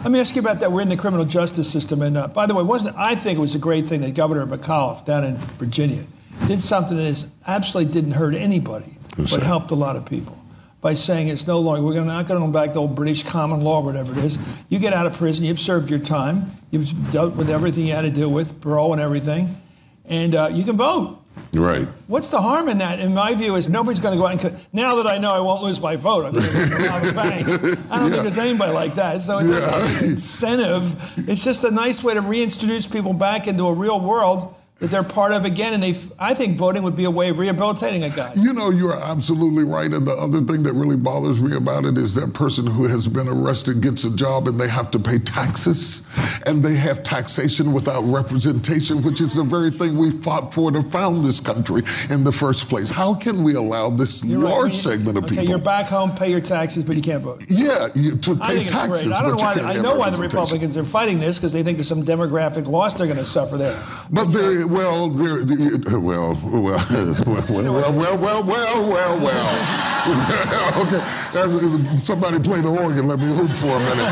Let 0.02 0.12
me 0.14 0.22
ask 0.22 0.34
you 0.34 0.42
about 0.42 0.62
that. 0.62 0.72
We're 0.72 0.82
in 0.82 0.88
the 0.88 0.96
criminal 0.96 1.26
justice 1.26 1.70
system, 1.70 2.02
and 2.02 2.16
uh, 2.16 2.30
by 2.30 2.46
the 2.46 2.56
way, 2.56 2.64
wasn't 2.64 2.96
I 2.96 3.16
think 3.16 3.38
it 3.38 3.42
was 3.42 3.54
a 3.54 3.60
great 3.60 3.86
thing 3.86 4.00
that 4.02 4.16
Governor 4.16 4.46
McAuliffe 4.46 5.04
down 5.04 5.26
in 5.26 5.36
Virginia 5.36 6.06
did 6.48 6.62
something 6.62 6.96
that 6.96 7.04
is 7.04 7.30
absolutely 7.46 7.92
didn't 7.92 8.14
hurt 8.14 8.34
anybody, 8.34 8.98
but 9.18 9.44
helped 9.44 9.72
a 9.72 9.76
lot 9.76 9.98
of 9.98 10.06
people 10.06 10.42
by 10.80 10.94
saying 10.94 11.28
it's 11.28 11.46
no 11.48 11.60
longer 11.60 11.82
we're 11.82 12.02
not 12.06 12.28
going 12.28 12.40
to 12.40 12.48
go 12.48 12.54
back 12.54 12.72
to 12.74 12.80
old 12.80 12.96
British 12.96 13.24
common 13.24 13.60
law, 13.60 13.84
whatever 13.84 14.14
it 14.14 14.20
is. 14.20 14.64
You 14.70 14.80
get 14.80 14.94
out 14.94 15.06
of 15.06 15.16
prison, 15.16 15.44
you've 15.44 15.60
served 15.60 15.90
your 15.90 16.00
time, 16.00 16.46
you've 16.72 17.12
dealt 17.12 17.36
with 17.36 17.50
everything 17.50 17.86
you 17.86 17.94
had 17.94 18.04
to 18.04 18.10
deal 18.10 18.32
with, 18.32 18.62
parole 18.62 18.94
and 18.94 19.02
everything, 19.02 19.58
and 20.06 20.34
uh, 20.34 20.50
you 20.50 20.64
can 20.64 20.78
vote. 20.78 21.19
Right. 21.54 21.88
What's 22.08 22.30
the 22.30 22.42
harm 22.42 22.70
in 22.70 22.78
that? 22.80 23.00
In 23.00 23.14
my 23.14 23.34
view, 23.34 23.56
is 23.56 23.70
nobody's 23.70 24.00
going 24.00 24.14
to 24.14 24.20
go 24.20 24.28
out 24.28 24.44
and. 24.44 24.68
Now 24.74 24.96
that 24.98 25.08
I 25.08 25.18
know 25.18 25.34
I 25.34 25.40
won't 25.40 25.64
lose 25.64 25.82
my 25.82 25.96
vote, 25.96 26.26
I'm 26.26 26.34
going 26.34 26.46
to 26.46 26.90
rob 26.90 27.04
a 27.04 27.14
bank. 27.14 27.48
I 27.48 27.52
don't 27.52 28.08
yeah. 28.08 28.10
think 28.10 28.22
there's 28.22 28.38
anybody 28.38 28.72
like 28.72 28.96
that. 28.96 29.22
So 29.22 29.40
it's 29.40 29.50
yeah. 29.50 30.00
an 30.00 30.12
incentive. 30.12 31.30
It's 31.30 31.44
just 31.44 31.64
a 31.64 31.72
nice 31.72 32.04
way 32.04 32.14
to 32.14 32.22
reintroduce 32.22 32.88
people 32.88 33.14
back 33.14 33.48
into 33.48 33.66
a 33.68 33.74
real 33.74 34.00
world 34.00 34.56
that 34.80 34.90
they're 34.90 35.04
part 35.04 35.32
of 35.32 35.46
again. 35.46 35.74
And 35.74 35.84
they, 35.84 35.94
I 36.18 36.34
think 36.34 36.58
voting 36.58 36.84
would 36.84 36.96
be 36.96 37.04
a 37.04 37.12
way 37.12 37.30
of 37.30 37.38
rehabilitating 37.38 38.04
a 38.04 38.10
guy. 38.10 38.34
You 38.36 38.54
know, 38.54 38.70
you're 38.70 39.00
absolutely 39.00 39.66
right. 39.66 39.92
And 39.92 40.08
the 40.08 40.14
other 40.14 40.40
thing 40.42 40.64
that 40.64 40.74
really 40.74 40.98
bothers 40.98 41.42
me 41.42 41.56
about 41.56 41.86
it 41.86 41.98
is 41.98 42.16
that 42.16 42.34
person 42.34 42.66
who 42.66 42.86
has 42.86 43.08
been 43.08 43.28
arrested 43.28 43.82
gets 43.82 44.04
a 44.06 44.16
job 44.16 44.48
and 44.48 44.60
they 44.60 44.70
have 44.70 44.90
to 44.92 45.00
pay 45.00 45.20
taxes 45.20 46.08
and 46.46 46.64
they 46.64 46.76
have 46.76 47.04
taxation 47.04 47.74
without 47.74 48.02
representation, 48.04 49.04
which 49.04 49.22
is 49.22 49.36
the 49.36 49.44
very 49.44 49.70
thing 49.70 49.98
we 49.98 50.12
fought 50.12 50.54
for 50.54 50.72
to 50.72 50.82
found 50.84 51.26
this 51.26 51.40
country 51.42 51.84
in 52.10 52.24
the 52.24 52.32
first 52.32 52.70
place. 52.70 52.90
How 52.90 53.14
can 53.14 53.44
we 53.44 53.56
allow 53.56 53.90
this 53.90 54.24
you're 54.24 54.40
large 54.40 54.72
right. 54.72 54.76
segment 54.76 55.18
of 55.18 55.26
okay, 55.26 55.32
people? 55.32 55.44
Okay, 55.44 55.50
you're 55.50 55.60
back 55.60 55.88
home, 55.88 56.12
pay 56.16 56.32
your 56.32 56.40
taxes, 56.40 56.84
but 56.84 56.96
you 56.96 57.02
can't 57.02 57.24
vote. 57.24 57.44
Yeah, 57.50 57.90
you, 57.96 58.16
to 58.18 58.36
pay 58.36 58.66
taxes. 58.66 59.12
I 59.12 59.22
don't 59.22 59.38
know 59.38 59.44
why. 59.44 59.54
I 59.54 59.82
know 59.82 59.96
why 59.96 60.10
the 60.10 60.18
Republicans 60.18 60.78
are 60.78 60.86
fighting 60.86 61.20
this 61.20 61.38
because 61.38 61.52
they 61.52 61.64
think 61.64 61.78
there's 61.78 61.88
some 61.88 62.04
demographic 62.04 62.68
loss 62.68 62.94
they're 62.94 63.08
going 63.08 63.18
to 63.18 63.26
suffer 63.26 63.58
there. 63.58 63.78
But 64.10 64.32
there 64.32 64.69
well, 64.70 65.10
there, 65.10 65.44
well, 66.00 66.38
well, 66.44 66.54
well, 66.54 66.86
well, 67.24 67.94
well, 67.94 68.18
well, 68.18 68.44
well, 68.44 68.84
well, 68.88 69.20
well. 69.24 70.82
okay, 70.86 71.98
somebody 71.98 72.40
play 72.40 72.62
the 72.62 72.70
organ. 72.70 73.08
Let 73.08 73.20
me 73.20 73.26
hoop 73.36 73.52
for 73.52 73.68
a 73.68 73.80
minute. 73.80 74.06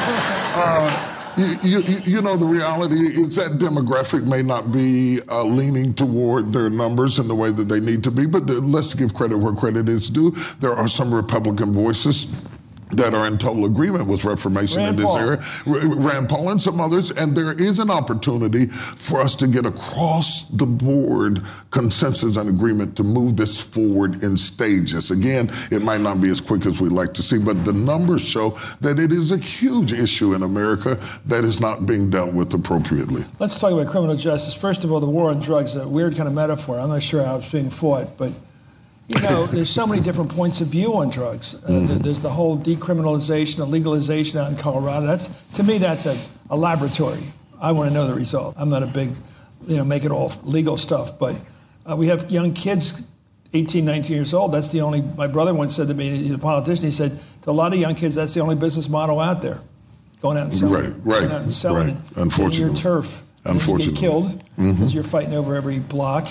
Uh, 0.56 1.14
you, 1.38 1.56
you, 1.62 2.02
you, 2.04 2.22
know, 2.22 2.36
the 2.36 2.46
reality 2.46 2.96
is 2.96 3.36
that 3.36 3.52
demographic 3.60 4.26
may 4.26 4.42
not 4.42 4.72
be 4.72 5.20
uh, 5.30 5.44
leaning 5.44 5.94
toward 5.94 6.52
their 6.52 6.72
numbers 6.72 7.20
in 7.20 7.28
the 7.28 7.36
way 7.36 7.52
that 7.52 7.70
they 7.70 7.80
need 7.80 8.04
to 8.06 8.12
be, 8.12 8.26
but 8.26 8.50
let's 8.50 8.96
give 8.96 9.14
credit 9.14 9.38
where 9.38 9.54
credit 9.54 9.88
is 9.88 10.10
due. 10.10 10.32
There 10.60 10.74
are 10.74 10.88
some 10.88 11.14
Republican 11.14 11.74
voices 11.74 12.26
that 12.92 13.14
are 13.14 13.28
in 13.28 13.38
total 13.38 13.66
agreement 13.66 14.08
with 14.08 14.24
reformation 14.24 14.78
Rand 14.78 14.90
in 14.92 14.96
this 14.96 15.06
Paul. 15.06 15.18
area, 15.18 15.44
Rand 15.66 16.30
Paul 16.30 16.50
and 16.50 16.62
some 16.62 16.80
others, 16.80 17.12
and 17.12 17.36
there 17.36 17.52
is 17.52 17.80
an 17.80 17.90
opportunity 17.90 18.68
for 18.68 19.22
us 19.22 19.36
to 19.36 19.48
get 19.48 19.66
across 19.66 20.46
the 20.50 20.66
board 20.66 21.42
consensus 21.72 22.38
and 22.38 22.50
agreement 22.50 22.96
to 22.98 23.04
move 23.04 23.38
this 23.38 23.60
forward 23.60 24.24
in 24.24 24.38
stages. 24.38 25.12
Again, 25.12 25.50
it 25.72 25.82
might 25.82 26.02
not 26.02 26.22
be 26.22 26.30
as 26.30 26.40
quick 26.40 26.66
as 26.66 26.80
we'd 26.80 26.92
like 26.92 27.14
to 27.16 27.24
see, 27.24 27.38
but 27.38 27.66
the 27.66 27.74
numbers 27.74 28.22
show 28.22 28.58
that 28.82 29.00
it 29.00 29.12
is 29.12 29.32
a 29.32 29.38
huge 29.38 29.92
issue 29.92 30.34
in 30.34 30.44
America 30.44 30.98
that 31.26 31.44
is 31.44 31.60
not 31.60 31.86
being 31.86 32.10
dealt 32.10 32.34
with 32.34 32.54
appropriately. 32.54 33.24
Let's 33.40 33.60
talk 33.60 33.72
about 33.72 33.88
criminal 33.88 34.16
justice. 34.16 34.54
First 34.54 34.84
of 34.84 34.92
all, 34.92 35.00
the 35.00 35.10
war 35.10 35.30
on 35.30 35.40
drugs, 35.40 35.76
a 35.76 35.88
weird 35.88 36.16
kind 36.16 36.28
of 36.28 36.34
metaphor. 36.34 36.80
I'm 36.80 36.90
not 36.90 37.04
sure 37.04 37.24
how 37.24 37.38
it's 37.38 37.52
being 37.52 37.70
fought, 37.70 38.18
but 38.18 38.32
you 39.08 39.22
know, 39.22 39.46
there's 39.46 39.70
so 39.70 39.88
many 39.88 40.02
different 40.02 40.32
points 40.32 40.60
of 40.60 40.68
view 40.68 40.96
on 40.96 41.10
drugs. 41.10 41.56
Uh, 41.56 41.68
mm-hmm. 41.70 41.98
There's 42.00 42.22
the 42.22 42.30
whole 42.30 42.58
decriminalization, 42.58 43.58
the 43.58 43.66
legalization 43.66 44.38
out 44.38 44.52
in 44.52 44.58
Colorado. 44.58 45.08
That's 45.08 45.28
to 45.54 45.64
me, 45.64 45.78
that's 45.78 46.06
a, 46.06 46.18
a 46.50 46.58
laboratory. 46.58 47.24
I 47.62 47.72
want 47.72 47.90
to 47.90 47.94
know 47.94 48.06
the 48.06 48.16
result. 48.16 48.56
I'm 48.58 48.70
not 48.70 48.84
a 48.84 48.88
big, 48.88 49.10
you 49.66 49.78
know, 49.78 49.86
make 49.86 50.04
it 50.04 50.12
all 50.12 50.32
legal 50.44 50.76
stuff, 50.76 51.18
but 51.18 51.40
uh, 51.90 51.96
we 51.96 52.08
have 52.08 52.30
young 52.30 52.54
kids, 52.54 53.02
18, 53.54 53.86
19 53.86 54.14
years 54.14 54.34
old. 54.34 54.52
That's 54.52 54.70
the 54.70 54.82
only. 54.82 55.02
My 55.02 55.28
brother 55.28 55.54
once 55.54 55.76
said 55.76 55.88
to 55.88 55.94
me, 55.94 56.10
he's 56.10 56.32
a 56.32 56.38
politician. 56.38 56.86
He 56.86 56.92
said 56.92 57.18
to 57.44 57.50
a 57.50 57.54
lot 57.54 57.72
of 57.74 57.80
young 57.80 57.96
kids, 57.96 58.16
that's 58.16 58.34
the 58.34 58.42
only 58.42 58.56
business 58.56 58.90
model 58.90 59.22
out 59.22 59.42
there, 59.42 59.62
going 60.22 60.38
out 60.38 60.44
and 60.44 60.54
selling, 60.54 60.74
right, 60.74 60.94
right, 61.06 61.20
going 61.22 61.32
out 61.32 61.42
and 61.44 61.54
selling, 61.54 61.96
right. 61.96 62.18
Unfortunately, 62.18 62.66
your 62.66 62.76
turf. 62.76 63.24
Unfortunately, 63.46 63.86
you 63.86 63.92
get 63.92 64.00
killed 64.00 64.44
because 64.58 64.76
mm-hmm. 64.76 64.88
you're 64.90 65.04
fighting 65.04 65.34
over 65.34 65.56
every 65.56 65.80
block. 65.80 66.28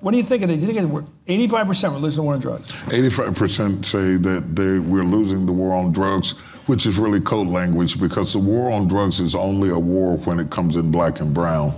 What 0.00 0.10
do 0.12 0.18
you 0.18 0.22
think 0.22 0.42
of 0.42 0.50
it? 0.50 0.60
Do 0.60 0.66
you 0.66 0.72
think 0.72 0.90
we're 0.90 1.02
85% 1.26 1.92
we're 1.92 1.98
losing 1.98 2.16
the 2.16 2.22
war 2.22 2.34
on 2.34 2.40
drugs? 2.40 2.70
85% 2.70 3.84
say 3.84 4.16
that 4.16 4.54
they, 4.54 4.78
we're 4.78 5.04
losing 5.04 5.46
the 5.46 5.52
war 5.52 5.74
on 5.74 5.92
drugs, 5.92 6.32
which 6.66 6.86
is 6.86 6.98
really 6.98 7.20
code 7.20 7.48
language 7.48 7.98
because 7.98 8.34
the 8.34 8.38
war 8.38 8.70
on 8.70 8.88
drugs 8.88 9.20
is 9.20 9.34
only 9.34 9.70
a 9.70 9.78
war 9.78 10.18
when 10.18 10.38
it 10.38 10.50
comes 10.50 10.76
in 10.76 10.90
black 10.90 11.20
and 11.20 11.32
brown. 11.32 11.72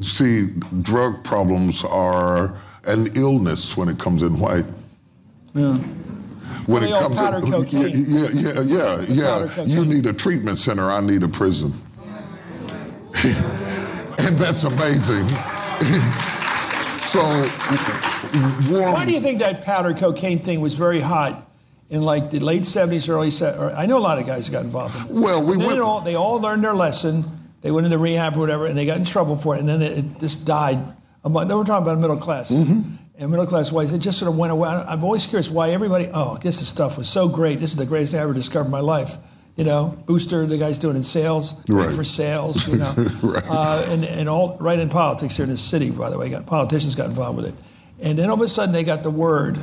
See, 0.00 0.48
drug 0.82 1.24
problems 1.24 1.84
are 1.84 2.56
an 2.84 3.16
illness 3.16 3.76
when 3.76 3.88
it 3.88 3.98
comes 3.98 4.22
in 4.22 4.38
white. 4.38 4.66
Yeah. 5.54 5.78
When 6.66 6.84
it 6.84 6.90
comes 6.90 7.16
powder 7.16 7.38
in, 7.38 7.50
cocaine. 7.50 7.94
Yeah, 8.06 8.28
yeah, 8.30 8.60
yeah, 8.60 9.00
yeah. 9.08 9.48
yeah. 9.56 9.62
You 9.64 9.86
need 9.86 10.06
a 10.06 10.12
treatment 10.12 10.58
center. 10.58 10.90
I 10.90 11.00
need 11.00 11.22
a 11.22 11.28
prison. 11.28 11.72
and 13.24 14.36
that's 14.36 14.64
amazing. 14.64 15.24
So, 17.08 17.22
warm. 18.70 18.92
Why 18.92 19.06
do 19.06 19.12
you 19.12 19.20
think 19.20 19.38
that 19.38 19.62
powder 19.64 19.94
cocaine 19.94 20.40
thing 20.40 20.60
was 20.60 20.74
very 20.74 21.00
hot 21.00 21.50
in 21.88 22.02
like 22.02 22.28
the 22.28 22.38
late 22.38 22.64
70s, 22.64 23.08
early 23.08 23.30
70s? 23.30 23.74
I 23.74 23.86
know 23.86 23.96
a 23.96 24.00
lot 24.00 24.18
of 24.18 24.26
guys 24.26 24.50
got 24.50 24.62
involved 24.62 24.94
in 24.94 25.08
this. 25.08 25.18
Well, 25.18 25.42
we 25.42 25.56
went. 25.56 25.80
All, 25.80 26.02
they 26.02 26.16
all 26.16 26.38
learned 26.38 26.64
their 26.64 26.74
lesson. 26.74 27.24
They 27.62 27.70
went 27.70 27.86
into 27.86 27.96
rehab 27.96 28.36
or 28.36 28.40
whatever, 28.40 28.66
and 28.66 28.76
they 28.76 28.84
got 28.84 28.98
in 28.98 29.06
trouble 29.06 29.36
for 29.36 29.56
it, 29.56 29.60
and 29.60 29.68
then 29.68 29.80
it, 29.80 29.98
it 29.98 30.20
just 30.20 30.44
died. 30.44 30.76
They 31.24 31.30
were 31.30 31.64
talking 31.64 31.82
about 31.82 31.98
middle 31.98 32.18
class. 32.18 32.50
Mm-hmm. 32.50 32.96
And 33.20 33.30
middle 33.30 33.46
class 33.46 33.72
whites, 33.72 33.92
it 33.92 34.00
just 34.00 34.18
sort 34.18 34.30
of 34.30 34.36
went 34.36 34.52
away. 34.52 34.68
I'm 34.68 35.02
always 35.02 35.26
curious 35.26 35.50
why 35.50 35.70
everybody, 35.70 36.10
oh, 36.12 36.36
this 36.36 36.66
stuff 36.68 36.98
was 36.98 37.08
so 37.08 37.26
great. 37.26 37.58
This 37.58 37.70
is 37.70 37.76
the 37.76 37.86
greatest 37.86 38.12
thing 38.12 38.20
I 38.20 38.24
ever 38.24 38.34
discovered 38.34 38.66
in 38.66 38.70
my 38.70 38.80
life 38.80 39.16
you 39.58 39.64
know, 39.64 39.98
Booster, 40.06 40.46
the 40.46 40.56
guy's 40.56 40.78
doing 40.78 40.94
in 40.94 41.02
sales, 41.02 41.68
right. 41.68 41.90
for 41.90 42.04
sales, 42.04 42.68
you 42.68 42.76
know, 42.78 42.94
right. 43.24 43.44
uh, 43.50 43.84
and, 43.88 44.04
and 44.04 44.28
all 44.28 44.56
right 44.60 44.78
in 44.78 44.88
politics 44.88 45.36
here 45.36 45.42
in 45.42 45.50
this 45.50 45.60
city, 45.60 45.90
by 45.90 46.10
the 46.10 46.16
way, 46.16 46.30
got 46.30 46.46
politicians 46.46 46.94
got 46.94 47.06
involved 47.06 47.38
with 47.38 47.46
it, 47.48 47.54
and 48.00 48.16
then 48.16 48.30
all 48.30 48.36
of 48.36 48.40
a 48.40 48.46
sudden 48.46 48.72
they 48.72 48.84
got 48.84 49.02
the 49.02 49.10
word, 49.10 49.58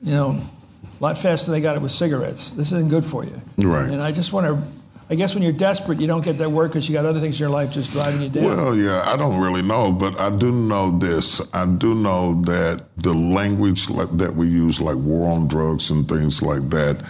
you 0.00 0.12
know, 0.12 0.30
a 0.30 1.02
lot 1.04 1.18
faster 1.18 1.50
than 1.50 1.60
they 1.60 1.62
got 1.62 1.76
it 1.76 1.82
with 1.82 1.90
cigarettes. 1.90 2.52
This 2.52 2.72
isn't 2.72 2.88
good 2.88 3.04
for 3.04 3.24
you, 3.24 3.36
right? 3.58 3.90
And 3.90 4.00
I 4.00 4.10
just 4.10 4.32
want 4.32 4.46
to. 4.46 4.76
I 5.08 5.14
guess 5.14 5.34
when 5.34 5.44
you're 5.44 5.52
desperate, 5.52 6.00
you 6.00 6.08
don't 6.08 6.24
get 6.24 6.38
that 6.38 6.50
word 6.50 6.68
because 6.68 6.88
you 6.88 6.92
got 6.92 7.04
other 7.04 7.20
things 7.20 7.38
in 7.38 7.44
your 7.44 7.50
life 7.50 7.70
just 7.70 7.92
driving 7.92 8.22
you 8.22 8.28
down. 8.28 8.44
Well, 8.44 8.74
yeah, 8.74 9.04
I 9.06 9.16
don't 9.16 9.40
really 9.40 9.62
know, 9.62 9.92
but 9.92 10.18
I 10.18 10.30
do 10.30 10.50
know 10.50 10.98
this. 10.98 11.40
I 11.54 11.64
do 11.64 11.94
know 11.94 12.42
that 12.42 12.82
the 12.96 13.14
language 13.14 13.86
that 13.86 14.32
we 14.34 14.48
use, 14.48 14.80
like 14.80 14.96
war 14.96 15.30
on 15.30 15.46
drugs 15.46 15.92
and 15.92 16.08
things 16.08 16.42
like 16.42 16.70
that, 16.70 17.04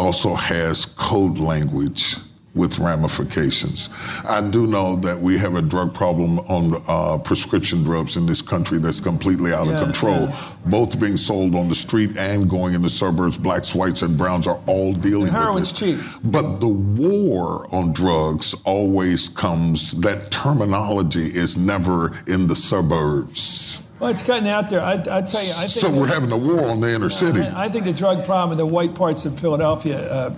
also 0.00 0.34
has 0.34 0.86
code 0.86 1.38
language 1.38 2.16
with 2.54 2.78
ramifications. 2.80 3.90
I 4.24 4.40
do 4.40 4.66
know 4.66 4.96
that 4.96 5.16
we 5.20 5.38
have 5.38 5.54
a 5.54 5.62
drug 5.62 5.94
problem 5.94 6.40
on 6.40 6.82
uh, 6.88 7.18
prescription 7.18 7.84
drugs 7.84 8.16
in 8.16 8.26
this 8.26 8.42
country 8.42 8.78
that's 8.78 8.98
completely 8.98 9.52
out 9.52 9.66
Yeah, 9.66 9.74
of 9.74 9.84
control, 9.84 10.22
yeah. 10.22 10.46
both 10.66 10.98
being 10.98 11.16
sold 11.16 11.54
on 11.54 11.68
the 11.68 11.76
street 11.76 12.16
and 12.16 12.50
going 12.50 12.74
in 12.74 12.82
the 12.82 12.90
suburbs. 12.90 13.36
Blacks, 13.36 13.72
whites, 13.72 14.02
and 14.02 14.18
browns 14.18 14.48
are 14.48 14.58
all 14.66 14.92
dealing 14.92 15.28
And 15.28 15.36
heroin's 15.36 15.70
with 15.80 16.00
cheap. 16.00 16.22
But 16.24 16.58
the 16.58 16.68
war 16.68 17.72
on 17.72 17.92
drugs 17.92 18.54
always 18.64 19.28
comes, 19.28 19.92
that 20.00 20.32
terminology 20.32 21.26
is 21.26 21.56
never 21.56 22.12
in 22.26 22.48
the 22.48 22.56
suburbs. 22.56 23.86
Well, 24.00 24.10
it's 24.10 24.22
gotten 24.22 24.46
out 24.46 24.70
there. 24.70 24.80
I, 24.80 24.94
I 24.94 24.96
tell 24.96 25.44
you, 25.44 25.52
I 25.52 25.66
think. 25.66 25.70
So 25.70 25.90
we're 25.90 26.06
having 26.06 26.32
a 26.32 26.36
war 26.36 26.64
on 26.68 26.80
the 26.80 26.92
inner 26.92 27.10
city. 27.10 27.42
I, 27.42 27.64
I 27.64 27.68
think 27.68 27.84
the 27.84 27.92
drug 27.92 28.24
problem 28.24 28.52
in 28.52 28.58
the 28.58 28.66
white 28.66 28.94
parts 28.94 29.26
of 29.26 29.38
Philadelphia, 29.38 30.10
uh, 30.10 30.34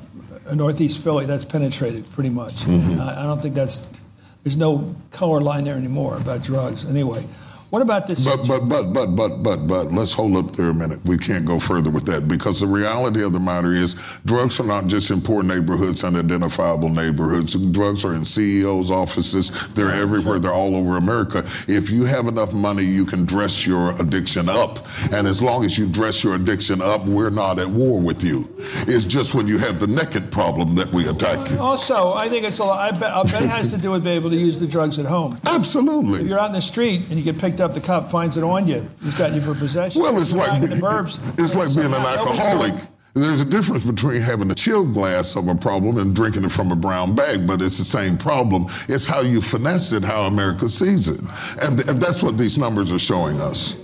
northeast 0.55 1.03
Philly, 1.03 1.27
that's 1.27 1.45
penetrated 1.45 2.11
pretty 2.11 2.31
much. 2.31 2.65
Mm-hmm. 2.65 3.01
I, 3.01 3.21
I 3.21 3.23
don't 3.23 3.41
think 3.41 3.55
that's. 3.55 4.03
There's 4.43 4.57
no 4.57 4.97
color 5.13 5.41
line 5.41 5.63
there 5.63 5.77
anymore 5.77 6.17
about 6.17 6.43
drugs. 6.43 6.85
Anyway, 6.85 7.25
what 7.73 7.81
about 7.81 8.07
this? 8.07 8.23
But 8.23 8.47
but 8.47 8.69
but 8.69 8.93
but 8.93 9.17
but 9.17 9.43
but 9.43 9.67
but 9.67 9.93
let's 9.93 10.13
hold 10.13 10.37
up 10.37 10.55
there 10.57 10.69
a 10.69 10.75
minute. 10.75 11.03
We 11.07 11.17
can't 11.17 11.47
go 11.47 11.59
further 11.59 11.89
with 11.89 12.05
that 12.05 12.29
because 12.29 12.61
the 12.61 12.67
reality 12.67 13.25
of 13.25 13.33
the 13.33 13.41
matter 13.41 13.73
is 13.73 13.97
drugs 14.27 14.61
are 14.61 14.67
not 14.67 14.89
just 14.89 15.11
in 15.11 15.23
poor 15.23 15.43
neighborhoods 15.43 16.05
and 16.05 16.15
identifiable 16.15 16.91
neighborhoods. 16.91 17.55
Drugs 17.55 18.05
are 18.05 18.13
in 18.13 18.27
CEOs' 18.27 18.91
offices. 18.91 19.51
They're 19.69 19.91
everywhere. 19.91 20.39
They're 20.39 20.53
all 20.53 20.77
over 20.77 20.99
America. 20.99 21.47
If 21.67 21.89
you 21.89 22.05
have 22.05 22.27
enough 22.27 22.53
money, 22.53 22.85
you 22.85 23.07
can 23.07 23.25
dress 23.25 23.67
your 23.67 23.99
addiction 23.99 24.51
up. 24.51 24.87
And 25.11 25.27
as 25.27 25.41
long 25.41 25.65
as 25.65 25.79
you 25.79 25.87
dress 25.87 26.23
your 26.23 26.35
addiction 26.35 26.83
up, 26.83 27.07
we're 27.07 27.31
not 27.31 27.59
at 27.59 27.69
war 27.69 27.99
with 27.99 28.23
you. 28.23 28.55
It's 28.87 29.07
just 29.07 29.35
when 29.35 29.49
you 29.49 29.57
have 29.57 29.81
the 29.81 29.87
naked 29.87 30.31
problem 30.31 30.75
that 30.75 30.93
we 30.93 31.09
attack 31.09 31.51
you. 31.51 31.59
also, 31.59 32.13
I 32.13 32.29
think 32.29 32.45
it's 32.45 32.59
a 32.59 32.65
lot. 32.65 32.93
I 32.93 32.99
bet, 32.99 33.13
I 33.13 33.23
bet 33.23 33.43
it 33.43 33.49
has 33.49 33.73
to 33.73 33.79
do 33.79 33.93
with 33.93 34.05
being 34.05 34.17
able 34.17 34.29
to 34.29 34.37
use 34.37 34.59
the 34.59 34.67
drugs 34.67 34.99
at 34.99 35.07
home. 35.07 35.41
Absolutely. 35.47 36.21
If 36.21 36.27
you're 36.27 36.39
out 36.39 36.49
in 36.49 36.53
the 36.53 36.61
street 36.61 37.09
and 37.09 37.13
you 37.13 37.25
get 37.25 37.41
picked 37.41 37.62
up, 37.63 37.75
the 37.75 37.81
cop 37.81 38.07
finds 38.09 38.37
it 38.37 38.45
on 38.45 38.67
you. 38.67 38.89
He's 39.03 39.15
got 39.15 39.33
you 39.33 39.41
for 39.41 39.55
possession. 39.55 40.03
Well, 40.03 40.21
it's 40.21 40.33
You're 40.33 40.41
like 40.41 40.61
back 40.61 40.71
the 40.71 40.77
burbs. 40.77 41.19
it's 41.39 41.55
like 41.55 41.69
being 41.75 41.87
an 41.87 41.93
Somehow 41.93 42.15
nobody's 42.17 42.39
alcoholic. 42.47 42.75
There's 43.15 43.43
a 43.43 43.45
difference 43.45 43.85
between 43.85 44.23
having 44.23 44.51
a 44.51 44.55
chilled 44.55 44.95
glass 44.95 45.37
of 45.37 45.47
a 45.47 45.55
problem 45.55 45.99
and 45.99 46.15
drinking 46.17 46.45
it 46.45 46.51
from 46.53 46.73
a 46.73 46.77
brown 46.77 47.15
bag, 47.15 47.47
but 47.47 47.61
it's 47.61 47.77
the 47.77 47.85
same 47.85 48.17
problem. 48.17 48.65
It's 48.89 49.05
how 49.05 49.21
you 49.21 49.43
finesse 49.43 49.93
it, 49.93 50.03
how 50.03 50.23
America 50.23 50.67
sees 50.69 51.09
it, 51.09 51.21
and, 51.61 51.79
and 51.89 52.01
that's 52.01 52.23
what 52.23 52.39
these 52.39 52.57
numbers 52.57 52.91
are 52.91 52.99
showing 52.99 53.39
us. 53.39 53.77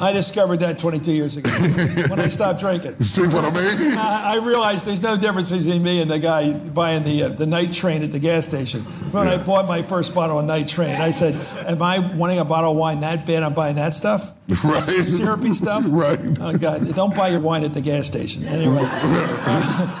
I 0.00 0.12
discovered 0.12 0.58
that 0.60 0.78
22 0.78 1.10
years 1.12 1.36
ago 1.36 1.50
when 2.08 2.20
I 2.20 2.28
stopped 2.28 2.60
drinking. 2.60 3.00
See 3.02 3.22
what 3.26 3.44
I 3.44 3.50
mean? 3.50 3.98
I, 3.98 4.34
I 4.40 4.46
realized 4.46 4.86
there's 4.86 5.02
no 5.02 5.16
difference 5.16 5.50
between 5.50 5.82
me 5.82 6.00
and 6.00 6.10
the 6.10 6.18
guy 6.20 6.52
buying 6.52 7.02
the 7.02 7.24
uh, 7.24 7.28
the 7.30 7.46
night 7.46 7.72
train 7.72 8.02
at 8.02 8.12
the 8.12 8.18
gas 8.20 8.44
station. 8.46 8.82
When 9.12 9.26
I 9.26 9.42
bought 9.42 9.66
my 9.66 9.82
first 9.82 10.14
bottle 10.14 10.38
of 10.38 10.46
night 10.46 10.68
train, 10.68 11.00
I 11.00 11.10
said, 11.10 11.34
"Am 11.66 11.82
I 11.82 11.98
wanting 11.98 12.38
a 12.38 12.44
bottle 12.44 12.70
of 12.72 12.76
wine 12.76 13.00
that 13.00 13.26
bad? 13.26 13.42
I'm 13.42 13.54
buying 13.54 13.76
that 13.76 13.92
stuff, 13.94 14.34
Right. 14.64 14.80
syrupy 14.82 15.52
stuff." 15.52 15.84
Right. 15.90 16.18
Oh 16.40 16.56
God! 16.56 16.94
Don't 16.94 17.16
buy 17.16 17.28
your 17.28 17.40
wine 17.40 17.64
at 17.64 17.74
the 17.74 17.80
gas 17.80 18.06
station. 18.06 18.44
Anyway, 18.44 18.84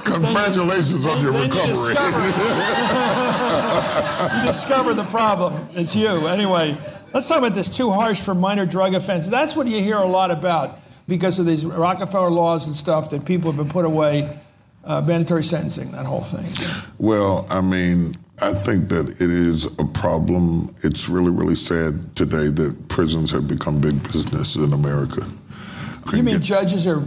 Congratulations 0.04 1.06
on 1.06 1.20
your 1.22 1.32
then 1.32 1.50
you 1.50 1.58
recovery. 1.58 1.94
discover, 1.94 2.20
you 4.40 4.46
discover 4.46 4.94
the 4.94 5.04
problem. 5.04 5.68
It's 5.74 5.96
you. 5.96 6.26
Anyway, 6.28 6.76
let's 7.12 7.28
talk 7.28 7.38
about 7.38 7.54
this 7.54 7.74
too 7.74 7.90
harsh 7.90 8.20
for 8.20 8.34
minor 8.34 8.66
drug 8.66 8.94
offenses. 8.94 9.30
That's 9.30 9.56
what 9.56 9.66
you 9.66 9.82
hear 9.82 9.96
a 9.96 10.06
lot 10.06 10.30
about 10.30 10.78
because 11.06 11.38
of 11.38 11.46
these 11.46 11.64
Rockefeller 11.64 12.30
laws 12.30 12.66
and 12.66 12.76
stuff 12.76 13.10
that 13.10 13.24
people 13.24 13.50
have 13.50 13.58
been 13.58 13.72
put 13.72 13.84
away, 13.84 14.28
uh, 14.84 15.00
mandatory 15.00 15.42
sentencing, 15.44 15.90
that 15.92 16.06
whole 16.06 16.20
thing. 16.20 16.46
Well, 16.98 17.46
I 17.50 17.60
mean, 17.60 18.14
I 18.40 18.52
think 18.52 18.88
that 18.88 19.08
it 19.20 19.30
is 19.30 19.64
a 19.78 19.84
problem. 19.84 20.74
It's 20.82 21.08
really, 21.08 21.30
really 21.30 21.56
sad 21.56 22.14
today 22.14 22.48
that 22.48 22.88
prisons 22.88 23.30
have 23.30 23.48
become 23.48 23.80
big 23.80 24.02
business 24.02 24.54
in 24.56 24.72
America. 24.72 25.26
You 26.12 26.22
mean 26.22 26.36
Get- 26.36 26.42
judges 26.42 26.86
are 26.86 27.02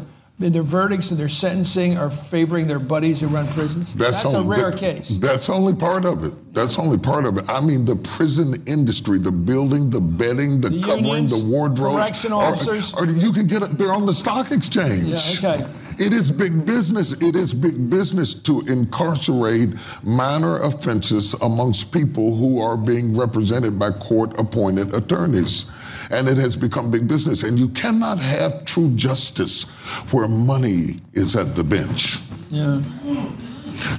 their 0.50 0.64
verdicts 0.64 1.12
and 1.12 1.20
their 1.20 1.30
sentencing 1.30 1.98
are 1.98 2.10
favoring 2.10 2.68
their 2.68 2.80
buddies 2.80 3.22
who 3.22 3.28
run 3.28 3.48
prisons? 3.50 3.94
That's, 3.94 4.24
a 4.24 4.38
only- 4.38 4.58
rare 4.58 4.72
that- 4.72 4.80
case. 4.80 5.18
That's 5.20 5.50
only 5.50 5.74
part 5.76 6.06
of 6.06 6.24
it. 6.24 6.34
That's 6.54 6.78
only 6.80 6.98
part 6.98 7.26
of 7.26 7.38
it. 7.38 7.50
I 7.50 7.62
mean, 7.62 7.86
the 7.86 7.96
prison 7.96 8.62
industry, 8.66 9.20
the 9.20 9.32
building, 9.32 9.90
the 9.90 10.02
bedding, 10.02 10.60
the, 10.62 10.70
The 10.70 10.82
covering, 10.82 11.06
unions, 11.06 11.44
the 11.44 11.50
wardrobes. 11.50 11.96
correctional 11.96 12.40
are- 12.40 12.52
officers. 12.52 12.94
Or, 12.94 13.06
you 13.06 13.32
can 13.32 13.48
get 13.48 13.62
it. 13.64 13.78
They're 13.78 13.94
on 13.94 14.06
the 14.06 14.14
stock 14.14 14.52
exchange. 14.52 15.04
Yeah, 15.08 15.20
okay. 15.38 15.66
It 16.02 16.14
is 16.14 16.32
big 16.32 16.66
business. 16.66 17.14
It 17.22 17.36
is 17.36 17.54
big 17.54 17.88
business 17.92 18.34
to 18.34 18.62
incarcerate 18.62 19.70
minor 20.04 20.60
offenses 20.64 21.36
amongst 21.36 21.94
people 21.94 22.36
who 22.36 22.60
are 22.60 22.76
being 22.76 23.16
represented 23.16 23.78
by 23.78 23.92
court-appointed 23.92 24.96
attorneys. 24.96 25.68
And 26.10 26.28
it 26.28 26.38
has 26.38 26.58
become 26.58 26.90
big 26.90 27.08
business. 27.08 27.44
And 27.44 27.60
you 27.60 27.70
cannot 27.70 28.18
have 28.18 28.66
true 28.66 28.90
justice 28.96 29.70
where 30.12 30.28
money 30.28 31.02
is 31.14 31.36
at 31.36 31.56
the 31.56 31.64
bench. 31.64 32.18
Yeah. 32.50 32.82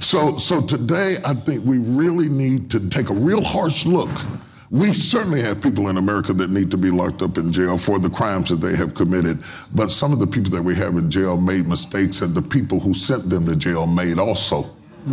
So, 0.01 0.37
so 0.37 0.59
today, 0.59 1.19
I 1.23 1.33
think 1.33 1.63
we 1.63 1.77
really 1.77 2.27
need 2.27 2.69
to 2.71 2.89
take 2.89 3.11
a 3.11 3.13
real 3.13 3.41
harsh 3.41 3.85
look. 3.85 4.11
We 4.73 4.91
certainly 4.91 5.39
have 5.41 5.61
people 5.61 5.87
in 5.89 5.97
America 5.97 6.33
that 6.33 6.49
need 6.49 6.71
to 6.71 6.77
be 6.77 6.89
locked 6.89 7.21
up 7.21 7.37
in 7.37 7.51
jail 7.51 7.77
for 7.77 7.99
the 7.99 8.09
crimes 8.09 8.49
that 8.49 8.55
they 8.55 8.75
have 8.75 8.95
committed. 8.95 9.37
But 9.75 9.91
some 9.91 10.11
of 10.11 10.17
the 10.17 10.25
people 10.25 10.49
that 10.49 10.63
we 10.63 10.73
have 10.73 10.97
in 10.97 11.11
jail 11.11 11.39
made 11.39 11.67
mistakes, 11.67 12.23
and 12.23 12.33
the 12.33 12.41
people 12.41 12.79
who 12.79 12.95
sent 12.95 13.29
them 13.29 13.45
to 13.45 13.55
jail 13.55 13.85
made 13.85 14.17
also. 14.17 14.63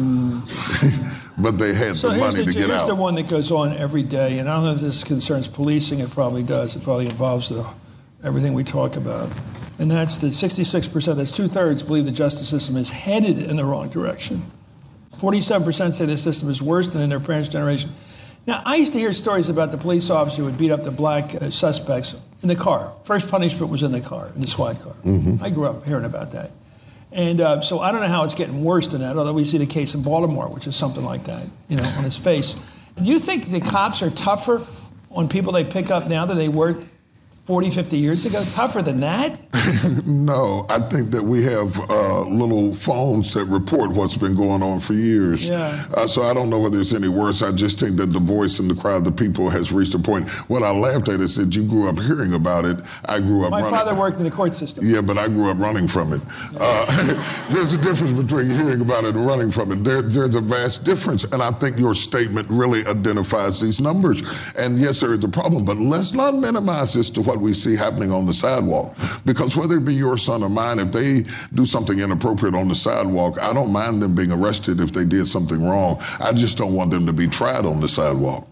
but 1.37 1.59
they 1.59 1.75
had 1.75 1.95
So 1.99 2.09
the 2.09 2.19
money 2.19 2.37
the, 2.37 2.45
to 2.47 2.53
get 2.55 2.69
here's 2.71 2.83
out. 2.83 2.87
the 2.87 2.95
one 2.95 3.17
that 3.17 3.29
goes 3.29 3.51
on 3.51 3.75
every 3.75 4.03
day, 4.03 4.39
and 4.39 4.49
I 4.49 4.55
don't 4.57 4.65
know 4.65 4.73
if 4.73 4.81
this 4.81 5.05
concerns 5.05 5.47
policing. 5.47 6.01
It 6.01 6.11
probably 6.11 6.43
does. 6.43 6.75
It 6.75 6.83
probably 6.83 7.05
involves 7.05 7.51
the, 7.51 7.71
everything 8.25 8.55
we 8.55 8.65
talk 8.65 8.97
about. 8.97 9.29
And 9.79 9.91
that's 9.91 10.17
that 10.19 10.29
66%, 10.29 11.17
that's 11.17 11.37
two 11.37 11.49
thirds, 11.49 11.83
believe 11.83 12.07
the 12.07 12.13
justice 12.13 12.49
system 12.49 12.79
is 12.79 12.89
headed 12.89 13.37
in 13.37 13.57
the 13.57 13.67
wrong 13.67 13.91
direction. 13.91 14.41
47% 15.17 15.93
say 15.93 16.07
the 16.07 16.17
system 16.17 16.49
is 16.49 16.63
worse 16.63 16.87
than 16.87 17.03
in 17.03 17.11
their 17.11 17.21
parents' 17.21 17.51
generation. 17.51 17.91
Now, 18.47 18.63
I 18.65 18.77
used 18.77 18.93
to 18.95 18.99
hear 18.99 19.13
stories 19.13 19.49
about 19.49 19.71
the 19.71 19.79
police 19.79 20.11
officer 20.11 20.43
would 20.45 20.59
beat 20.59 20.71
up 20.71 20.83
the 20.83 20.91
black 20.91 21.35
uh, 21.35 21.51
suspects 21.51 22.15
in 22.43 22.49
the 22.49 22.57
car. 22.57 22.93
First 23.05 23.31
punishment 23.31 23.71
was 23.71 23.83
in 23.83 23.93
the 23.93 24.01
car, 24.01 24.31
in 24.35 24.41
the 24.41 24.47
squad 24.47 24.81
car. 24.81 24.95
I 25.43 25.51
grew 25.51 25.67
up 25.67 25.85
hearing 25.85 26.05
about 26.07 26.33
that. 26.33 26.51
And 27.13 27.41
uh, 27.41 27.61
so 27.61 27.81
I 27.81 27.93
don't 27.93 28.01
know 28.01 28.09
how 28.09 28.25
it's 28.25 28.35
getting 28.35 28.65
worse 28.65 28.87
than 28.87 29.01
that, 29.03 29.17
although 29.17 29.33
we 29.33 29.45
see 29.45 29.59
the 29.59 29.67
case 29.67 29.95
in 29.95 30.03
Baltimore, 30.03 30.49
which 30.49 30.67
is 30.67 30.77
something 30.77 31.05
like 31.05 31.25
that, 31.25 31.45
you 31.69 31.77
know, 31.77 31.83
on 31.83 32.05
his 32.05 32.17
face. 32.17 32.55
Do 32.97 33.05
you 33.05 33.19
think 33.19 33.47
the 33.47 33.61
cops 33.61 34.03
are 34.03 34.11
tougher 34.11 34.65
on 35.11 35.29
people 35.29 35.53
they 35.53 35.65
pick 35.65 35.91
up 35.91 36.09
now 36.09 36.25
than 36.25 36.39
they 36.39 36.49
were 36.49 36.77
40, 37.51 37.71
50 37.71 37.99
years 37.99 38.27
ago? 38.27 38.45
Tougher 38.45 38.81
than 38.81 39.01
that? 39.01 39.43
No, 40.07 40.67
I 40.69 40.79
think 40.79 41.11
that 41.11 41.23
we 41.23 41.43
have 41.45 41.79
uh, 41.91 42.23
little 42.23 42.73
phones 42.73 43.33
that 43.35 43.45
report 43.45 43.91
what's 43.93 44.17
been 44.17 44.35
going 44.35 44.63
on 44.63 44.81
for 44.81 44.95
years. 44.95 45.49
Yeah. 45.49 45.85
Uh, 45.97 46.07
so 46.07 46.25
I 46.25 46.35
don't 46.35 46.51
know 46.51 46.59
whether 46.59 46.81
it's 46.81 46.93
any 46.93 47.09
worse. 47.09 47.43
I 47.43 47.53
just 47.53 47.79
think 47.81 47.97
that 47.97 48.07
the 48.07 48.19
voice 48.19 48.59
in 48.59 48.69
the 48.69 48.75
crowd, 48.75 48.99
of 48.99 49.05
the 49.05 49.13
people, 49.13 49.49
has 49.51 49.73
reached 49.73 49.95
a 49.95 49.99
point. 49.99 50.29
What 50.49 50.63
I 50.63 50.71
laughed 50.71 51.09
at 51.09 51.21
is 51.21 51.37
that 51.37 51.55
you 51.55 51.65
grew 51.65 51.89
up 51.89 51.99
hearing 51.99 52.35
about 52.35 52.65
it. 52.65 52.79
I 53.07 53.21
grew 53.21 53.45
up. 53.45 53.51
My 53.51 53.61
running. 53.61 53.79
father 53.79 53.95
worked 53.95 54.19
in 54.19 54.25
the 54.25 54.31
court 54.31 54.55
system. 54.55 54.85
Yeah, 54.87 55.01
but 55.01 55.19
I 55.19 55.29
grew 55.29 55.51
up 55.51 55.59
running 55.59 55.89
from 55.89 56.13
it. 56.13 56.21
Uh, 56.59 57.47
there's 57.51 57.73
a 57.75 57.79
difference 57.79 58.21
between 58.21 58.47
hearing 58.47 58.81
about 58.81 59.05
it 59.05 59.15
and 59.15 59.27
running 59.27 59.51
from 59.51 59.73
it. 59.73 59.85
There, 59.85 60.03
there's 60.03 60.35
a 60.35 60.41
vast 60.41 60.85
difference, 60.85 61.25
and 61.25 61.43
I 61.43 61.51
think 61.53 61.79
your 61.79 61.95
statement 61.95 62.49
really 62.51 62.85
identifies 62.87 63.61
these 63.61 63.81
numbers. 63.81 64.23
And 64.57 64.79
yes, 64.79 65.01
there 65.01 65.15
is 65.15 65.25
a 65.25 65.29
problem, 65.29 65.65
but 65.65 65.79
let's 65.79 66.13
not 66.13 66.35
minimize 66.35 66.95
this 66.95 67.11
to 67.11 67.23
what 67.23 67.40
we 67.41 67.55
see 67.55 67.77
happening 67.77 68.13
on 68.13 68.27
the 68.27 68.35
sidewalk. 68.35 68.95
Because 69.25 69.57
whether 69.57 69.77
it 69.77 69.85
be 69.85 69.95
your 69.95 70.17
son 70.17 70.43
or 70.43 70.49
mine, 70.49 70.79
if 70.79 70.93
they 70.93 71.25
do 71.55 71.65
something 71.65 71.99
inappropriate 71.99 72.55
on 72.55 72.69
the 72.69 72.75
sidewalk, 72.75 73.39
I 73.39 73.53
don't 73.53 73.73
mind 73.73 74.03
them 74.03 74.15
being 74.15 74.33
arrested 74.33 74.81
if 74.81 74.93
they 74.93 75.05
did 75.05 75.27
something 75.27 75.65
wrong. 75.65 76.03
I 76.21 76.33
just 76.33 76.59
don't 76.59 76.75
want 76.75 76.91
them 76.91 77.07
to 77.07 77.13
be 77.13 77.27
tried 77.27 77.65
on 77.65 77.81
the 77.81 77.89
sidewalk. 77.89 78.50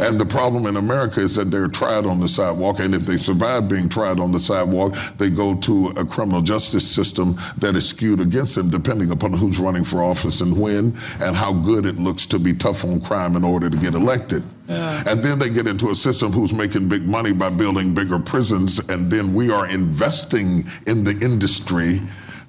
And 0.00 0.20
the 0.20 0.26
problem 0.26 0.66
in 0.66 0.76
America 0.76 1.20
is 1.20 1.34
that 1.36 1.50
they're 1.50 1.68
tried 1.68 2.06
on 2.06 2.20
the 2.20 2.28
sidewalk, 2.28 2.80
and 2.80 2.94
if 2.94 3.02
they 3.02 3.16
survive 3.16 3.68
being 3.68 3.88
tried 3.88 4.20
on 4.20 4.32
the 4.32 4.40
sidewalk, 4.40 4.94
they 5.16 5.30
go 5.30 5.54
to 5.56 5.88
a 5.96 6.04
criminal 6.04 6.42
justice 6.42 6.88
system 6.88 7.36
that 7.58 7.76
is 7.76 7.88
skewed 7.88 8.20
against 8.20 8.54
them, 8.54 8.70
depending 8.70 9.10
upon 9.10 9.32
who's 9.32 9.58
running 9.58 9.84
for 9.84 10.02
office 10.02 10.40
and 10.40 10.58
when, 10.60 10.94
and 11.20 11.36
how 11.36 11.52
good 11.52 11.86
it 11.86 11.98
looks 11.98 12.26
to 12.26 12.38
be 12.38 12.52
tough 12.52 12.84
on 12.84 13.00
crime 13.00 13.36
in 13.36 13.44
order 13.44 13.70
to 13.70 13.76
get 13.76 13.94
elected. 13.94 14.42
And 14.68 15.22
then 15.22 15.38
they 15.38 15.50
get 15.50 15.66
into 15.66 15.90
a 15.90 15.94
system 15.94 16.30
who's 16.30 16.52
making 16.52 16.88
big 16.88 17.08
money 17.08 17.32
by 17.32 17.50
building 17.50 17.92
bigger 17.94 18.18
prisons, 18.18 18.78
and 18.88 19.10
then 19.10 19.34
we 19.34 19.50
are 19.50 19.66
investing 19.66 20.64
in 20.86 21.04
the 21.04 21.18
industry 21.22 22.00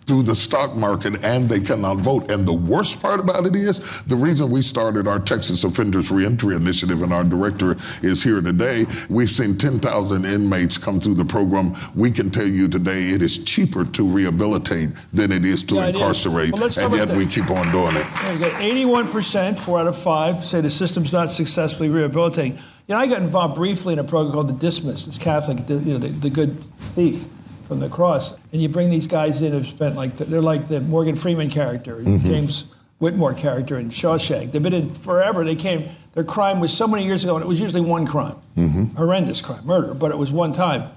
through 0.06 0.24
the 0.24 0.36
stock 0.36 0.76
market 0.76 1.24
and 1.24 1.48
they 1.48 1.60
cannot 1.60 1.98
vote. 1.98 2.32
And 2.32 2.48
the 2.48 2.54
worst 2.54 3.02
part 3.02 3.20
about 3.20 3.46
it 3.46 3.56
is 3.56 3.80
the 4.04 4.16
reason 4.16 4.50
we 4.50 4.62
started 4.62 5.08
our 5.08 5.20
Texas 5.20 5.64
Offenders 5.64 6.12
Reentry 6.12 6.56
Initiative 6.56 7.02
and 7.02 7.14
our 7.14 7.24
director 7.24 7.76
is 8.02 8.24
here 8.24 8.42
today. 8.42 8.86
We've 9.10 9.30
seen 9.30 9.58
10,000 9.58 10.26
inmates 10.26 10.78
come 10.78 11.00
through 11.00 11.16
the 11.16 11.26
program. 11.26 11.76
We 11.96 12.12
can 12.12 12.30
tell 12.30 12.48
you 12.48 12.68
today 12.68 13.10
it 13.10 13.22
is 13.22 13.44
cheaper 13.44 13.86
to 13.86 14.08
rehabilitate 14.08 14.90
than 15.14 15.32
it 15.32 15.46
is 15.46 15.64
to 15.64 15.76
Yeah, 15.76 15.88
it 15.88 15.96
is. 15.96 16.02
incarcerate. 16.02 16.54
Well, 16.54 16.64
and 16.64 16.94
yet 16.96 17.10
we 17.12 17.26
keep 17.28 17.50
on 17.50 17.72
doing 17.72 17.96
it. 17.96 18.06
Yeah, 18.24 18.32
you 18.34 18.40
got 18.40 18.62
81%, 18.62 19.60
four 19.60 19.80
out 19.80 19.88
of 19.88 19.98
five, 19.98 20.44
say 20.44 20.62
the 20.62 20.70
system's 20.70 21.14
not 21.14 21.30
successfully 21.30 21.90
rehabilitating. 21.90 22.54
You 22.88 22.96
know, 22.96 22.98
I 22.98 23.08
got 23.08 23.22
involved 23.22 23.56
briefly 23.56 23.94
in 23.94 24.00
a 24.00 24.04
program 24.04 24.34
called 24.34 24.50
the 24.50 24.54
Dismas. 24.58 25.08
It's 25.08 25.18
Catholic, 25.18 25.60
you 25.70 25.94
know, 25.94 25.98
the, 26.00 26.10
the 26.10 26.30
good 26.30 26.60
thief 26.60 27.26
from 27.72 27.80
the 27.80 27.88
cross. 27.88 28.38
And 28.52 28.62
you 28.62 28.68
bring 28.68 28.90
these 28.90 29.08
guys 29.08 29.42
in 29.42 29.54
who've 29.54 29.66
spent 29.66 29.96
like, 29.96 30.18
the, 30.18 30.26
they're 30.26 30.42
like 30.42 30.68
the 30.68 30.82
Morgan 30.82 31.16
Freeman 31.16 31.50
character, 31.50 31.96
Mm-hmm. 31.96 32.28
James 32.28 32.66
Whitmore 33.00 33.34
character 33.34 33.78
in 33.80 33.88
Shawshank. 33.88 34.52
They've 34.52 34.62
been 34.62 34.74
in 34.74 34.90
forever. 34.90 35.46
They 35.46 35.56
came, 35.56 35.88
their 36.12 36.26
crime 36.26 36.60
was 36.60 36.76
so 36.76 36.86
many 36.86 37.06
years 37.06 37.24
ago, 37.24 37.36
and 37.38 37.44
it 37.46 37.48
was 37.48 37.62
usually 37.62 37.80
one 37.80 38.06
crime, 38.06 38.36
Mm-hmm. 38.58 38.98
horrendous 38.98 39.42
crime, 39.42 39.66
murder, 39.66 39.94
but 39.94 40.12
it 40.12 40.18
was 40.18 40.34
one 40.34 40.52
time. 40.52 40.90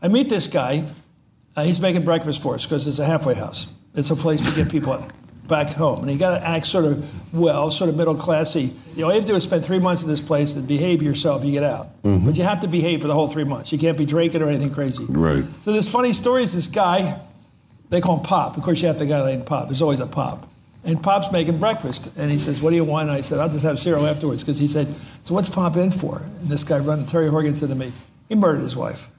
I 0.00 0.06
meet 0.06 0.28
this 0.28 0.46
guy. 0.46 0.86
Uh, 1.56 1.64
he's 1.64 1.80
making 1.80 2.04
breakfast 2.04 2.40
for 2.40 2.54
us 2.54 2.64
because 2.66 2.86
it's 2.86 3.00
a 3.00 3.04
halfway 3.04 3.34
house. 3.34 3.66
It's 3.96 4.10
a 4.10 4.16
place 4.16 4.42
to 4.48 4.54
get 4.54 4.70
people 4.70 5.04
back 5.52 5.70
home. 5.70 6.02
And 6.02 6.10
you 6.10 6.18
got 6.18 6.38
to 6.38 6.44
act 6.44 6.66
sort 6.66 6.86
of 6.86 7.34
well, 7.34 7.70
sort 7.70 7.90
of 7.90 7.96
middle 7.96 8.14
classy. 8.14 8.72
You 8.94 9.02
know, 9.02 9.04
all 9.04 9.10
you 9.10 9.16
have 9.16 9.26
to 9.26 9.32
do 9.32 9.36
is 9.36 9.42
spend 9.44 9.64
three 9.64 9.78
months 9.78 10.02
in 10.02 10.08
this 10.08 10.20
place 10.20 10.56
and 10.56 10.66
behave 10.66 11.02
yourself, 11.02 11.44
you 11.44 11.52
get 11.52 11.62
out. 11.62 12.02
Mm-hmm. 12.02 12.26
But 12.26 12.38
you 12.38 12.44
have 12.44 12.60
to 12.60 12.68
behave 12.68 13.02
for 13.02 13.06
the 13.06 13.14
whole 13.14 13.28
three 13.28 13.44
months. 13.44 13.70
You 13.70 13.78
can't 13.78 13.98
be 13.98 14.06
drinking 14.06 14.42
or 14.42 14.48
anything 14.48 14.72
crazy. 14.72 15.04
Right. 15.04 15.44
So 15.44 15.72
this 15.72 15.88
funny 15.88 16.12
story 16.12 16.42
is 16.42 16.54
this 16.54 16.66
guy, 16.66 17.20
they 17.90 18.00
call 18.00 18.16
him 18.16 18.24
Pop. 18.24 18.56
Of 18.56 18.62
course, 18.62 18.80
you 18.80 18.88
have 18.88 18.98
the 18.98 19.06
guy 19.06 19.24
named 19.24 19.46
Pop. 19.46 19.68
There's 19.68 19.82
always 19.82 20.00
a 20.00 20.06
Pop. 20.06 20.48
And 20.84 21.00
Pop's 21.00 21.30
making 21.30 21.58
breakfast. 21.58 22.16
And 22.16 22.30
he 22.30 22.38
says, 22.38 22.60
What 22.60 22.70
do 22.70 22.76
you 22.76 22.84
want? 22.84 23.08
And 23.08 23.16
I 23.16 23.20
said, 23.20 23.38
I'll 23.38 23.48
just 23.48 23.64
have 23.64 23.78
cereal 23.78 24.06
afterwards. 24.06 24.42
Because 24.42 24.58
he 24.58 24.66
said, 24.66 24.88
So 25.20 25.34
what's 25.34 25.48
Pop 25.48 25.76
in 25.76 25.90
for? 25.90 26.22
And 26.40 26.48
this 26.48 26.64
guy 26.64 26.78
running, 26.78 27.04
Terry 27.04 27.28
Horgan 27.28 27.54
said 27.54 27.68
to 27.68 27.74
me, 27.74 27.92
He 28.28 28.34
murdered 28.34 28.62
his 28.62 28.74
wife. 28.74 29.10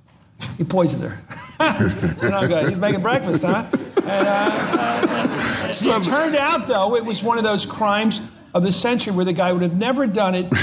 He 0.58 0.66
poisoned 0.66 1.04
her. 1.04 1.22
and 1.60 2.36
I'm 2.36 2.50
going, 2.50 2.68
He's 2.68 2.80
making 2.80 3.02
breakfast, 3.02 3.44
huh? 3.46 3.66
And, 4.04 4.28
uh, 4.28 5.68
it 5.70 6.04
turned 6.04 6.36
out, 6.36 6.68
though, 6.68 6.96
it 6.96 7.06
was 7.06 7.24
one 7.24 7.38
of 7.38 7.44
those 7.44 7.66
crimes 7.66 8.22
of 8.54 8.64
the 8.64 8.72
century 8.72 9.14
where 9.14 9.26
the 9.26 9.34
guy 9.34 9.52
would 9.52 9.62
have 9.62 9.78
never 9.78 10.06
done 10.06 10.36
it. 10.36 10.54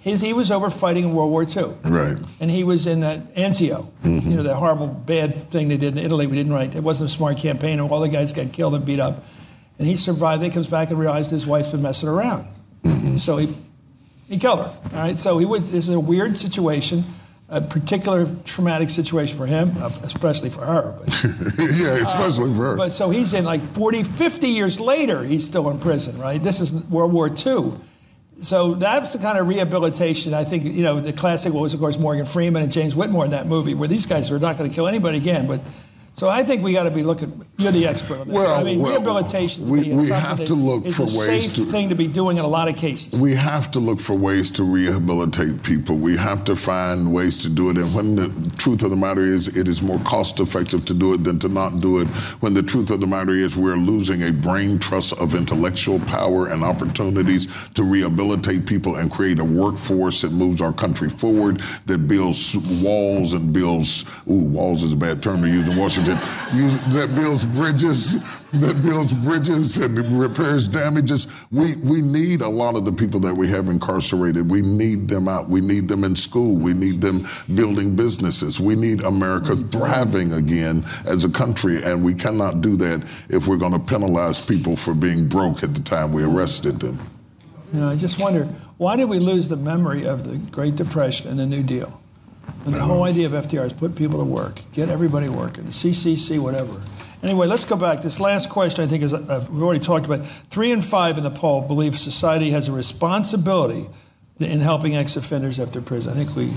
His, 0.00 0.20
he 0.22 0.32
was 0.32 0.50
over 0.50 0.70
fighting 0.70 1.04
in 1.04 1.12
World 1.12 1.30
War 1.30 1.42
II. 1.44 1.74
Right. 1.84 2.16
And 2.40 2.50
he 2.50 2.64
was 2.64 2.86
in 2.86 3.00
that 3.00 3.34
Anzio, 3.34 3.86
you 4.02 4.36
know, 4.36 4.42
that 4.44 4.54
horrible 4.54 4.86
bad 4.86 5.34
thing 5.34 5.68
they 5.68 5.76
did 5.76 5.96
in 5.96 6.02
Italy. 6.02 6.26
We 6.26 6.36
didn't 6.36 6.52
write. 6.52 6.74
It 6.74 6.82
wasn't 6.82 7.10
a 7.10 7.12
smart 7.12 7.36
campaign, 7.36 7.78
and 7.78 7.90
all 7.90 8.00
the 8.00 8.08
guys 8.08 8.32
got 8.32 8.52
killed 8.52 8.74
and 8.74 8.84
beat 8.84 8.98
up. 8.98 9.22
And 9.78 9.86
he 9.86 9.96
survived. 9.96 10.42
Then 10.42 10.50
he 10.50 10.54
comes 10.54 10.68
back 10.68 10.88
and 10.90 10.98
realized 10.98 11.30
his 11.30 11.46
wife's 11.46 11.70
been 11.70 11.82
messing 11.82 12.08
around. 12.08 12.46
So 13.18 13.36
he 13.36 13.54
he 14.28 14.38
killed 14.38 14.60
her. 14.60 14.72
All 14.96 14.98
right. 14.98 15.18
So 15.18 15.36
he 15.36 15.44
would. 15.44 15.64
This 15.64 15.88
is 15.88 15.94
a 15.94 16.00
weird 16.00 16.38
situation, 16.38 17.04
a 17.50 17.60
particular 17.60 18.26
traumatic 18.44 18.88
situation 18.88 19.36
for 19.36 19.46
him, 19.46 19.72
uh, 19.78 19.90
especially 20.04 20.50
for 20.50 20.64
her. 20.64 20.96
But, 20.98 21.08
yeah, 21.74 21.96
especially 21.96 22.54
for 22.54 22.62
her. 22.62 22.76
but 22.76 22.90
so 22.90 23.10
he's 23.10 23.34
in 23.34 23.44
like 23.44 23.60
40, 23.60 24.04
50 24.04 24.48
years 24.48 24.78
later, 24.78 25.24
he's 25.24 25.44
still 25.44 25.68
in 25.68 25.80
prison, 25.80 26.18
right? 26.18 26.40
This 26.40 26.60
is 26.60 26.72
World 26.88 27.12
War 27.12 27.28
II. 27.28 27.72
So 28.40 28.74
that's 28.74 29.12
the 29.12 29.18
kind 29.18 29.36
of 29.36 29.48
rehabilitation. 29.48 30.32
I 30.32 30.44
think, 30.44 30.64
you 30.64 30.82
know, 30.82 31.00
the 31.00 31.12
classic 31.12 31.52
was, 31.52 31.74
of 31.74 31.80
course, 31.80 31.98
Morgan 31.98 32.24
Freeman 32.24 32.62
and 32.62 32.72
James 32.72 32.94
Whitmore 32.94 33.24
in 33.24 33.32
that 33.32 33.46
movie, 33.46 33.74
where 33.74 33.88
these 33.88 34.06
guys 34.06 34.30
are 34.30 34.38
not 34.38 34.56
going 34.56 34.70
to 34.70 34.74
kill 34.74 34.86
anybody 34.86 35.18
again. 35.18 35.46
But 35.46 35.60
so 36.14 36.28
I 36.28 36.44
think 36.44 36.62
we 36.62 36.72
got 36.72 36.84
to 36.84 36.90
be 36.90 37.02
looking. 37.02 37.44
You're 37.60 37.72
the 37.72 37.86
expert 37.86 38.20
on 38.20 38.28
this. 38.28 38.34
Well, 38.36 38.54
I 38.58 38.64
mean, 38.64 38.80
well, 38.80 38.92
rehabilitation. 38.92 39.66
to 39.66 39.70
we- 39.70 39.80
me 39.80 39.90
is 39.90 39.96
we 39.96 40.02
something 40.04 40.28
have 40.38 40.44
to 40.46 40.54
look 40.54 40.88
for 40.88 41.02
a 41.02 41.04
ways 41.04 41.24
safe 41.26 41.54
to- 41.56 41.62
thing 41.62 41.90
to 41.90 41.94
be 41.94 42.06
doing 42.06 42.38
in 42.38 42.44
a 42.44 42.48
lot 42.48 42.68
of 42.68 42.76
cases. 42.76 43.20
We 43.20 43.34
have 43.34 43.70
to 43.72 43.80
look 43.80 44.00
for 44.00 44.14
ways 44.16 44.50
to 44.52 44.64
rehabilitate 44.64 45.62
people. 45.62 45.96
We 45.96 46.16
have 46.16 46.44
to 46.44 46.56
find 46.56 47.12
ways 47.12 47.36
to 47.38 47.48
do 47.50 47.68
it. 47.70 47.76
And 47.76 47.94
when 47.94 48.14
the 48.16 48.50
truth 48.56 48.82
of 48.82 48.90
the 48.90 48.96
matter 48.96 49.20
is, 49.22 49.48
it 49.48 49.68
is 49.68 49.82
more 49.82 49.98
cost 50.00 50.40
effective 50.40 50.84
to 50.86 50.94
do 50.94 51.12
it 51.14 51.22
than 51.24 51.38
to 51.40 51.48
not 51.48 51.80
do 51.80 51.98
it. 52.00 52.06
When 52.40 52.54
the 52.54 52.62
truth 52.62 52.90
of 52.90 53.00
the 53.00 53.06
matter 53.06 53.32
is, 53.34 53.56
we're 53.56 53.76
losing 53.76 54.22
a 54.22 54.32
brain 54.32 54.78
trust 54.78 55.12
of 55.14 55.34
intellectual 55.34 55.98
power 56.00 56.46
and 56.46 56.64
opportunities 56.64 57.46
to 57.74 57.82
rehabilitate 57.82 58.64
people 58.66 58.96
and 58.96 59.10
create 59.10 59.38
a 59.38 59.44
workforce 59.44 60.22
that 60.22 60.32
moves 60.32 60.60
our 60.62 60.72
country 60.72 61.10
forward, 61.10 61.60
that 61.86 62.08
builds 62.08 62.56
walls 62.82 63.34
and 63.34 63.52
builds, 63.52 64.04
ooh, 64.30 64.44
walls 64.44 64.82
is 64.82 64.92
a 64.92 64.96
bad 64.96 65.22
term 65.22 65.42
to 65.42 65.48
use 65.48 65.68
in 65.68 65.76
Washington, 65.76 66.14
that 66.92 67.10
builds 67.14 67.44
bridges, 67.54 68.22
that 68.52 68.82
builds 68.82 69.12
bridges 69.12 69.76
and 69.76 69.96
repairs 70.18 70.68
damages. 70.68 71.26
We, 71.50 71.76
we 71.76 72.00
need 72.00 72.40
a 72.40 72.48
lot 72.48 72.76
of 72.76 72.84
the 72.84 72.92
people 72.92 73.20
that 73.20 73.34
we 73.34 73.48
have 73.48 73.68
incarcerated. 73.68 74.50
We 74.50 74.62
need 74.62 75.08
them 75.08 75.28
out. 75.28 75.48
We 75.48 75.60
need 75.60 75.88
them 75.88 76.04
in 76.04 76.16
school. 76.16 76.54
We 76.56 76.74
need 76.74 77.00
them 77.00 77.26
building 77.54 77.96
businesses. 77.96 78.60
We 78.60 78.74
need 78.74 79.02
America 79.02 79.56
thriving 79.56 80.32
again 80.32 80.84
as 81.06 81.24
a 81.24 81.30
country, 81.30 81.82
and 81.82 82.04
we 82.04 82.14
cannot 82.14 82.60
do 82.60 82.76
that 82.76 83.02
if 83.28 83.46
we're 83.46 83.58
going 83.58 83.72
to 83.72 83.78
penalize 83.78 84.44
people 84.44 84.76
for 84.76 84.94
being 84.94 85.28
broke 85.28 85.62
at 85.62 85.74
the 85.74 85.82
time 85.82 86.12
we 86.12 86.24
arrested 86.24 86.80
them. 86.80 86.98
You 87.72 87.80
know, 87.80 87.88
I 87.88 87.96
just 87.96 88.20
wonder 88.20 88.44
why 88.78 88.96
did 88.96 89.08
we 89.08 89.18
lose 89.18 89.48
the 89.48 89.56
memory 89.56 90.06
of 90.06 90.24
the 90.24 90.38
Great 90.50 90.74
Depression 90.74 91.30
and 91.30 91.38
the 91.38 91.46
New 91.46 91.62
Deal? 91.62 92.00
And 92.64 92.74
the 92.74 92.80
whole 92.80 93.04
idea 93.04 93.26
of 93.26 93.32
FDR 93.32 93.64
is 93.64 93.72
put 93.72 93.96
people 93.96 94.18
to 94.18 94.24
work, 94.24 94.60
get 94.72 94.88
everybody 94.88 95.28
working, 95.28 95.64
CCC, 95.64 96.38
whatever. 96.38 96.80
Anyway, 97.22 97.46
let's 97.46 97.64
go 97.64 97.76
back. 97.76 98.00
This 98.02 98.18
last 98.18 98.48
question, 98.48 98.84
I 98.84 98.88
think, 98.88 99.02
is 99.02 99.12
uh, 99.12 99.46
we've 99.50 99.62
already 99.62 99.80
talked 99.80 100.06
about. 100.06 100.24
Three 100.24 100.72
and 100.72 100.82
five 100.84 101.18
in 101.18 101.24
the 101.24 101.30
poll 101.30 101.66
believe 101.66 101.98
society 101.98 102.50
has 102.50 102.68
a 102.68 102.72
responsibility 102.72 103.86
in 104.38 104.60
helping 104.60 104.96
ex-offenders 104.96 105.60
after 105.60 105.82
prison. 105.82 106.12
I 106.12 106.24
think 106.24 106.34
we. 106.34 106.50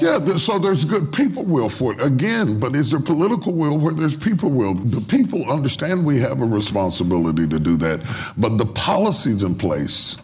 Yeah, 0.00 0.24
so 0.36 0.58
there's 0.58 0.84
good 0.84 1.12
people 1.12 1.44
will 1.44 1.68
for 1.68 1.92
it. 1.92 2.00
Again, 2.00 2.58
but 2.58 2.74
is 2.74 2.92
there 2.92 3.00
political 3.00 3.52
will 3.52 3.76
where 3.76 3.92
there's 3.92 4.16
people 4.16 4.48
will? 4.48 4.74
The 4.74 5.00
people 5.00 5.50
understand 5.50 6.06
we 6.06 6.20
have 6.20 6.40
a 6.40 6.46
responsibility 6.46 7.46
to 7.48 7.58
do 7.58 7.76
that, 7.78 8.32
but 8.38 8.56
the 8.58 8.66
policies 8.66 9.42
in 9.42 9.54
place 9.56 10.16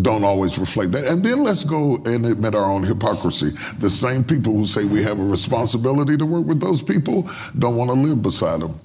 don't 0.00 0.24
always 0.24 0.58
reflect 0.58 0.92
that. 0.92 1.06
And 1.06 1.22
then 1.22 1.42
let's 1.42 1.64
go 1.64 1.96
and 1.96 2.24
admit 2.24 2.54
our 2.54 2.64
own 2.64 2.84
hypocrisy. 2.84 3.50
The 3.78 3.90
same 3.90 4.24
people 4.24 4.52
who 4.52 4.64
say 4.64 4.84
we 4.84 5.02
have 5.02 5.18
a 5.18 5.24
responsibility 5.24 6.16
to 6.16 6.26
work 6.26 6.46
with 6.46 6.60
those 6.60 6.82
people 6.82 7.28
don't 7.58 7.76
want 7.76 7.90
to 7.90 7.96
live 7.96 8.22
beside 8.22 8.60
them. 8.60 8.78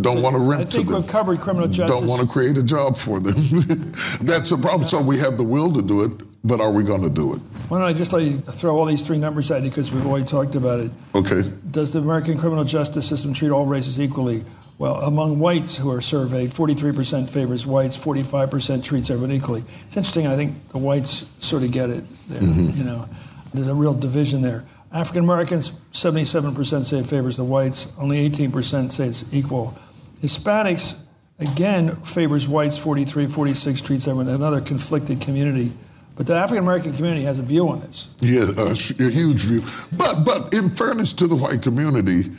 Don't 0.00 0.22
want 0.22 0.34
to 0.36 0.40
rent 0.40 0.62
I 0.62 0.64
think 0.64 0.88
to 0.88 0.92
them. 0.92 1.26
we've 1.26 1.40
criminal 1.40 1.68
justice. 1.68 2.00
Don't 2.00 2.08
want 2.08 2.22
to 2.22 2.28
create 2.28 2.58
a 2.58 2.62
job 2.62 2.96
for 2.96 3.20
them. 3.20 3.34
That's 4.20 4.50
a 4.52 4.58
problem. 4.58 4.88
So 4.88 5.00
we 5.00 5.18
have 5.18 5.36
the 5.36 5.44
will 5.44 5.72
to 5.72 5.82
do 5.82 6.02
it, 6.02 6.10
but 6.44 6.60
are 6.60 6.70
we 6.70 6.84
going 6.84 7.02
to 7.02 7.10
do 7.10 7.34
it? 7.34 7.38
Why 7.68 7.78
don't 7.78 7.88
I 7.88 7.92
just 7.92 8.12
let 8.12 8.22
you 8.22 8.38
throw 8.38 8.76
all 8.76 8.84
these 8.84 9.06
three 9.06 9.18
numbers 9.18 9.50
at 9.50 9.62
you 9.62 9.70
because 9.70 9.90
we've 9.92 10.06
already 10.06 10.24
talked 10.24 10.54
about 10.54 10.80
it. 10.80 10.90
Okay. 11.14 11.42
Does 11.70 11.92
the 11.92 11.98
American 11.98 12.38
criminal 12.38 12.64
justice 12.64 13.08
system 13.08 13.32
treat 13.32 13.50
all 13.50 13.66
races 13.66 14.00
equally? 14.00 14.44
Well, 14.78 14.96
among 14.96 15.38
whites 15.38 15.76
who 15.76 15.90
are 15.90 16.02
surveyed, 16.02 16.50
43% 16.50 17.30
favors 17.30 17.66
whites, 17.66 17.96
45% 17.96 18.84
treats 18.84 19.08
everyone 19.08 19.34
equally. 19.34 19.62
It's 19.86 19.96
interesting. 19.96 20.26
I 20.26 20.36
think 20.36 20.68
the 20.68 20.78
whites 20.78 21.24
sort 21.38 21.62
of 21.62 21.72
get 21.72 21.88
it. 21.88 22.04
There, 22.28 22.40
mm-hmm. 22.40 22.78
You 22.78 22.84
know, 22.84 23.08
there's 23.54 23.68
a 23.68 23.74
real 23.74 23.94
division 23.94 24.42
there. 24.42 24.64
African 24.92 25.24
Americans, 25.24 25.72
77% 25.92 26.84
say 26.84 26.98
it 26.98 27.06
favors 27.06 27.36
the 27.36 27.44
whites. 27.44 27.92
Only 27.98 28.28
18% 28.28 28.92
say 28.92 29.06
it's 29.06 29.32
equal. 29.32 29.76
Hispanics, 30.20 31.02
again, 31.38 31.96
favors 31.96 32.48
whites. 32.48 32.78
43, 32.78 33.26
46 33.26 33.80
treats 33.80 34.06
everyone. 34.06 34.28
Another 34.28 34.60
conflicted 34.60 35.20
community. 35.20 35.72
But 36.16 36.26
the 36.26 36.34
African 36.34 36.64
American 36.64 36.94
community 36.94 37.24
has 37.24 37.38
a 37.38 37.42
view 37.42 37.68
on 37.68 37.80
this. 37.80 38.08
Yeah, 38.20 38.50
a, 38.56 38.70
a 38.70 39.10
huge 39.10 39.42
view. 39.42 39.62
But 39.92 40.24
but 40.24 40.54
in 40.54 40.70
fairness 40.70 41.12
to 41.14 41.26
the 41.26 41.36
white 41.36 41.60
community, 41.60 42.30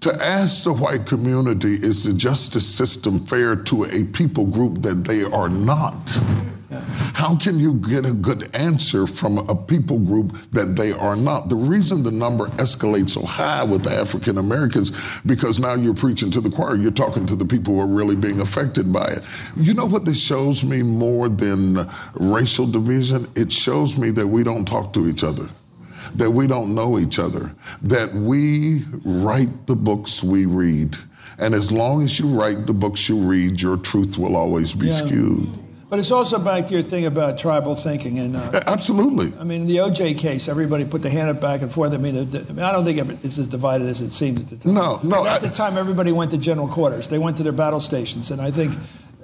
to 0.00 0.12
ask 0.22 0.64
the 0.64 0.72
white 0.72 1.06
community 1.06 1.74
is 1.74 2.04
the 2.04 2.12
justice 2.12 2.66
system 2.66 3.20
fair 3.20 3.54
to 3.54 3.84
a 3.84 4.04
people 4.12 4.46
group 4.46 4.82
that 4.82 5.04
they 5.04 5.22
are 5.22 5.48
not? 5.48 5.94
How 7.14 7.36
can 7.36 7.58
you 7.58 7.74
get 7.74 8.04
a 8.04 8.12
good 8.12 8.54
answer 8.54 9.06
from 9.06 9.38
a 9.38 9.54
people 9.54 9.98
group 9.98 10.36
that 10.52 10.76
they 10.76 10.92
are 10.92 11.16
not? 11.16 11.48
The 11.48 11.56
reason 11.56 12.02
the 12.02 12.10
number 12.10 12.46
escalates 12.58 13.10
so 13.10 13.24
high 13.24 13.64
with 13.64 13.84
the 13.84 13.92
African 13.92 14.38
Americans 14.38 14.92
because 15.24 15.58
now 15.58 15.74
you're 15.74 15.94
preaching 15.94 16.30
to 16.32 16.40
the 16.40 16.50
choir. 16.50 16.76
You're 16.76 16.90
talking 16.90 17.26
to 17.26 17.36
the 17.36 17.44
people 17.44 17.74
who 17.74 17.80
are 17.80 17.86
really 17.86 18.16
being 18.16 18.40
affected 18.40 18.92
by 18.92 19.06
it. 19.06 19.22
You 19.56 19.74
know 19.74 19.86
what 19.86 20.04
this 20.04 20.20
shows 20.20 20.64
me 20.64 20.82
more 20.82 21.28
than 21.28 21.88
racial 22.14 22.66
division? 22.66 23.26
It 23.34 23.52
shows 23.52 23.96
me 23.96 24.10
that 24.12 24.26
we 24.26 24.42
don't 24.44 24.64
talk 24.66 24.92
to 24.94 25.08
each 25.08 25.24
other 25.24 25.48
that 26.16 26.30
we 26.30 26.46
don't 26.46 26.74
know 26.74 26.98
each 26.98 27.18
other, 27.18 27.54
that 27.82 28.14
we 28.14 28.82
write 29.04 29.66
the 29.66 29.74
books 29.74 30.22
we 30.22 30.46
read. 30.46 30.94
And 31.38 31.54
as 31.54 31.72
long 31.72 32.02
as 32.02 32.18
you 32.20 32.26
write 32.26 32.66
the 32.66 32.74
books 32.74 33.08
you 33.08 33.16
read, 33.16 33.60
your 33.60 33.76
truth 33.76 34.18
will 34.18 34.36
always 34.36 34.74
be 34.74 34.86
Yeah. 34.88 35.06
skewed. 35.06 35.48
But 35.94 36.00
it's 36.00 36.10
also 36.10 36.40
back 36.40 36.66
to 36.66 36.72
your 36.74 36.82
thing 36.82 37.06
about 37.06 37.38
tribal 37.38 37.76
thinking, 37.76 38.18
and 38.18 38.34
uh, 38.34 38.62
Absolutely. 38.66 39.32
I 39.38 39.44
mean, 39.44 39.68
the 39.68 39.76
OJ 39.76 40.18
case, 40.18 40.48
everybody 40.48 40.84
put 40.84 41.02
the 41.02 41.08
hand 41.08 41.30
up 41.30 41.40
back 41.40 41.62
and 41.62 41.70
forth. 41.70 41.94
I 41.94 41.98
mean, 41.98 42.16
it, 42.16 42.34
I, 42.34 42.72
don't 42.72 42.84
think 42.84 42.98
it's 42.98 43.38
as 43.38 43.46
divided 43.46 43.86
as 43.86 44.00
it 44.00 44.10
seemed 44.10 44.40
at 44.40 44.48
the 44.48 44.56
time. 44.56 44.74
No, 44.74 44.98
no. 45.04 45.22
But 45.22 45.30
at 45.30 45.44
I, 45.44 45.46
the 45.46 45.54
time, 45.54 45.78
everybody 45.78 46.10
went 46.10 46.32
to 46.32 46.36
general 46.36 46.66
quarters. 46.66 47.06
They 47.06 47.20
went 47.20 47.36
to 47.36 47.44
their 47.44 47.52
battle 47.52 47.78
stations, 47.78 48.32
and 48.32 48.40
I 48.40 48.50
think 48.50 48.74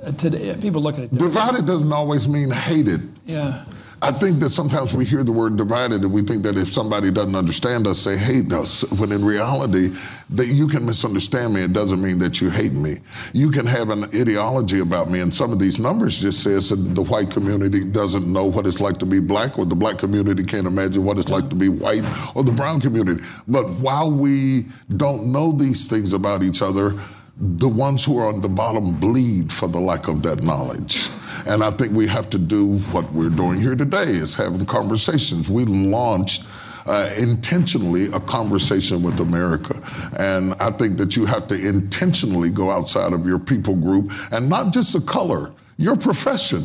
uh, 0.07 0.13
today 0.13 0.57
people 0.63 0.81
look 0.81 0.97
at 0.97 1.03
it. 1.07 1.13
divided 1.13 1.67
doesn't 1.67 1.93
always 1.93 2.29
mean 2.29 2.53
hated. 2.53 3.01
Yeah. 3.27 3.65
I 4.03 4.13
think 4.13 4.39
that 4.39 4.49
sometimes 4.49 4.95
we 4.95 5.05
hear 5.05 5.23
the 5.23 5.33
word 5.33 5.59
divided 5.59 6.03
and 6.03 6.13
we 6.13 6.23
think 6.23 6.43
that 6.45 6.57
if 6.57 6.73
somebody 6.73 7.11
doesn't 7.11 7.35
understand 7.35 7.87
us, 7.87 8.03
they 8.05 8.17
hate 8.17 8.51
us. 8.51 8.83
When 8.93 9.13
in 9.13 9.23
reality, 9.23 9.95
that 10.31 10.47
you 10.47 10.69
can 10.69 10.87
misunderstand 10.87 11.53
me. 11.53 11.63
It 11.65 11.75
doesn't 11.75 12.01
mean 12.01 12.19
that 12.21 12.41
you 12.41 12.49
hate 12.49 12.73
me. 12.73 12.97
You 13.35 13.51
can 13.51 13.67
have 13.67 13.91
an 13.91 14.05
ideology 14.05 14.81
about 14.81 15.11
me, 15.11 15.21
and 15.21 15.33
some 15.35 15.53
of 15.53 15.59
these 15.59 15.79
numbers 15.79 16.21
just 16.21 16.43
says 16.43 16.71
that 16.71 16.77
the 16.77 17.03
white 17.03 17.31
community 17.31 17.85
doesn't 17.85 18.31
know 18.33 18.47
what 18.47 18.67
it's 18.67 18.81
like 18.81 18.97
to 18.99 19.07
be 19.07 19.21
black, 19.21 19.59
or 19.59 19.67
the 19.67 19.75
black 19.75 19.99
community 19.99 20.45
can't 20.45 20.67
imagine 20.67 21.05
what 21.05 21.19
it's 21.19 21.29
like 21.29 21.49
to 21.51 21.57
be 21.57 21.69
white, 21.69 22.05
or 22.35 22.43
the 22.43 22.53
brown 22.53 22.81
community. 22.81 23.23
But 23.49 23.69
while 23.81 24.11
we 24.11 24.67
don't 24.97 25.31
know 25.31 25.53
these 25.53 25.89
things 25.89 26.15
about 26.15 26.43
each 26.43 26.63
other, 26.63 26.95
the 27.41 27.69
ones 27.69 28.05
who 28.05 28.19
are 28.19 28.27
on 28.27 28.41
the 28.43 28.49
bottom 28.49 28.93
bleed 29.01 29.51
for 29.53 29.67
the 29.67 29.81
lack 29.81 30.09
of 30.09 30.23
that 30.23 30.43
knowledge. 30.43 31.09
And 31.47 31.65
I 31.65 31.71
think 31.71 31.93
we 31.93 32.07
have 32.07 32.29
to 32.31 32.39
do 32.39 32.79
what 32.93 33.11
we're 33.13 33.31
doing 33.31 33.59
here 33.59 33.75
today 33.75 34.05
is 34.05 34.35
having 34.37 34.67
conversations. 34.67 35.49
We 35.51 35.65
launched 35.65 36.45
uh, 36.87 37.11
intentionally 37.19 38.07
a 38.13 38.21
conversation 38.21 39.03
with 39.03 39.21
America. 39.21 39.75
And 40.19 40.55
I 40.61 40.71
think 40.71 40.99
that 40.99 41.17
you 41.17 41.25
have 41.27 41.49
to 41.49 41.55
intentionally 41.55 42.51
go 42.51 42.71
outside 42.71 43.13
of 43.15 43.27
your 43.27 43.39
people 43.39 43.75
group 43.75 44.13
and 44.33 44.51
not 44.51 44.73
just 44.75 44.93
the 44.93 45.01
color, 45.01 45.53
your 45.79 45.97
profession. 45.97 46.65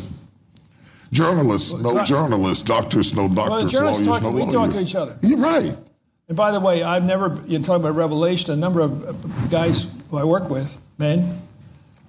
Journalists 1.12 1.72
know 1.80 1.94
Right. 1.94 2.06
journalists, 2.06 2.64
doctors 2.64 3.14
no 3.14 3.28
doctors, 3.28 3.72
journalists 3.72 4.06
lawyers 4.06 4.20
talk- 4.20 4.22
know 4.22 4.30
we 4.30 4.40
lawyers. 4.42 4.52
talk 4.54 4.70
to 4.72 4.80
each 4.80 4.94
other. 4.94 5.16
You're 5.22 5.38
right. 5.38 5.76
And 6.28 6.36
by 6.36 6.50
the 6.50 6.58
way, 6.60 6.82
I've 6.82 7.04
never, 7.04 7.40
you 7.46 7.60
talk 7.60 7.76
about 7.76 7.94
revelation, 7.94 8.52
a 8.52 8.56
number 8.56 8.80
of 8.80 9.08
uh, 9.08 9.12
guys 9.48 9.86
who 10.10 10.18
I 10.18 10.24
work 10.24 10.48
with, 10.48 10.78
men, 10.98 11.42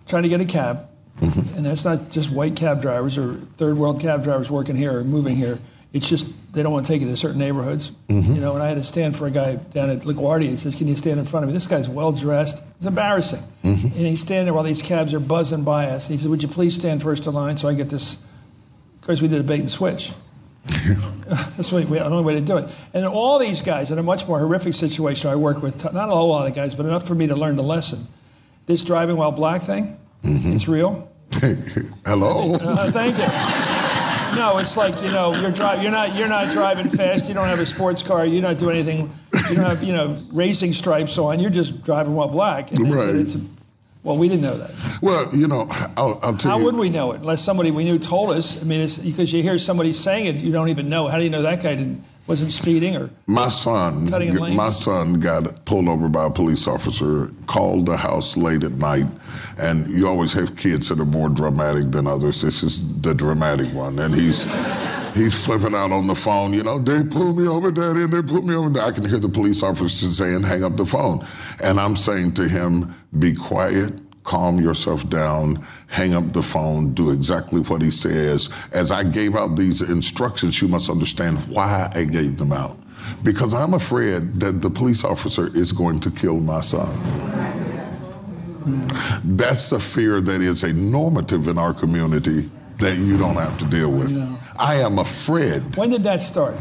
trying 0.08 0.24
to 0.24 0.30
get 0.30 0.42
a 0.42 0.46
cab. 0.46 0.88
Mm-hmm. 1.20 1.58
And 1.58 1.66
that's 1.66 1.84
not 1.84 2.10
just 2.10 2.32
white 2.32 2.56
cab 2.56 2.82
drivers 2.82 3.18
or 3.18 3.36
third 3.58 3.78
world 3.78 4.00
cab 4.00 4.24
drivers 4.24 4.52
working 4.52 4.76
here 4.76 5.00
or 5.00 5.04
moving 5.04 5.36
here. 5.36 5.58
It's 5.94 6.08
just 6.08 6.28
they 6.54 6.64
don't 6.64 6.72
want 6.74 6.86
to 6.86 6.92
take 6.92 7.02
it 7.02 7.06
to 7.06 7.16
certain 7.16 7.40
neighborhoods. 7.40 7.92
Mm-hmm. 8.10 8.34
You 8.34 8.42
know, 8.42 8.54
and 8.54 8.62
I 8.62 8.68
had 8.68 8.76
to 8.76 8.84
stand 8.84 9.16
for 9.16 9.26
a 9.26 9.32
guy 9.32 9.56
down 9.56 9.90
at 9.90 10.00
LaGuardia. 10.02 10.50
He 10.50 10.58
says, 10.58 10.76
Can 10.76 10.88
you 10.88 10.96
stand 10.96 11.20
in 11.20 11.26
front 11.26 11.44
of 11.44 11.50
me? 11.50 11.54
This 11.54 11.68
guy's 11.68 11.90
well 11.90 12.12
dressed. 12.12 12.64
It's 12.76 12.86
embarrassing. 12.86 13.42
Mm-hmm. 13.64 13.88
And 13.88 14.08
he's 14.08 14.20
standing 14.20 14.46
there 14.46 14.54
while 14.54 14.64
these 14.64 14.82
cabs 14.82 15.14
are 15.14 15.20
buzzing 15.20 15.64
by 15.64 15.88
us. 15.88 16.08
he 16.08 16.18
said, 16.18 16.30
Would 16.30 16.44
you 16.44 16.50
please 16.50 16.76
stand 16.76 17.02
first 17.02 17.26
in 17.26 17.34
line 17.34 17.58
so 17.58 17.68
I 17.68 17.74
get 17.74 17.90
this? 17.90 18.16
Of 18.16 19.02
course, 19.02 19.22
we 19.22 19.28
did 19.28 19.40
a 19.40 19.44
bait 19.44 19.60
and 19.60 19.70
switch. 19.70 20.12
That's 21.28 21.70
the, 21.70 21.76
way, 21.76 21.84
the 21.84 22.06
only 22.06 22.24
way 22.24 22.36
to 22.36 22.42
do 22.42 22.58
it. 22.58 22.72
And 22.94 23.06
all 23.06 23.40
these 23.40 23.62
guys 23.62 23.92
in 23.92 23.98
a 24.00 24.04
much 24.04 24.28
more 24.28 24.40
horrific 24.40 24.74
situation 24.74 25.30
I 25.30 25.36
work 25.36 25.62
with, 25.62 25.84
not 25.94 26.10
a 26.10 26.12
whole 26.12 26.30
lot 26.30 26.48
of 26.48 26.54
guys, 26.56 26.76
but 26.76 26.86
enough 26.86 27.08
for 27.08 27.16
me 27.16 27.28
to 27.28 27.36
learn 27.36 27.56
the 27.56 27.64
lesson. 27.64 28.06
This 28.66 28.82
driving 28.82 29.18
while 29.18 29.32
black 29.32 29.62
thing, 29.62 29.98
it's 30.24 30.68
real. 30.68 31.12
Hello. 32.06 32.54
Uh, 32.56 32.92
thank 32.92 33.18
you. 33.18 34.38
No, 34.38 34.58
it's 34.60 34.76
like 34.78 35.02
you 35.02 35.10
know 35.12 35.34
you're 35.34 35.52
driving. 35.52 35.84
You're 35.84 35.92
not. 35.92 36.16
You're 36.16 36.28
not 36.28 36.52
driving 36.54 36.90
fast. 36.90 37.28
You 37.28 37.34
don't 37.34 37.48
have 37.48 37.60
a 37.60 37.66
sports 37.66 38.04
car. 38.04 38.26
You're 38.26 38.42
not 38.42 38.58
doing 38.60 38.78
anything. 38.78 39.10
You 39.50 39.56
don't 39.56 39.66
have 39.66 39.84
you 39.84 39.94
know 39.94 40.18
racing 40.32 40.74
stripes 40.74 41.18
on. 41.18 41.40
You're 41.40 41.50
just 41.50 41.82
driving 41.84 42.14
while 42.14 42.28
black. 42.28 42.72
And 42.72 42.82
it's- 42.88 42.94
Right. 43.06 43.16
it's- 43.16 43.38
well, 44.08 44.16
we 44.16 44.30
didn't 44.30 44.44
know 44.44 44.58
that. 44.58 44.72
Well, 45.02 45.36
you 45.36 45.50
know, 45.50 45.68
I'll, 45.98 46.18
I'll 46.24 46.38
tell 46.38 46.52
How 46.52 46.58
you. 46.58 46.64
How 46.64 46.64
would 46.64 46.76
we 46.76 46.88
know 46.88 47.12
it 47.12 47.20
unless 47.20 47.44
somebody 47.44 47.72
we 47.72 47.84
knew 47.84 48.00
told 48.00 48.32
us? 48.32 48.60
I 48.62 48.66
mean, 48.66 48.80
it's 48.80 49.00
because 49.00 49.34
you 49.34 49.44
hear 49.44 49.58
somebody 49.58 49.92
saying 49.92 50.28
it, 50.28 50.36
you 50.38 50.50
don't 50.50 50.70
even 50.70 50.88
know. 50.88 51.10
How 51.10 51.18
do 51.18 51.26
you 51.26 51.30
know 51.30 51.42
that 51.42 51.62
guy 51.62 51.76
didn't, 51.76 52.06
wasn't 52.26 52.54
speeding 52.54 52.96
or? 52.96 53.10
My 53.26 53.50
son, 53.50 54.10
my 54.56 54.70
son 54.70 55.20
got 55.20 55.66
pulled 55.66 55.90
over 55.90 56.08
by 56.08 56.28
a 56.28 56.30
police 56.30 56.70
officer, 56.70 57.34
called 57.48 57.86
the 57.86 57.98
house 57.98 58.38
late 58.38 58.64
at 58.64 58.72
night, 58.72 59.08
and 59.60 59.86
you 59.90 60.08
always 60.08 60.32
have 60.32 60.56
kids 60.56 60.88
that 60.88 61.02
are 61.02 61.06
more 61.06 61.28
dramatic 61.28 61.92
than 61.92 62.08
others. 62.08 62.42
This 62.42 62.64
is 62.64 63.02
the 63.02 63.14
dramatic 63.14 63.74
one, 63.74 64.00
and 64.00 64.16
he's 64.16 64.46
he's 65.18 65.46
flipping 65.46 65.76
out 65.76 65.92
on 65.92 66.08
the 66.08 66.16
phone. 66.16 66.54
You 66.54 66.64
know, 66.64 66.80
they 66.80 67.04
pulled 67.04 67.38
me 67.38 67.48
over, 67.48 67.72
daddy, 67.72 68.04
and 68.04 68.14
they 68.14 68.22
pulled 68.22 68.46
me 68.46 68.56
over. 68.56 68.80
I 68.80 68.92
can 68.92 69.04
hear 69.06 69.20
the 69.20 69.30
police 69.30 69.64
officer 69.64 70.08
saying, 70.08 70.44
"Hang 70.44 70.64
up 70.64 70.78
the 70.78 70.86
phone," 70.86 71.26
and 71.64 71.80
I'm 71.80 71.96
saying 71.96 72.34
to 72.34 72.48
him, 72.48 72.96
"Be 73.18 73.34
quiet." 73.34 73.94
calm 74.28 74.60
yourself 74.60 75.10
down, 75.10 75.66
hang 75.88 76.14
up 76.14 76.34
the 76.34 76.44
phone, 76.44 76.94
do 76.94 77.12
exactly 77.12 77.62
what 77.62 77.82
he 77.82 77.90
says. 77.90 78.50
As 78.74 78.92
I 78.92 79.06
gave 79.06 79.38
out 79.38 79.56
these 79.56 79.82
instructions, 79.82 80.62
you 80.62 80.68
must 80.68 80.90
understand 80.90 81.38
why 81.48 81.90
I 81.96 82.04
gave 82.04 82.38
them 82.38 82.52
out. 82.52 82.78
Because 83.24 83.54
I'm 83.54 83.74
afraid 83.74 84.34
that 84.42 84.62
the 84.62 84.70
police 84.70 85.06
officer 85.06 85.48
is 85.56 85.72
going 85.72 86.02
to 86.02 86.12
kill 86.12 86.42
my 86.42 86.60
son. 86.60 86.92
That's 89.24 89.72
a 89.72 89.80
fear 89.80 90.20
that 90.20 90.42
is 90.42 90.64
a 90.66 90.74
normative 90.74 91.48
in 91.48 91.58
our 91.58 91.74
community 91.74 92.50
that 92.80 92.98
you 92.98 93.18
don't 93.18 93.36
have 93.36 93.58
to 93.60 93.66
deal 93.66 93.92
with. 93.92 94.12
I 94.60 94.76
am 94.76 95.00
afraid. 95.00 95.76
When 95.76 95.90
did 95.90 96.04
that 96.04 96.22
start? 96.22 96.56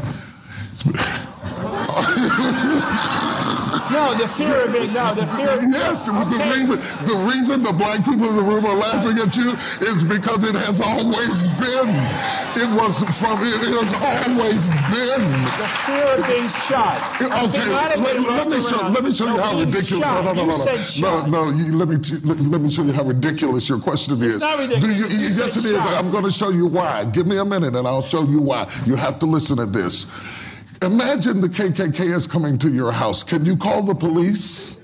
no, 3.91 4.13
the 4.15 4.27
fear 4.27 4.65
of 4.65 4.73
being 4.73 4.93
no, 4.93 5.13
the 5.15 5.25
fear. 5.27 5.49
Of, 5.51 5.63
Yes, 5.71 6.07
and 6.07 6.17
the 6.31 6.37
reason 6.53 6.77
the 7.07 7.17
reason 7.27 7.63
the 7.63 7.73
black 7.73 8.03
people 8.03 8.29
in 8.29 8.35
the 8.35 8.41
room 8.43 8.65
are 8.65 8.75
laughing 8.75 9.17
at 9.19 9.35
you 9.35 9.51
is 9.85 10.03
because 10.03 10.43
it 10.43 10.55
has 10.55 10.81
always 10.81 11.43
been. 11.61 11.89
It 12.57 12.69
was 12.75 12.97
from 13.19 13.37
it 13.41 13.61
has 13.61 13.93
always 14.01 14.69
been. 14.89 15.23
The 15.57 15.67
fear 15.85 16.07
of 16.17 16.21
being 16.27 16.49
shot. 16.49 16.97
Okay, 17.21 17.67
let, 17.73 17.99
let 17.99 18.47
me 18.49 18.59
show, 18.61 18.87
let 18.87 19.03
me 19.03 19.11
show 19.11 19.27
you 19.27 19.37
how 19.37 19.59
ridiculous. 19.59 19.87
Shot. 19.97 20.23
No, 20.23 20.33
no, 20.33 20.45
no, 20.45 20.45
no, 20.45 21.27
no, 21.27 21.51
no. 21.51 21.57
You, 21.57 21.75
let 21.75 21.87
me 21.89 21.97
t- 21.97 22.17
let, 22.23 22.39
let 22.39 22.61
me 22.61 22.69
show 22.69 22.83
you 22.83 22.93
how 22.93 23.03
ridiculous 23.03 23.67
your 23.69 23.79
question 23.79 24.21
is. 24.21 24.39
not 24.39 24.57
ridiculous. 24.59 24.97
Do 24.99 25.03
you, 25.03 25.09
You 25.09 25.27
yes, 25.27 25.55
it 25.57 25.65
is. 25.65 25.75
shot. 25.75 26.03
I'm 26.03 26.11
going 26.11 26.23
to 26.25 26.31
show 26.31 26.49
you 26.49 26.67
why. 26.67 27.05
Give 27.05 27.27
me 27.27 27.37
a 27.37 27.45
minute, 27.45 27.75
and 27.75 27.87
I'll 27.87 28.01
show 28.01 28.23
you 28.23 28.41
why. 28.41 28.67
You 28.85 28.95
have 28.95 29.19
to 29.19 29.25
listen 29.25 29.57
to 29.57 29.65
this. 29.65 30.05
Imagine 30.83 31.41
the 31.41 31.47
KKK 31.47 32.15
is 32.15 32.27
coming 32.27 32.57
to 32.59 32.69
your 32.69 32.91
house. 32.91 33.23
Can 33.23 33.45
you 33.45 33.57
call 33.57 33.81
the 33.81 33.95
police? 33.95 34.76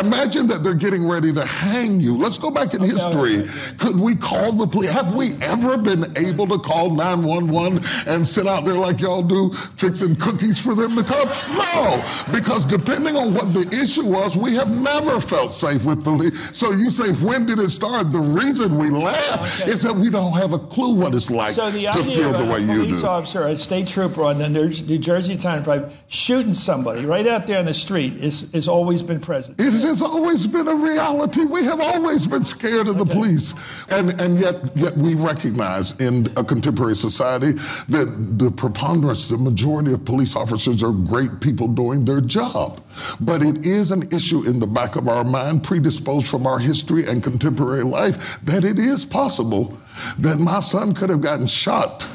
Imagine 0.00 0.46
that 0.48 0.62
they're 0.62 0.74
getting 0.74 1.06
ready 1.06 1.32
to 1.32 1.44
hang 1.44 2.00
you. 2.00 2.16
Let's 2.16 2.38
go 2.38 2.50
back 2.50 2.74
in 2.74 2.80
history. 2.82 3.42
Could 3.78 3.98
we 4.00 4.14
call 4.14 4.52
the 4.52 4.66
police? 4.66 4.90
Have 4.90 5.14
we 5.14 5.34
ever 5.42 5.76
been 5.76 6.16
able 6.16 6.46
to 6.48 6.58
call 6.58 6.90
911 6.90 7.82
and 8.06 8.26
sit 8.26 8.46
out 8.46 8.64
there 8.64 8.74
like 8.74 9.00
y'all 9.00 9.22
do, 9.22 9.52
fixing 9.52 10.16
cookies 10.16 10.58
for 10.58 10.74
them 10.74 10.96
to 10.96 11.02
come? 11.04 11.28
No, 11.56 12.02
because 12.32 12.64
depending 12.64 13.16
on 13.16 13.34
what 13.34 13.52
the 13.54 13.68
issue 13.80 14.06
was, 14.06 14.36
we 14.36 14.54
have 14.54 14.70
never 14.70 15.20
felt 15.20 15.54
safe 15.54 15.84
with 15.84 16.02
police. 16.02 16.56
So 16.56 16.72
you 16.72 16.90
say, 16.90 17.12
when 17.24 17.46
did 17.46 17.58
it 17.58 17.70
start? 17.70 18.12
The 18.12 18.20
reason 18.20 18.78
we 18.78 18.90
laugh 18.90 19.60
Okay. 19.62 19.70
is 19.72 19.82
that 19.82 19.94
we 19.94 20.08
don't 20.10 20.32
have 20.32 20.52
a 20.52 20.58
clue 20.58 20.94
what 20.94 21.14
it's 21.14 21.30
like 21.30 21.52
So 21.52 21.70
the 21.70 21.84
to 21.86 22.04
feel 22.04 22.32
the 22.32 22.44
way 22.44 22.60
you 22.60 22.80
police 22.80 23.02
do. 23.02 23.06
officer, 23.08 23.46
a 23.46 23.56
state 23.56 23.88
trooper 23.88 24.22
on 24.24 24.38
the 24.38 24.48
New 24.48 24.68
Jersey 24.98 25.36
Turnpike 25.36 25.88
shooting 26.08 26.52
somebody 26.52 27.04
right 27.04 27.26
out 27.26 27.46
there 27.46 27.58
on 27.58 27.66
the 27.66 27.74
street 27.74 28.14
is 28.16 28.50
has 28.52 28.68
always 28.68 29.02
been 29.02 29.20
present. 29.20 29.60
It 29.60 29.72
has 29.82 30.02
always 30.02 30.46
been 30.46 30.68
a 30.68 30.74
reality. 30.74 31.44
We 31.44 31.64
have 31.64 31.80
always 31.80 32.26
been 32.26 32.44
scared 32.44 32.88
of 32.88 32.98
the 32.98 33.04
police. 33.04 33.54
And, 33.90 34.20
and 34.20 34.38
yet, 34.38 34.56
yet 34.76 34.96
we 34.96 35.14
recognize 35.14 35.98
in 36.00 36.26
a 36.36 36.44
contemporary 36.44 36.96
society 36.96 37.52
that 37.88 38.38
the 38.38 38.50
preponderance, 38.50 39.28
the 39.28 39.38
majority 39.38 39.92
of 39.92 40.04
police 40.04 40.36
officers 40.36 40.82
are 40.82 40.92
great 40.92 41.40
people 41.40 41.68
doing 41.68 42.04
their 42.04 42.20
job. 42.20 42.80
But 43.20 43.42
it 43.42 43.64
is 43.66 43.90
an 43.90 44.12
issue 44.12 44.46
in 44.46 44.60
the 44.60 44.66
back 44.66 44.96
of 44.96 45.08
our 45.08 45.24
mind, 45.24 45.64
predisposed 45.64 46.28
from 46.28 46.46
our 46.46 46.58
history 46.58 47.06
and 47.06 47.22
contemporary 47.22 47.84
life, 47.84 48.40
that 48.44 48.64
it 48.64 48.78
is 48.78 49.04
possible 49.04 49.78
that 50.18 50.38
my 50.38 50.60
son 50.60 50.94
could 50.94 51.10
have 51.10 51.20
gotten 51.20 51.46
shot 51.46 52.08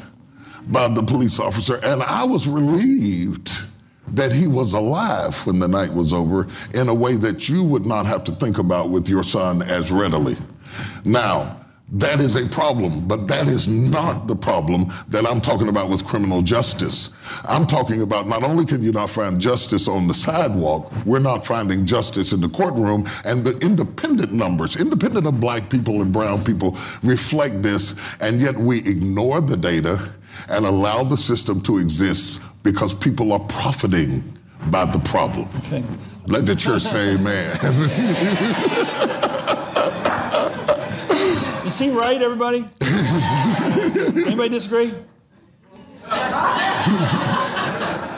by 0.68 0.88
the 0.88 1.02
police 1.02 1.38
officer. 1.38 1.76
And 1.82 2.02
I 2.02 2.24
was 2.24 2.46
relieved 2.46 3.67
that 4.14 4.32
he 4.32 4.46
was 4.46 4.74
alive 4.74 5.46
when 5.46 5.58
the 5.58 5.68
night 5.68 5.92
was 5.92 6.12
over 6.12 6.46
in 6.74 6.88
a 6.88 6.94
way 6.94 7.16
that 7.16 7.48
you 7.48 7.62
would 7.62 7.86
not 7.86 8.06
have 8.06 8.24
to 8.24 8.32
think 8.32 8.58
about 8.58 8.90
with 8.90 9.08
your 9.08 9.22
son 9.22 9.62
as 9.62 9.90
readily. 9.90 10.36
Now, 11.04 11.58
that 11.92 12.20
is 12.20 12.36
a 12.36 12.46
problem, 12.46 13.08
but 13.08 13.28
that 13.28 13.48
is 13.48 13.66
not 13.66 14.26
the 14.26 14.36
problem 14.36 14.92
that 15.08 15.26
I'm 15.26 15.40
talking 15.40 15.68
about 15.68 15.88
with 15.88 16.04
criminal 16.04 16.42
justice. 16.42 17.14
I'm 17.48 17.66
talking 17.66 18.02
about 18.02 18.28
not 18.28 18.42
only 18.42 18.66
can 18.66 18.82
you 18.82 18.92
not 18.92 19.08
find 19.08 19.40
justice 19.40 19.88
on 19.88 20.06
the 20.06 20.12
sidewalk, 20.12 20.92
we're 21.06 21.18
not 21.18 21.46
finding 21.46 21.86
justice 21.86 22.32
in 22.32 22.42
the 22.42 22.48
courtroom, 22.50 23.06
and 23.24 23.42
the 23.42 23.56
independent 23.60 24.32
numbers, 24.32 24.76
independent 24.76 25.26
of 25.26 25.40
black 25.40 25.70
people 25.70 26.02
and 26.02 26.12
brown 26.12 26.44
people, 26.44 26.76
reflect 27.02 27.62
this, 27.62 27.94
and 28.20 28.38
yet 28.38 28.54
we 28.54 28.80
ignore 28.80 29.40
the 29.40 29.56
data 29.56 29.98
and 30.50 30.66
allow 30.66 31.02
the 31.02 31.16
system 31.16 31.58
to 31.62 31.78
exist 31.78 32.42
because 32.62 32.94
people 32.94 33.32
are 33.32 33.40
profiting 33.40 34.22
by 34.70 34.84
the 34.84 34.98
problem. 35.00 35.48
Okay. 35.58 35.84
Let 36.26 36.46
the 36.46 36.56
church 36.56 36.82
say 36.82 37.14
amen. 37.14 37.52
Is 41.66 41.78
he 41.78 41.90
right, 41.90 42.20
everybody? 42.20 42.64
Anybody 44.26 44.48
disagree? 44.48 44.92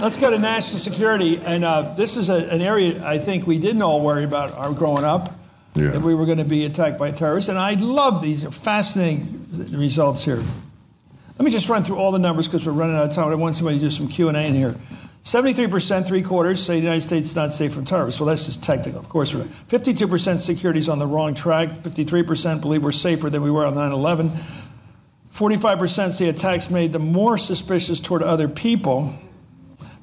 Let's 0.00 0.16
go 0.16 0.30
to 0.30 0.38
national 0.38 0.78
security, 0.78 1.38
and 1.44 1.64
uh, 1.64 1.94
this 1.94 2.16
is 2.16 2.30
a, 2.30 2.50
an 2.52 2.62
area 2.62 3.04
I 3.04 3.18
think 3.18 3.46
we 3.46 3.58
didn't 3.58 3.82
all 3.82 4.02
worry 4.02 4.24
about 4.24 4.52
our 4.54 4.72
growing 4.72 5.04
up. 5.04 5.28
Yeah. 5.74 5.90
That 5.90 6.02
we 6.02 6.14
were 6.14 6.26
going 6.26 6.38
to 6.38 6.44
be 6.44 6.64
attacked 6.64 6.98
by 6.98 7.10
terrorists, 7.12 7.48
and 7.48 7.58
I 7.58 7.74
love 7.74 8.22
these 8.22 8.44
fascinating 8.62 9.46
results 9.72 10.24
here. 10.24 10.42
Let 11.40 11.46
me 11.46 11.52
just 11.52 11.70
run 11.70 11.84
through 11.84 11.96
all 11.96 12.12
the 12.12 12.18
numbers 12.18 12.48
because 12.48 12.66
we're 12.66 12.74
running 12.74 12.96
out 12.96 13.06
of 13.06 13.12
time. 13.14 13.32
I 13.32 13.34
want 13.34 13.56
somebody 13.56 13.78
to 13.78 13.84
do 13.84 13.88
some 13.88 14.08
Q 14.08 14.28
and 14.28 14.36
A 14.36 14.42
in 14.42 14.52
here. 14.52 14.72
73%, 15.22 16.06
three 16.06 16.20
quarters, 16.20 16.62
say 16.62 16.74
the 16.74 16.82
United 16.82 17.00
States 17.00 17.28
is 17.28 17.34
not 17.34 17.50
safe 17.50 17.72
from 17.72 17.86
terrorists. 17.86 18.20
Well, 18.20 18.28
that's 18.28 18.44
just 18.44 18.62
technical. 18.62 19.00
Of 19.00 19.08
course, 19.08 19.34
we're 19.34 19.44
52% 19.44 20.38
security 20.38 20.80
is 20.80 20.90
on 20.90 20.98
the 20.98 21.06
wrong 21.06 21.32
track. 21.32 21.70
53% 21.70 22.60
believe 22.60 22.84
we're 22.84 22.92
safer 22.92 23.30
than 23.30 23.40
we 23.40 23.50
were 23.50 23.64
on 23.64 23.74
9 23.74 23.90
11. 23.90 24.28
45% 25.32 26.10
say 26.10 26.28
attacks 26.28 26.68
made 26.68 26.92
them 26.92 27.10
more 27.10 27.38
suspicious 27.38 28.02
toward 28.02 28.22
other 28.22 28.46
people. 28.46 29.10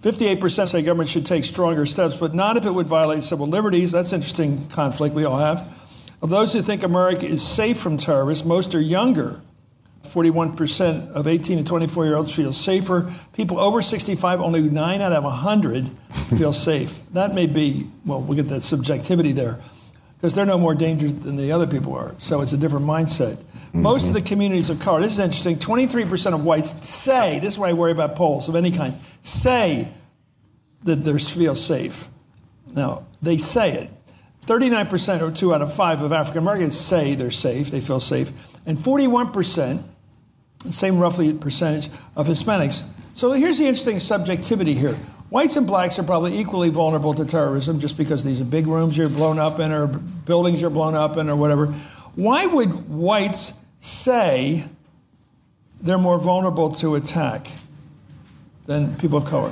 58% 0.02 0.70
say 0.70 0.82
government 0.82 1.08
should 1.08 1.28
take 1.28 1.44
stronger 1.44 1.86
steps, 1.86 2.18
but 2.18 2.34
not 2.34 2.58
if 2.58 2.66
it 2.66 2.72
would 2.72 2.88
violate 2.88 3.22
civil 3.22 3.46
liberties. 3.46 3.92
That's 3.92 4.12
interesting 4.12 4.68
conflict 4.70 5.14
we 5.14 5.26
all 5.26 5.38
have. 5.38 5.62
Of 6.20 6.32
those 6.32 6.54
who 6.54 6.64
think 6.64 6.82
America 6.82 7.28
is 7.28 7.48
safe 7.48 7.78
from 7.78 7.98
terrorists, 7.98 8.44
most 8.44 8.74
are 8.74 8.82
younger. 8.82 9.40
41% 10.08 11.12
of 11.12 11.28
18 11.28 11.60
to 11.60 11.64
24 11.64 12.06
year 12.06 12.16
olds 12.16 12.34
feel 12.34 12.54
safer. 12.54 13.12
People 13.34 13.60
over 13.60 13.82
65, 13.82 14.42
only 14.42 14.64
9 14.64 15.02
out 15.02 15.14
of 15.14 15.24
100 15.24 15.90
feel 16.38 16.54
safe. 16.54 17.02
That 17.14 17.34
may 17.34 17.46
be, 17.46 17.88
well, 18.06 18.22
we'll 18.22 18.36
get 18.36 18.48
that 18.50 18.62
subjectivity 18.62 19.32
there 19.32 19.60
because 20.18 20.34
they're 20.34 20.46
no 20.46 20.58
more 20.58 20.74
dangerous 20.74 21.14
than 21.14 21.36
the 21.36 21.52
other 21.52 21.68
people 21.68 21.94
are. 21.94 22.16
So 22.18 22.42
it's 22.42 22.54
a 22.54 22.58
different 22.58 22.86
mindset. 22.86 23.36
Mm-hmm. 23.36 23.82
Most 23.84 24.08
of 24.08 24.14
the 24.14 24.22
communities 24.22 24.70
of 24.70 24.80
color, 24.80 25.00
this 25.02 25.14
is 25.14 25.20
interesting, 25.20 25.58
23% 25.58 26.34
of 26.34 26.44
whites 26.44 26.88
say, 26.88 27.40
this 27.40 27.54
is 27.54 27.60
why 27.60 27.70
I 27.70 27.74
worry 27.74 27.92
about 27.92 28.16
polls 28.16 28.50
of 28.50 28.56
any 28.56 28.72
kind, 28.72 28.96
say 29.22 29.92
that 30.84 30.96
they 30.96 31.18
feel 31.18 31.54
safe. 31.54 32.08
Now, 32.74 33.06
they 33.22 33.38
say 33.38 33.74
it. 33.74 33.90
39% 34.48 35.22
or 35.22 35.32
two 35.32 35.54
out 35.54 35.62
of 35.62 35.74
five 35.74 36.02
of 36.02 36.14
African 36.14 36.42
Americans 36.42 36.78
say 36.80 37.16
they're 37.16 37.30
safe, 37.30 37.70
they 37.70 37.82
feel 37.82 38.00
safe. 38.00 38.32
And 38.66 38.78
41%, 38.78 39.84
same 40.70 41.00
roughly 41.00 41.34
percentage 41.34 41.88
of 42.16 42.28
Hispanics. 42.28 42.84
So 43.14 43.32
here's 43.32 43.58
the 43.58 43.66
interesting 43.66 44.00
subjectivity 44.00 44.74
here. 44.74 44.94
Whites 45.30 45.58
and 45.58 45.68
blacks 45.68 46.00
are 46.00 46.04
probably 46.04 46.40
equally 46.40 46.70
vulnerable 46.70 47.14
to 47.14 47.26
terrorism 47.26 47.80
just 47.80 47.98
because 47.98 48.24
these 48.24 48.40
are 48.40 48.46
big 48.46 48.66
rooms 48.66 48.98
you're 48.98 49.10
blown 49.10 49.40
up 49.40 49.60
in 49.60 49.72
or 49.72 49.88
buildings 49.88 50.62
you're 50.62 50.70
blown 50.70 50.96
up 50.96 51.18
in 51.18 51.30
or 51.30 51.36
whatever. 51.36 51.68
Why 52.16 52.46
would 52.46 52.90
whites 52.90 53.64
say 53.80 54.66
they're 55.82 55.98
more 55.98 56.18
vulnerable 56.18 56.72
to 56.76 56.96
attack 56.96 57.48
than 58.66 58.96
people 58.98 59.18
of 59.18 59.26
color? 59.26 59.52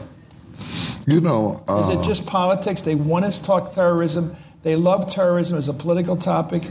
You 1.05 1.21
know, 1.21 1.63
uh, 1.67 1.79
is 1.79 1.89
it 1.89 2.07
just 2.07 2.25
politics? 2.25 2.81
They 2.81 2.95
want 2.95 3.25
us 3.25 3.39
to 3.39 3.45
talk 3.45 3.73
terrorism. 3.73 4.35
They 4.63 4.75
love 4.75 5.11
terrorism 5.11 5.57
as 5.57 5.69
a 5.69 5.73
political 5.73 6.15
topic. 6.15 6.63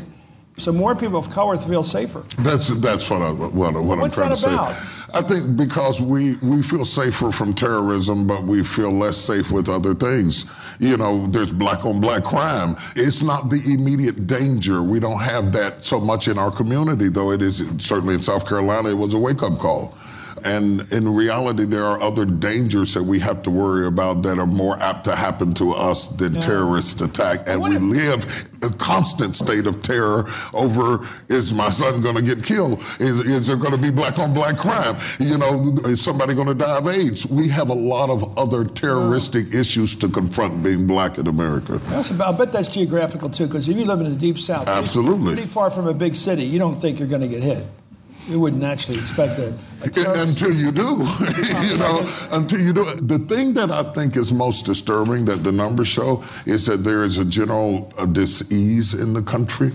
So 0.57 0.70
more 0.70 0.94
people 0.94 1.18
of 1.18 1.28
color 1.30 1.57
feel 1.57 1.82
safer. 1.82 2.24
That's 2.38 2.68
that's 2.80 3.11
what 3.11 3.22
I 3.22 3.32
what, 3.32 3.52
what 3.52 3.74
What's 3.98 4.16
I'm 4.18 4.28
trying 4.28 4.30
that 4.30 4.38
to 4.38 4.55
about? 4.55 4.74
say. 4.74 5.00
I 5.14 5.22
think 5.22 5.57
because 5.57 6.00
we 6.00 6.36
we 6.42 6.62
feel 6.62 6.84
safer 6.84 7.32
from 7.32 7.55
terrorism, 7.55 8.26
but 8.26 8.44
we 8.44 8.62
feel 8.62 8.92
less 8.92 9.16
safe 9.16 9.50
with 9.50 9.68
other 9.68 9.94
things. 9.94 10.46
You 10.78 10.96
know, 10.96 11.26
there's 11.26 11.52
black 11.52 11.84
on 11.84 12.00
black 12.00 12.24
crime. 12.24 12.76
It's 12.94 13.22
not 13.22 13.50
the 13.50 13.61
immediate 13.66 14.26
danger. 14.26 14.82
We 14.82 15.00
don't 15.00 15.20
have 15.20 15.52
that 15.52 15.82
so 15.82 16.00
much 16.00 16.28
in 16.28 16.38
our 16.38 16.50
community, 16.50 17.09
though. 17.09 17.32
It 17.32 17.42
is 17.42 17.59
certainly 17.78 18.14
in 18.14 18.22
South 18.22 18.48
Carolina. 18.48 18.90
It 18.90 18.98
was 18.98 19.14
a 19.14 19.18
wake 19.18 19.42
up 19.42 19.59
call. 19.59 19.96
And 20.45 20.80
in 20.92 21.09
reality, 21.14 21.64
there 21.64 21.84
are 21.86 22.01
other 22.03 22.24
dangers 22.24 22.92
that 22.95 23.03
we 23.03 23.18
have 23.20 23.42
to 23.45 23.51
worry 23.51 23.86
about 23.86 24.22
that 24.24 24.38
are 24.38 24.47
more 24.47 24.78
apt 24.80 25.05
to 25.05 25.16
happen 25.16 25.55
to 25.55 25.72
us 25.72 26.09
than 26.09 26.34
Yeah. 26.34 26.40
terrorist 26.40 27.01
attack. 27.01 27.49
And 27.49 27.62
we 27.62 27.76
if- 27.76 27.82
live 27.82 28.49
a 28.62 28.68
constant 28.70 29.36
state 29.36 29.66
of 29.66 29.82
terror 29.82 30.26
over 30.55 31.01
is 31.28 31.53
my 31.53 31.68
son 31.68 32.01
going 32.01 32.14
to 32.14 32.22
get 32.22 32.42
killed? 32.42 32.80
Is, 32.99 33.20
is 33.20 33.47
there 33.47 33.57
going 33.57 33.72
to 33.72 33.78
be 33.78 33.90
black 33.90 34.18
on 34.18 34.32
black 34.32 34.57
crime? 34.57 34.97
You 35.18 35.36
know, 35.38 35.62
is 35.84 36.01
somebody 36.03 36.34
going 36.34 36.49
to 36.49 36.55
die 36.55 36.78
of 36.78 36.86
AIDS? 36.88 37.26
We 37.26 37.49
have 37.49 37.68
a 37.70 37.74
lot 37.74 38.11
of 38.11 38.38
other 38.38 38.64
terroristic 38.64 39.53
issues 39.55 39.95
to 39.97 40.09
confront 40.09 40.62
being 40.62 40.86
black 40.86 41.18
in 41.18 41.26
America. 41.26 41.80
I 41.90 41.97
also- 41.97 42.14
I 42.22 42.32
bet 42.32 42.53
that's 42.53 42.68
geographical 42.72 43.28
too, 43.30 43.47
because 43.47 43.68
if 43.68 43.76
you 43.76 43.84
live 43.84 44.01
in 44.01 44.11
the 44.11 44.18
deep 44.18 44.38
south, 44.38 44.64
pretty- 44.66 44.78
Absolutely. 44.80 45.34
pretty 45.34 45.49
far 45.49 45.70
from 45.70 45.86
a 45.86 45.95
big 45.95 46.14
city, 46.14 46.45
you 46.45 46.59
don't 46.59 46.80
think 46.80 46.99
you're 46.99 47.09
going 47.09 47.22
to 47.22 47.28
get 47.28 47.42
hit. 47.42 47.66
You 48.27 48.41
wouldn't 48.41 48.62
naturally 48.62 48.99
expect 48.99 49.37
that. 49.37 49.53
Until 50.16 50.53
you 50.55 50.72
do, 50.72 50.83
you 51.68 51.77
know, 51.77 52.09
until 52.31 52.59
you 52.59 52.72
do. 52.72 52.89
it. 52.89 53.07
The 53.07 53.18
thing 53.18 53.53
that 53.53 53.70
I 53.70 53.83
think 53.93 54.16
is 54.16 54.33
most 54.33 54.64
disturbing 54.64 55.27
that 55.27 55.45
the 55.45 55.53
numbers 55.53 55.89
show 55.89 56.25
is 56.47 56.64
that 56.64 56.85
there 56.85 57.05
is 57.05 57.18
a 57.18 57.25
general 57.25 57.93
uh, 57.99 58.07
dis-ease 58.07 58.95
in 58.95 59.12
the 59.12 59.20
country, 59.20 59.72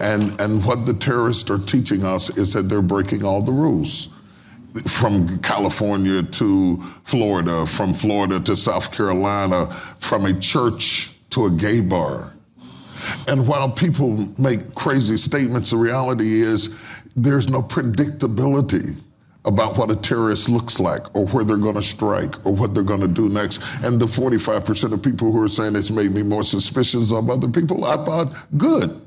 and 0.00 0.40
and 0.40 0.64
what 0.64 0.86
the 0.86 0.94
terrorists 0.94 1.50
are 1.50 1.58
teaching 1.58 2.06
us 2.06 2.34
is 2.38 2.54
that 2.54 2.70
they're 2.70 2.80
breaking 2.80 3.22
all 3.22 3.42
the 3.42 3.52
rules. 3.52 4.08
From 4.86 5.38
California 5.40 6.22
to 6.22 6.78
Florida, 7.04 7.66
from 7.66 7.92
Florida 7.92 8.40
to 8.40 8.56
South 8.56 8.92
Carolina, 8.92 9.66
from 9.98 10.24
a 10.24 10.32
church 10.40 11.12
to 11.30 11.44
a 11.46 11.50
gay 11.50 11.82
bar. 11.82 12.32
And 13.28 13.46
while 13.46 13.70
people 13.70 14.16
make 14.38 14.74
crazy 14.74 15.16
statements, 15.16 15.70
the 15.70 15.76
reality 15.76 16.40
is 16.40 16.74
there's 17.16 17.48
no 17.48 17.62
predictability 17.62 18.96
about 19.44 19.78
what 19.78 19.90
a 19.90 19.96
terrorist 19.96 20.48
looks 20.48 20.78
like 20.78 21.14
or 21.14 21.26
where 21.28 21.44
they're 21.44 21.56
going 21.56 21.74
to 21.74 21.82
strike 21.82 22.44
or 22.44 22.52
what 22.52 22.74
they're 22.74 22.82
going 22.82 23.00
to 23.00 23.08
do 23.08 23.28
next. 23.28 23.62
And 23.82 23.98
the 23.98 24.06
45% 24.06 24.92
of 24.92 25.02
people 25.02 25.32
who 25.32 25.42
are 25.42 25.48
saying 25.48 25.76
it's 25.76 25.90
made 25.90 26.12
me 26.12 26.22
more 26.22 26.42
suspicious 26.42 27.12
of 27.12 27.30
other 27.30 27.48
people, 27.48 27.84
I 27.84 27.96
thought, 28.04 28.32
good. 28.58 29.00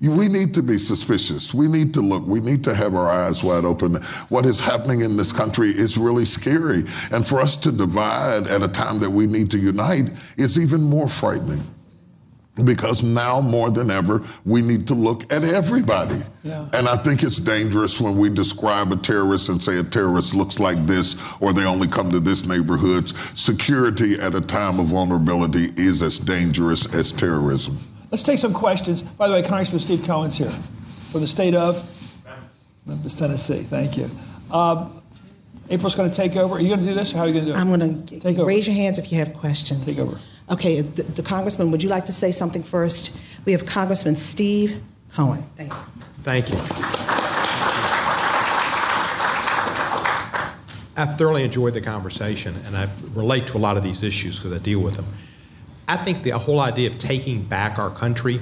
We 0.00 0.28
need 0.28 0.52
to 0.54 0.62
be 0.62 0.76
suspicious. 0.76 1.54
We 1.54 1.68
need 1.68 1.94
to 1.94 2.02
look. 2.02 2.26
We 2.26 2.40
need 2.40 2.62
to 2.64 2.74
have 2.74 2.94
our 2.94 3.08
eyes 3.08 3.42
wide 3.42 3.64
open. 3.64 3.94
What 4.28 4.44
is 4.44 4.60
happening 4.60 5.00
in 5.00 5.16
this 5.16 5.32
country 5.32 5.70
is 5.70 5.96
really 5.96 6.26
scary. 6.26 6.82
And 7.12 7.26
for 7.26 7.40
us 7.40 7.56
to 7.58 7.72
divide 7.72 8.46
at 8.46 8.62
a 8.62 8.68
time 8.68 8.98
that 9.00 9.10
we 9.10 9.26
need 9.26 9.50
to 9.52 9.58
unite 9.58 10.10
is 10.36 10.58
even 10.58 10.82
more 10.82 11.08
frightening. 11.08 11.60
Because 12.64 13.02
now 13.02 13.40
more 13.40 13.70
than 13.70 13.90
ever, 13.90 14.22
we 14.46 14.62
need 14.62 14.86
to 14.86 14.94
look 14.94 15.30
at 15.32 15.44
everybody. 15.44 16.18
Yeah. 16.42 16.66
And 16.72 16.88
I 16.88 16.96
think 16.96 17.22
it's 17.22 17.36
dangerous 17.36 18.00
when 18.00 18.16
we 18.16 18.30
describe 18.30 18.92
a 18.92 18.96
terrorist 18.96 19.50
and 19.50 19.62
say 19.62 19.78
a 19.78 19.82
terrorist 19.82 20.34
looks 20.34 20.58
like 20.58 20.86
this 20.86 21.20
or 21.40 21.52
they 21.52 21.64
only 21.64 21.86
come 21.86 22.10
to 22.12 22.20
this 22.20 22.46
neighborhood. 22.46 23.12
Security 23.36 24.14
at 24.14 24.34
a 24.34 24.40
time 24.40 24.80
of 24.80 24.86
vulnerability 24.86 25.68
is 25.76 26.02
as 26.02 26.18
dangerous 26.18 26.92
as 26.94 27.12
terrorism. 27.12 27.76
Let's 28.10 28.22
take 28.22 28.38
some 28.38 28.54
questions. 28.54 29.02
By 29.02 29.28
the 29.28 29.34
way, 29.34 29.42
Congressman 29.42 29.80
Steve 29.80 30.04
Cohen's 30.06 30.38
here 30.38 30.48
from 30.48 31.20
the 31.20 31.26
state 31.26 31.54
of 31.54 31.76
Memphis, 32.86 33.14
Tennessee. 33.16 33.62
Thank 33.62 33.98
you. 33.98 34.08
Um, 34.50 35.02
April's 35.68 35.96
going 35.96 36.08
to 36.08 36.14
take 36.14 36.36
over. 36.36 36.54
Are 36.54 36.60
you 36.60 36.68
going 36.68 36.80
to 36.80 36.86
do 36.86 36.94
this, 36.94 37.12
or 37.12 37.16
how 37.18 37.24
are 37.24 37.26
you 37.26 37.32
going 37.34 37.46
to 37.46 37.52
do 37.52 37.58
it? 37.58 37.60
I'm 37.60 37.68
going 37.68 38.06
to 38.06 38.20
Take 38.20 38.38
over. 38.38 38.46
raise 38.46 38.66
your 38.66 38.76
hands 38.76 38.98
if 38.98 39.10
you 39.10 39.18
have 39.18 39.34
questions. 39.34 39.84
Take 39.84 39.98
over. 39.98 40.18
Okay, 40.50 40.80
the, 40.80 41.02
the 41.02 41.22
Congressman, 41.22 41.70
would 41.70 41.82
you 41.82 41.88
like 41.88 42.04
to 42.06 42.12
say 42.12 42.30
something 42.30 42.62
first? 42.62 43.18
We 43.44 43.52
have 43.52 43.66
Congressman 43.66 44.16
Steve 44.16 44.80
Cohen. 45.12 45.42
Thank 45.56 45.72
you. 45.72 45.78
Thank 46.22 46.50
you. 46.50 46.56
I 50.98 51.04
thoroughly 51.04 51.44
enjoyed 51.44 51.74
the 51.74 51.80
conversation, 51.80 52.54
and 52.64 52.76
I 52.76 52.88
relate 53.12 53.46
to 53.48 53.56
a 53.56 53.58
lot 53.58 53.76
of 53.76 53.82
these 53.82 54.02
issues 54.02 54.38
because 54.38 54.52
I 54.52 54.58
deal 54.58 54.80
with 54.80 54.96
them. 54.96 55.04
I 55.88 55.96
think 55.96 56.22
the 56.22 56.30
whole 56.30 56.60
idea 56.60 56.88
of 56.88 56.98
taking 56.98 57.42
back 57.42 57.78
our 57.78 57.90
country 57.90 58.40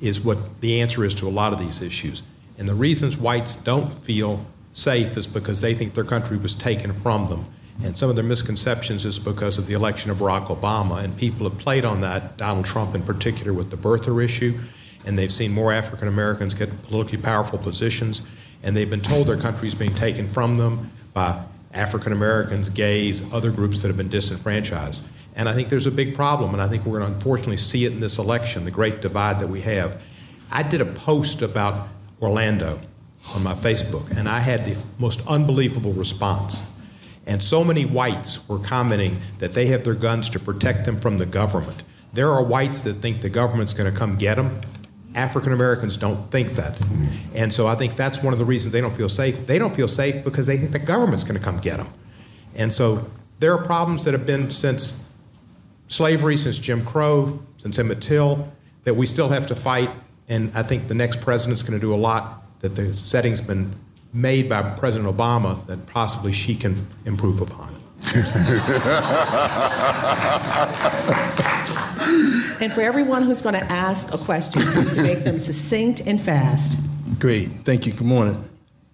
is 0.00 0.20
what 0.20 0.60
the 0.60 0.80
answer 0.80 1.04
is 1.04 1.14
to 1.16 1.28
a 1.28 1.30
lot 1.30 1.52
of 1.52 1.58
these 1.58 1.82
issues. 1.82 2.22
And 2.58 2.68
the 2.68 2.74
reasons 2.74 3.18
whites 3.18 3.54
don't 3.56 3.92
feel 3.98 4.44
safe 4.72 5.16
is 5.16 5.26
because 5.26 5.60
they 5.60 5.74
think 5.74 5.94
their 5.94 6.04
country 6.04 6.38
was 6.38 6.54
taken 6.54 6.92
from 6.92 7.26
them. 7.26 7.44
And 7.82 7.96
some 7.96 8.10
of 8.10 8.16
their 8.16 8.24
misconceptions 8.24 9.06
is 9.06 9.18
because 9.18 9.56
of 9.58 9.66
the 9.66 9.74
election 9.74 10.10
of 10.10 10.18
Barack 10.18 10.48
Obama, 10.48 11.02
and 11.02 11.16
people 11.16 11.48
have 11.48 11.58
played 11.58 11.84
on 11.84 12.02
that, 12.02 12.36
Donald 12.36 12.66
Trump 12.66 12.94
in 12.94 13.02
particular, 13.02 13.52
with 13.52 13.70
the 13.70 13.76
birther 13.76 14.22
issue. 14.22 14.58
And 15.06 15.18
they've 15.18 15.32
seen 15.32 15.52
more 15.52 15.72
African 15.72 16.08
Americans 16.08 16.52
get 16.52 16.82
politically 16.82 17.18
powerful 17.18 17.58
positions, 17.58 18.22
and 18.62 18.76
they've 18.76 18.90
been 18.90 19.00
told 19.00 19.26
their 19.26 19.38
country 19.38 19.66
is 19.66 19.74
being 19.74 19.94
taken 19.94 20.28
from 20.28 20.58
them 20.58 20.90
by 21.14 21.42
African 21.72 22.12
Americans, 22.12 22.68
gays, 22.68 23.32
other 23.32 23.50
groups 23.50 23.80
that 23.80 23.88
have 23.88 23.96
been 23.96 24.08
disenfranchised. 24.08 25.02
And 25.36 25.48
I 25.48 25.54
think 25.54 25.68
there's 25.68 25.86
a 25.86 25.92
big 25.92 26.14
problem, 26.14 26.52
and 26.52 26.60
I 26.60 26.68
think 26.68 26.84
we're 26.84 26.98
going 26.98 27.10
to 27.10 27.16
unfortunately 27.16 27.56
see 27.56 27.86
it 27.86 27.92
in 27.92 28.00
this 28.00 28.18
election, 28.18 28.64
the 28.64 28.70
great 28.70 29.00
divide 29.00 29.40
that 29.40 29.48
we 29.48 29.60
have. 29.62 30.02
I 30.52 30.62
did 30.64 30.80
a 30.80 30.84
post 30.84 31.40
about 31.40 31.88
Orlando 32.20 32.78
on 33.34 33.42
my 33.42 33.54
Facebook, 33.54 34.16
and 34.18 34.28
I 34.28 34.40
had 34.40 34.64
the 34.64 34.76
most 34.98 35.26
unbelievable 35.26 35.92
response. 35.92 36.76
And 37.26 37.42
so 37.42 37.62
many 37.62 37.84
whites 37.84 38.48
were 38.48 38.58
commenting 38.58 39.18
that 39.38 39.52
they 39.52 39.66
have 39.66 39.84
their 39.84 39.94
guns 39.94 40.28
to 40.30 40.40
protect 40.40 40.86
them 40.86 40.96
from 40.96 41.18
the 41.18 41.26
government. 41.26 41.82
There 42.12 42.30
are 42.30 42.42
whites 42.42 42.80
that 42.80 42.94
think 42.94 43.20
the 43.20 43.28
government's 43.28 43.74
going 43.74 43.92
to 43.92 43.96
come 43.96 44.16
get 44.16 44.36
them, 44.36 44.60
African 45.14 45.52
Americans 45.52 45.96
don't 45.96 46.30
think 46.30 46.50
that. 46.50 46.78
And 47.34 47.52
so 47.52 47.66
I 47.66 47.74
think 47.74 47.96
that's 47.96 48.22
one 48.22 48.32
of 48.32 48.38
the 48.38 48.44
reasons 48.44 48.72
they 48.72 48.80
don't 48.80 48.92
feel 48.92 49.08
safe. 49.08 49.46
They 49.46 49.58
don't 49.58 49.74
feel 49.74 49.88
safe 49.88 50.22
because 50.24 50.46
they 50.46 50.56
think 50.56 50.72
the 50.72 50.78
government's 50.78 51.24
going 51.24 51.38
to 51.38 51.44
come 51.44 51.58
get 51.58 51.78
them. 51.78 51.88
And 52.56 52.72
so 52.72 53.04
there 53.40 53.52
are 53.52 53.64
problems 53.64 54.04
that 54.04 54.14
have 54.14 54.26
been 54.26 54.50
since 54.50 55.12
slavery, 55.88 56.36
since 56.36 56.58
Jim 56.58 56.84
Crow, 56.84 57.40
since 57.56 57.78
Emmett 57.78 58.00
Till, 58.00 58.52
that 58.84 58.94
we 58.94 59.06
still 59.06 59.28
have 59.28 59.46
to 59.48 59.56
fight. 59.56 59.90
And 60.28 60.52
I 60.54 60.62
think 60.62 60.86
the 60.86 60.94
next 60.94 61.20
president's 61.20 61.62
going 61.62 61.78
to 61.78 61.84
do 61.84 61.92
a 61.92 61.96
lot 61.96 62.60
that 62.60 62.76
the 62.76 62.94
setting's 62.94 63.40
been 63.40 63.74
made 64.12 64.48
by 64.48 64.62
President 64.62 65.14
Obama 65.14 65.64
that 65.66 65.86
possibly 65.86 66.32
she 66.32 66.54
can 66.54 66.86
improve 67.04 67.40
upon. 67.40 67.74
And 72.60 72.70
for 72.70 72.82
everyone 72.82 73.22
who's 73.22 73.40
going 73.40 73.54
to 73.54 73.64
ask 73.72 74.12
a 74.12 74.18
question, 74.18 74.60
to 74.60 75.02
make 75.02 75.20
them 75.20 75.38
succinct 75.38 76.06
and 76.06 76.20
fast. 76.20 76.78
Great. 77.18 77.48
Thank 77.64 77.86
you. 77.86 77.92
Good 77.92 78.06
morning. 78.06 78.44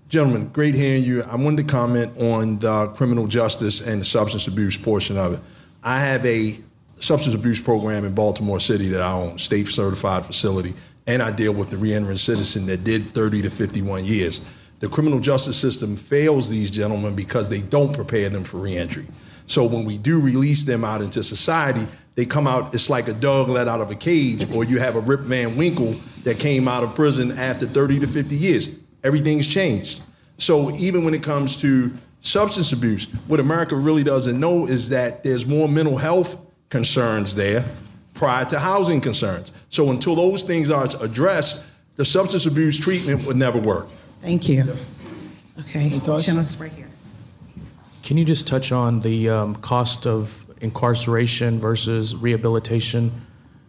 Gentlemen, 0.09 0.51
great 0.51 0.77
hearing 0.77 1.03
you. 1.03 1.25
I 1.25 1.35
wanted 1.35 1.67
to 1.67 1.73
comment 1.73 2.17
on 2.17 2.61
the 2.61 2.93
criminal 2.95 3.27
justice 3.27 3.85
and 3.85 4.01
the 4.01 4.05
substance 4.05 4.47
abuse 4.47 4.79
portion 4.79 5.19
of 5.19 5.33
it. 5.33 5.41
I 5.83 5.99
have 5.99 6.25
a 6.25 6.53
substance 6.95 7.35
abuse 7.35 7.61
program 7.61 8.05
in 8.05 8.15
Baltimore 8.15 8.61
City 8.61 8.87
that 8.89 9.01
I 9.01 9.13
own, 9.13 9.37
state 9.37 9.67
certified 9.67 10.25
facility, 10.25 10.71
and 11.09 11.21
I 11.21 11.33
deal 11.33 11.53
with 11.53 11.71
the 11.71 11.77
reentering 11.77 12.19
citizen 12.19 12.67
that 12.67 12.85
did 12.85 13.03
30 13.03 13.43
to 13.43 13.51
51 13.51 14.05
years. 14.05 14.49
The 14.81 14.89
criminal 14.89 15.21
justice 15.21 15.57
system 15.57 15.97
fails 15.97 16.51
these 16.51 16.71
gentlemen 16.71 17.15
because 17.15 17.49
they 17.49 17.61
don't 17.63 17.95
prepare 17.95 18.29
them 18.29 18.45
for 18.45 18.59
reentry. 18.59 19.07
So 19.47 19.65
when 19.65 19.85
we 19.85 19.97
do 19.97 20.21
release 20.21 20.65
them 20.65 20.85
out 20.85 21.01
into 21.01 21.23
society, 21.23 21.87
they 22.15 22.27
come 22.27 22.47
out, 22.47 22.75
it's 22.75 22.91
like 22.91 23.09
a 23.09 23.15
dog 23.15 23.49
let 23.49 23.69
out 23.69 23.81
of 23.81 23.91
a 23.91 23.95
cage, 23.95 24.51
or 24.55 24.65
you 24.65 24.79
have 24.79 24.97
a 24.97 25.01
Rip 25.01 25.21
Van 25.21 25.57
Winkle 25.57 25.95
that 26.25 26.39
came 26.39 26.67
out 26.67 26.83
of 26.83 26.95
prison 26.95 27.31
after 27.39 27.67
30 27.67 28.01
to 28.01 28.07
50 28.07 28.35
years. 28.35 28.79
Everything's 29.05 29.47
changed. 29.47 30.03
So 30.39 30.71
even 30.73 31.05
when 31.05 31.15
it 31.15 31.23
comes 31.23 31.57
to 31.59 31.93
substance 32.21 32.73
abuse, 32.73 33.07
what 33.29 33.41
America 33.41 33.77
really 33.77 34.03
doesn't 34.03 34.39
know 34.39 34.67
is 34.67 34.89
that 34.89 35.23
there's 35.23 35.47
more 35.47 35.69
mental 35.69 35.97
health 35.97 36.39
concerns 36.69 37.35
there 37.35 37.65
prior 38.15 38.45
to 38.47 38.59
housing 38.59 39.01
concerns. 39.01 39.53
So 39.69 39.91
until 39.91 40.15
those 40.15 40.43
things 40.43 40.71
are 40.71 40.89
addressed, 41.01 41.71
the 41.97 42.05
substance 42.05 42.47
abuse 42.47 42.79
treatment 42.79 43.27
would 43.27 43.37
never 43.37 43.61
work. 43.61 43.89
Thank 44.27 44.49
you. 44.49 44.65
Okay, 45.61 45.89
thoughts? 46.01 46.27
gentlemen, 46.27 46.51
right 46.59 46.73
here. 46.73 46.89
Can 48.03 48.17
you 48.17 48.25
just 48.25 48.49
touch 48.49 48.73
on 48.73 48.99
the 48.99 49.29
um, 49.31 49.55
cost 49.55 50.05
of 50.05 50.45
incarceration 50.61 51.61
versus 51.61 52.17
rehabilitation? 52.17 53.13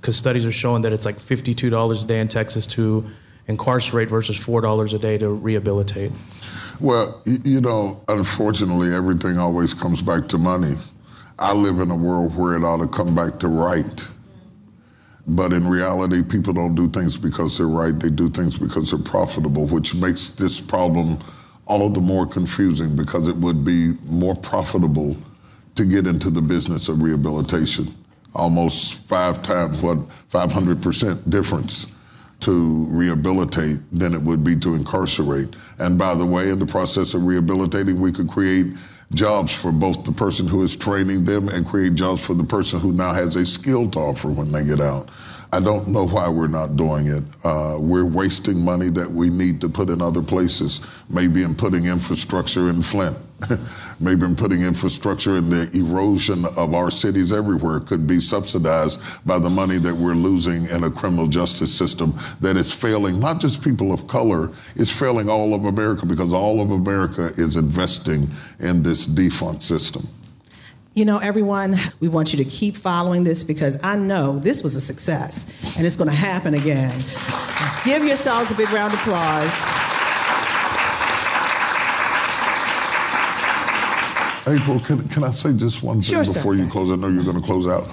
Because 0.01 0.17
studies 0.17 0.47
are 0.47 0.51
showing 0.51 0.81
that 0.81 0.93
it's 0.93 1.05
like 1.05 1.17
$52 1.17 2.03
a 2.03 2.07
day 2.07 2.19
in 2.19 2.27
Texas 2.27 2.65
to 2.67 3.05
incarcerate 3.47 4.09
versus 4.09 4.35
$4 4.35 4.95
a 4.95 4.97
day 4.97 5.19
to 5.19 5.29
rehabilitate. 5.29 6.11
Well, 6.79 7.21
you 7.25 7.61
know, 7.61 8.03
unfortunately, 8.07 8.95
everything 8.95 9.37
always 9.37 9.75
comes 9.75 10.01
back 10.01 10.27
to 10.29 10.39
money. 10.39 10.73
I 11.37 11.53
live 11.53 11.79
in 11.81 11.91
a 11.91 11.95
world 11.95 12.35
where 12.35 12.55
it 12.55 12.63
ought 12.63 12.77
to 12.77 12.87
come 12.87 13.13
back 13.13 13.39
to 13.41 13.47
right. 13.47 14.07
But 15.27 15.51
in 15.51 15.67
reality, 15.67 16.23
people 16.23 16.53
don't 16.53 16.75
do 16.75 16.87
things 16.87 17.17
because 17.17 17.57
they're 17.57 17.67
right. 17.67 17.97
They 17.97 18.09
do 18.09 18.29
things 18.29 18.57
because 18.57 18.91
they're 18.91 18.99
profitable, 18.99 19.67
which 19.67 19.93
makes 19.93 20.29
this 20.29 20.61
problem 20.61 21.19
all 21.65 21.89
the 21.89 21.99
more 21.99 22.25
confusing 22.25 22.95
because 22.95 23.27
it 23.27 23.35
would 23.35 23.65
be 23.65 23.91
more 24.05 24.35
profitable 24.35 25.17
to 25.75 25.85
get 25.85 26.07
into 26.07 26.29
the 26.29 26.41
business 26.41 26.87
of 26.87 27.01
rehabilitation. 27.01 27.87
Almost 28.33 28.93
five 28.93 29.41
times 29.41 29.81
what 29.81 29.97
500% 30.29 31.29
difference 31.29 31.93
to 32.39 32.85
rehabilitate 32.89 33.79
than 33.91 34.13
it 34.13 34.21
would 34.21 34.43
be 34.43 34.55
to 34.57 34.75
incarcerate. 34.75 35.55
And 35.79 35.97
by 35.97 36.15
the 36.15 36.25
way, 36.25 36.49
in 36.49 36.59
the 36.59 36.65
process 36.65 37.13
of 37.13 37.25
rehabilitating, 37.25 37.99
we 37.99 38.11
could 38.11 38.29
create 38.29 38.67
jobs 39.13 39.53
for 39.53 39.71
both 39.71 40.03
the 40.03 40.11
person 40.11 40.47
who 40.47 40.63
is 40.63 40.75
training 40.75 41.25
them 41.25 41.49
and 41.49 41.65
create 41.65 41.95
jobs 41.95 42.25
for 42.25 42.33
the 42.33 42.43
person 42.43 42.79
who 42.79 42.91
now 42.91 43.13
has 43.13 43.35
a 43.35 43.45
skill 43.45 43.89
to 43.91 43.99
offer 43.99 44.29
when 44.29 44.51
they 44.51 44.63
get 44.63 44.81
out. 44.81 45.09
I 45.53 45.61
don't 45.61 45.87
know 45.87 46.05
why 46.05 46.27
we're 46.27 46.47
not 46.47 46.75
doing 46.75 47.07
it. 47.07 47.23
Uh, 47.43 47.77
we're 47.79 48.05
wasting 48.05 48.65
money 48.65 48.89
that 48.89 49.09
we 49.09 49.29
need 49.29 49.61
to 49.61 49.69
put 49.69 49.89
in 49.89 50.01
other 50.01 50.21
places, 50.21 50.81
maybe 51.09 51.41
in 51.41 51.55
putting 51.55 51.85
infrastructure 51.85 52.69
in 52.69 52.81
Flint, 52.81 53.17
maybe 54.01 54.25
in 54.25 54.35
putting 54.35 54.63
infrastructure 54.63 55.37
in 55.37 55.49
the 55.49 55.69
erosion 55.73 56.43
of 56.57 56.73
our 56.73 56.91
cities 56.91 57.31
everywhere 57.31 57.79
could 57.79 58.05
be 58.05 58.19
subsidized 58.19 58.99
by 59.25 59.39
the 59.39 59.49
money 59.49 59.77
that 59.77 59.95
we're 59.95 60.15
losing 60.15 60.65
in 60.65 60.83
a 60.83 60.91
criminal 60.91 61.27
justice 61.27 61.73
system 61.73 62.13
that 62.41 62.57
is 62.57 62.73
failing 62.73 63.17
not 63.17 63.39
just 63.39 63.63
people 63.63 63.93
of 63.93 64.05
color, 64.05 64.51
it's 64.75 64.91
failing 64.91 65.29
all 65.29 65.53
of 65.53 65.63
America 65.63 66.05
because 66.05 66.33
all 66.33 66.59
of 66.59 66.71
America 66.71 67.31
is 67.37 67.55
investing 67.55 68.27
in 68.59 68.83
this 68.83 69.07
defund 69.07 69.61
system. 69.61 70.05
You 70.97 71.05
know, 71.05 71.19
everyone, 71.19 71.75
we 71.99 72.07
want 72.07 72.33
you 72.33 72.43
to 72.43 72.49
keep 72.49 72.75
following 72.75 73.23
this 73.23 73.43
because 73.43 73.77
I 73.83 73.95
know 73.97 74.39
this 74.39 74.63
was 74.63 74.75
a 74.75 74.81
success 74.81 75.77
and 75.77 75.85
it's 75.85 75.95
going 75.95 76.09
to 76.09 76.15
happen 76.15 76.55
again. 76.55 76.89
Give 77.85 78.03
yourselves 78.03 78.49
a 78.49 78.55
big 78.55 78.67
round 78.71 78.91
of 78.95 78.99
applause. 79.01 79.53
April, 84.47 84.79
can, 84.79 85.07
can 85.09 85.23
I 85.23 85.29
say 85.29 85.53
just 85.53 85.83
one 85.83 85.97
thing 85.97 86.15
Sure, 86.15 86.25
sir. 86.25 86.33
before 86.33 86.55
you 86.55 86.63
Yes. 86.63 86.71
close? 86.71 86.89
I 86.89 86.95
know 86.95 87.09
you're 87.09 87.23
going 87.23 87.39
to 87.39 87.45
close 87.45 87.67
out. 87.67 87.87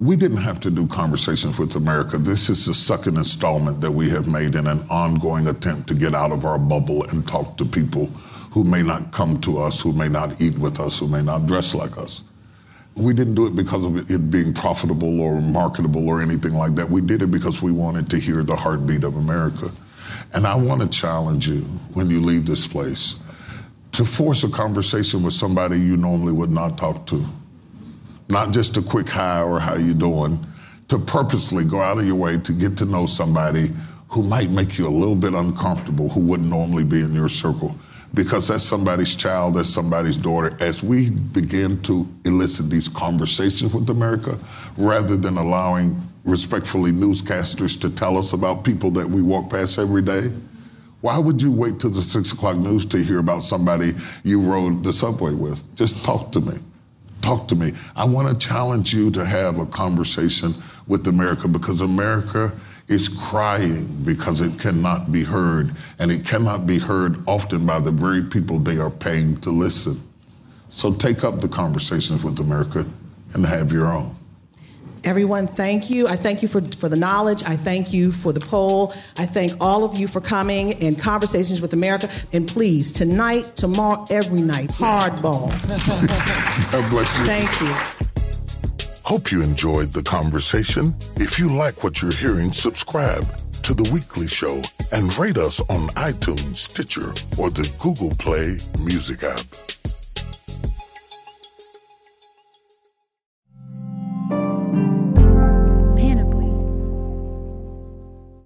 We 0.00 0.16
didn't 0.16 0.38
have 0.38 0.58
to 0.60 0.70
do 0.70 0.86
conversations 0.86 1.58
with 1.58 1.76
America. 1.76 2.16
This 2.16 2.48
is 2.48 2.64
the 2.64 2.72
second 2.72 3.18
installment 3.18 3.82
that 3.82 3.90
we 3.90 4.08
have 4.08 4.26
made 4.26 4.54
in 4.54 4.66
an 4.66 4.82
ongoing 4.88 5.48
attempt 5.48 5.86
to 5.88 5.94
get 5.94 6.14
out 6.14 6.32
of 6.32 6.46
our 6.46 6.58
bubble 6.58 7.04
and 7.10 7.28
talk 7.28 7.58
to 7.58 7.66
people 7.66 8.08
who 8.54 8.62
may 8.62 8.84
not 8.84 9.10
come 9.10 9.40
to 9.40 9.58
us, 9.58 9.80
who 9.80 9.92
may 9.92 10.08
not 10.08 10.40
eat 10.40 10.56
with 10.56 10.78
us, 10.78 11.00
who 11.00 11.08
may 11.08 11.20
not 11.20 11.44
dress 11.44 11.74
like 11.74 11.98
us. 11.98 12.22
We 12.94 13.12
didn't 13.12 13.34
do 13.34 13.48
it 13.48 13.56
because 13.56 13.84
of 13.84 14.08
it 14.08 14.30
being 14.30 14.54
profitable 14.54 15.20
or 15.20 15.40
marketable 15.40 16.08
or 16.08 16.22
anything 16.22 16.54
like 16.54 16.76
that. 16.76 16.88
We 16.88 17.00
did 17.00 17.20
it 17.22 17.32
because 17.32 17.60
we 17.60 17.72
wanted 17.72 18.08
to 18.10 18.16
hear 18.16 18.44
the 18.44 18.54
heartbeat 18.54 19.02
of 19.02 19.16
America. 19.16 19.72
And 20.32 20.46
I 20.46 20.54
want 20.54 20.82
to 20.82 20.88
challenge 20.88 21.48
you 21.48 21.62
when 21.94 22.08
you 22.08 22.20
leave 22.20 22.46
this 22.46 22.64
place 22.64 23.16
to 23.90 24.04
force 24.04 24.44
a 24.44 24.48
conversation 24.48 25.24
with 25.24 25.34
somebody 25.34 25.80
you 25.80 25.96
normally 25.96 26.32
would 26.32 26.52
not 26.52 26.78
talk 26.78 27.08
to. 27.08 27.26
Not 28.28 28.52
just 28.52 28.76
a 28.76 28.82
quick 28.82 29.08
hi 29.08 29.42
or 29.42 29.58
how 29.58 29.74
you 29.74 29.94
doing, 29.94 30.38
to 30.90 31.00
purposely 31.00 31.64
go 31.64 31.80
out 31.80 31.98
of 31.98 32.06
your 32.06 32.14
way 32.14 32.38
to 32.38 32.52
get 32.52 32.76
to 32.76 32.84
know 32.84 33.06
somebody 33.06 33.70
who 34.10 34.22
might 34.22 34.50
make 34.50 34.78
you 34.78 34.86
a 34.86 34.94
little 34.96 35.16
bit 35.16 35.34
uncomfortable, 35.34 36.08
who 36.08 36.20
wouldn't 36.20 36.48
normally 36.48 36.84
be 36.84 37.00
in 37.00 37.12
your 37.12 37.28
circle. 37.28 37.76
Because 38.14 38.48
that's 38.48 38.62
somebody's 38.62 39.16
child, 39.16 39.54
that's 39.54 39.68
somebody's 39.68 40.16
daughter. 40.16 40.56
As 40.60 40.82
we 40.82 41.10
begin 41.10 41.82
to 41.82 42.08
elicit 42.24 42.70
these 42.70 42.88
conversations 42.88 43.74
with 43.74 43.90
America, 43.90 44.38
rather 44.76 45.16
than 45.16 45.36
allowing 45.36 46.00
respectfully 46.24 46.92
newscasters 46.92 47.78
to 47.80 47.90
tell 47.90 48.16
us 48.16 48.32
about 48.32 48.64
people 48.64 48.90
that 48.92 49.06
we 49.08 49.20
walk 49.20 49.50
past 49.50 49.78
every 49.78 50.02
day, 50.02 50.30
why 51.00 51.18
would 51.18 51.42
you 51.42 51.52
wait 51.52 51.80
till 51.80 51.90
the 51.90 52.02
six 52.02 52.32
o'clock 52.32 52.56
news 52.56 52.86
to 52.86 52.96
hear 52.96 53.18
about 53.18 53.42
somebody 53.42 53.92
you 54.22 54.40
rode 54.40 54.82
the 54.82 54.92
subway 54.92 55.34
with? 55.34 55.76
Just 55.76 56.02
talk 56.04 56.32
to 56.32 56.40
me. 56.40 56.54
Talk 57.20 57.48
to 57.48 57.56
me. 57.56 57.72
I 57.94 58.04
want 58.04 58.28
to 58.28 58.48
challenge 58.48 58.94
you 58.94 59.10
to 59.10 59.24
have 59.24 59.58
a 59.58 59.66
conversation 59.66 60.54
with 60.86 61.06
America 61.08 61.48
because 61.48 61.80
America 61.80 62.52
is 62.88 63.08
crying 63.08 63.86
because 64.04 64.40
it 64.40 64.58
cannot 64.60 65.10
be 65.10 65.24
heard, 65.24 65.74
and 65.98 66.12
it 66.12 66.24
cannot 66.26 66.66
be 66.66 66.78
heard 66.78 67.16
often 67.26 67.64
by 67.64 67.80
the 67.80 67.90
very 67.90 68.22
people 68.22 68.58
they 68.58 68.78
are 68.78 68.90
paying 68.90 69.36
to 69.40 69.50
listen. 69.50 70.00
So 70.68 70.92
take 70.92 71.24
up 71.24 71.40
the 71.40 71.48
conversations 71.48 72.24
with 72.24 72.38
America 72.40 72.84
and 73.32 73.46
have 73.46 73.72
your 73.72 73.86
own. 73.86 74.14
Everyone, 75.04 75.46
thank 75.46 75.90
you. 75.90 76.08
I 76.08 76.16
thank 76.16 76.40
you 76.40 76.48
for, 76.48 76.62
for 76.62 76.88
the 76.88 76.96
knowledge. 76.96 77.42
I 77.44 77.56
thank 77.56 77.92
you 77.92 78.10
for 78.10 78.32
the 78.32 78.40
poll. 78.40 78.92
I 79.18 79.26
thank 79.26 79.52
all 79.60 79.84
of 79.84 79.98
you 79.98 80.08
for 80.08 80.20
coming 80.20 80.72
and 80.82 80.98
conversations 80.98 81.60
with 81.60 81.74
America. 81.74 82.08
And 82.32 82.48
please, 82.48 82.90
tonight, 82.90 83.52
tomorrow, 83.54 84.06
every 84.10 84.40
night, 84.40 84.70
hardball. 84.70 85.50
God 86.72 86.90
bless 86.90 87.18
you. 87.18 87.26
Thank 87.26 87.60
you. 87.60 88.13
Hope 89.04 89.30
you 89.30 89.42
enjoyed 89.42 89.88
the 89.88 90.02
conversation. 90.02 90.94
If 91.16 91.38
you 91.38 91.48
like 91.48 91.84
what 91.84 92.00
you're 92.00 92.10
hearing, 92.10 92.52
subscribe 92.52 93.26
to 93.62 93.74
The 93.74 93.90
Weekly 93.92 94.26
Show 94.26 94.62
and 94.92 95.14
rate 95.18 95.36
us 95.36 95.60
on 95.60 95.88
iTunes, 95.90 96.56
Stitcher, 96.56 97.10
or 97.38 97.50
the 97.50 97.70
Google 97.78 98.12
Play 98.12 98.56
Music 98.82 99.22
app. 99.22 99.40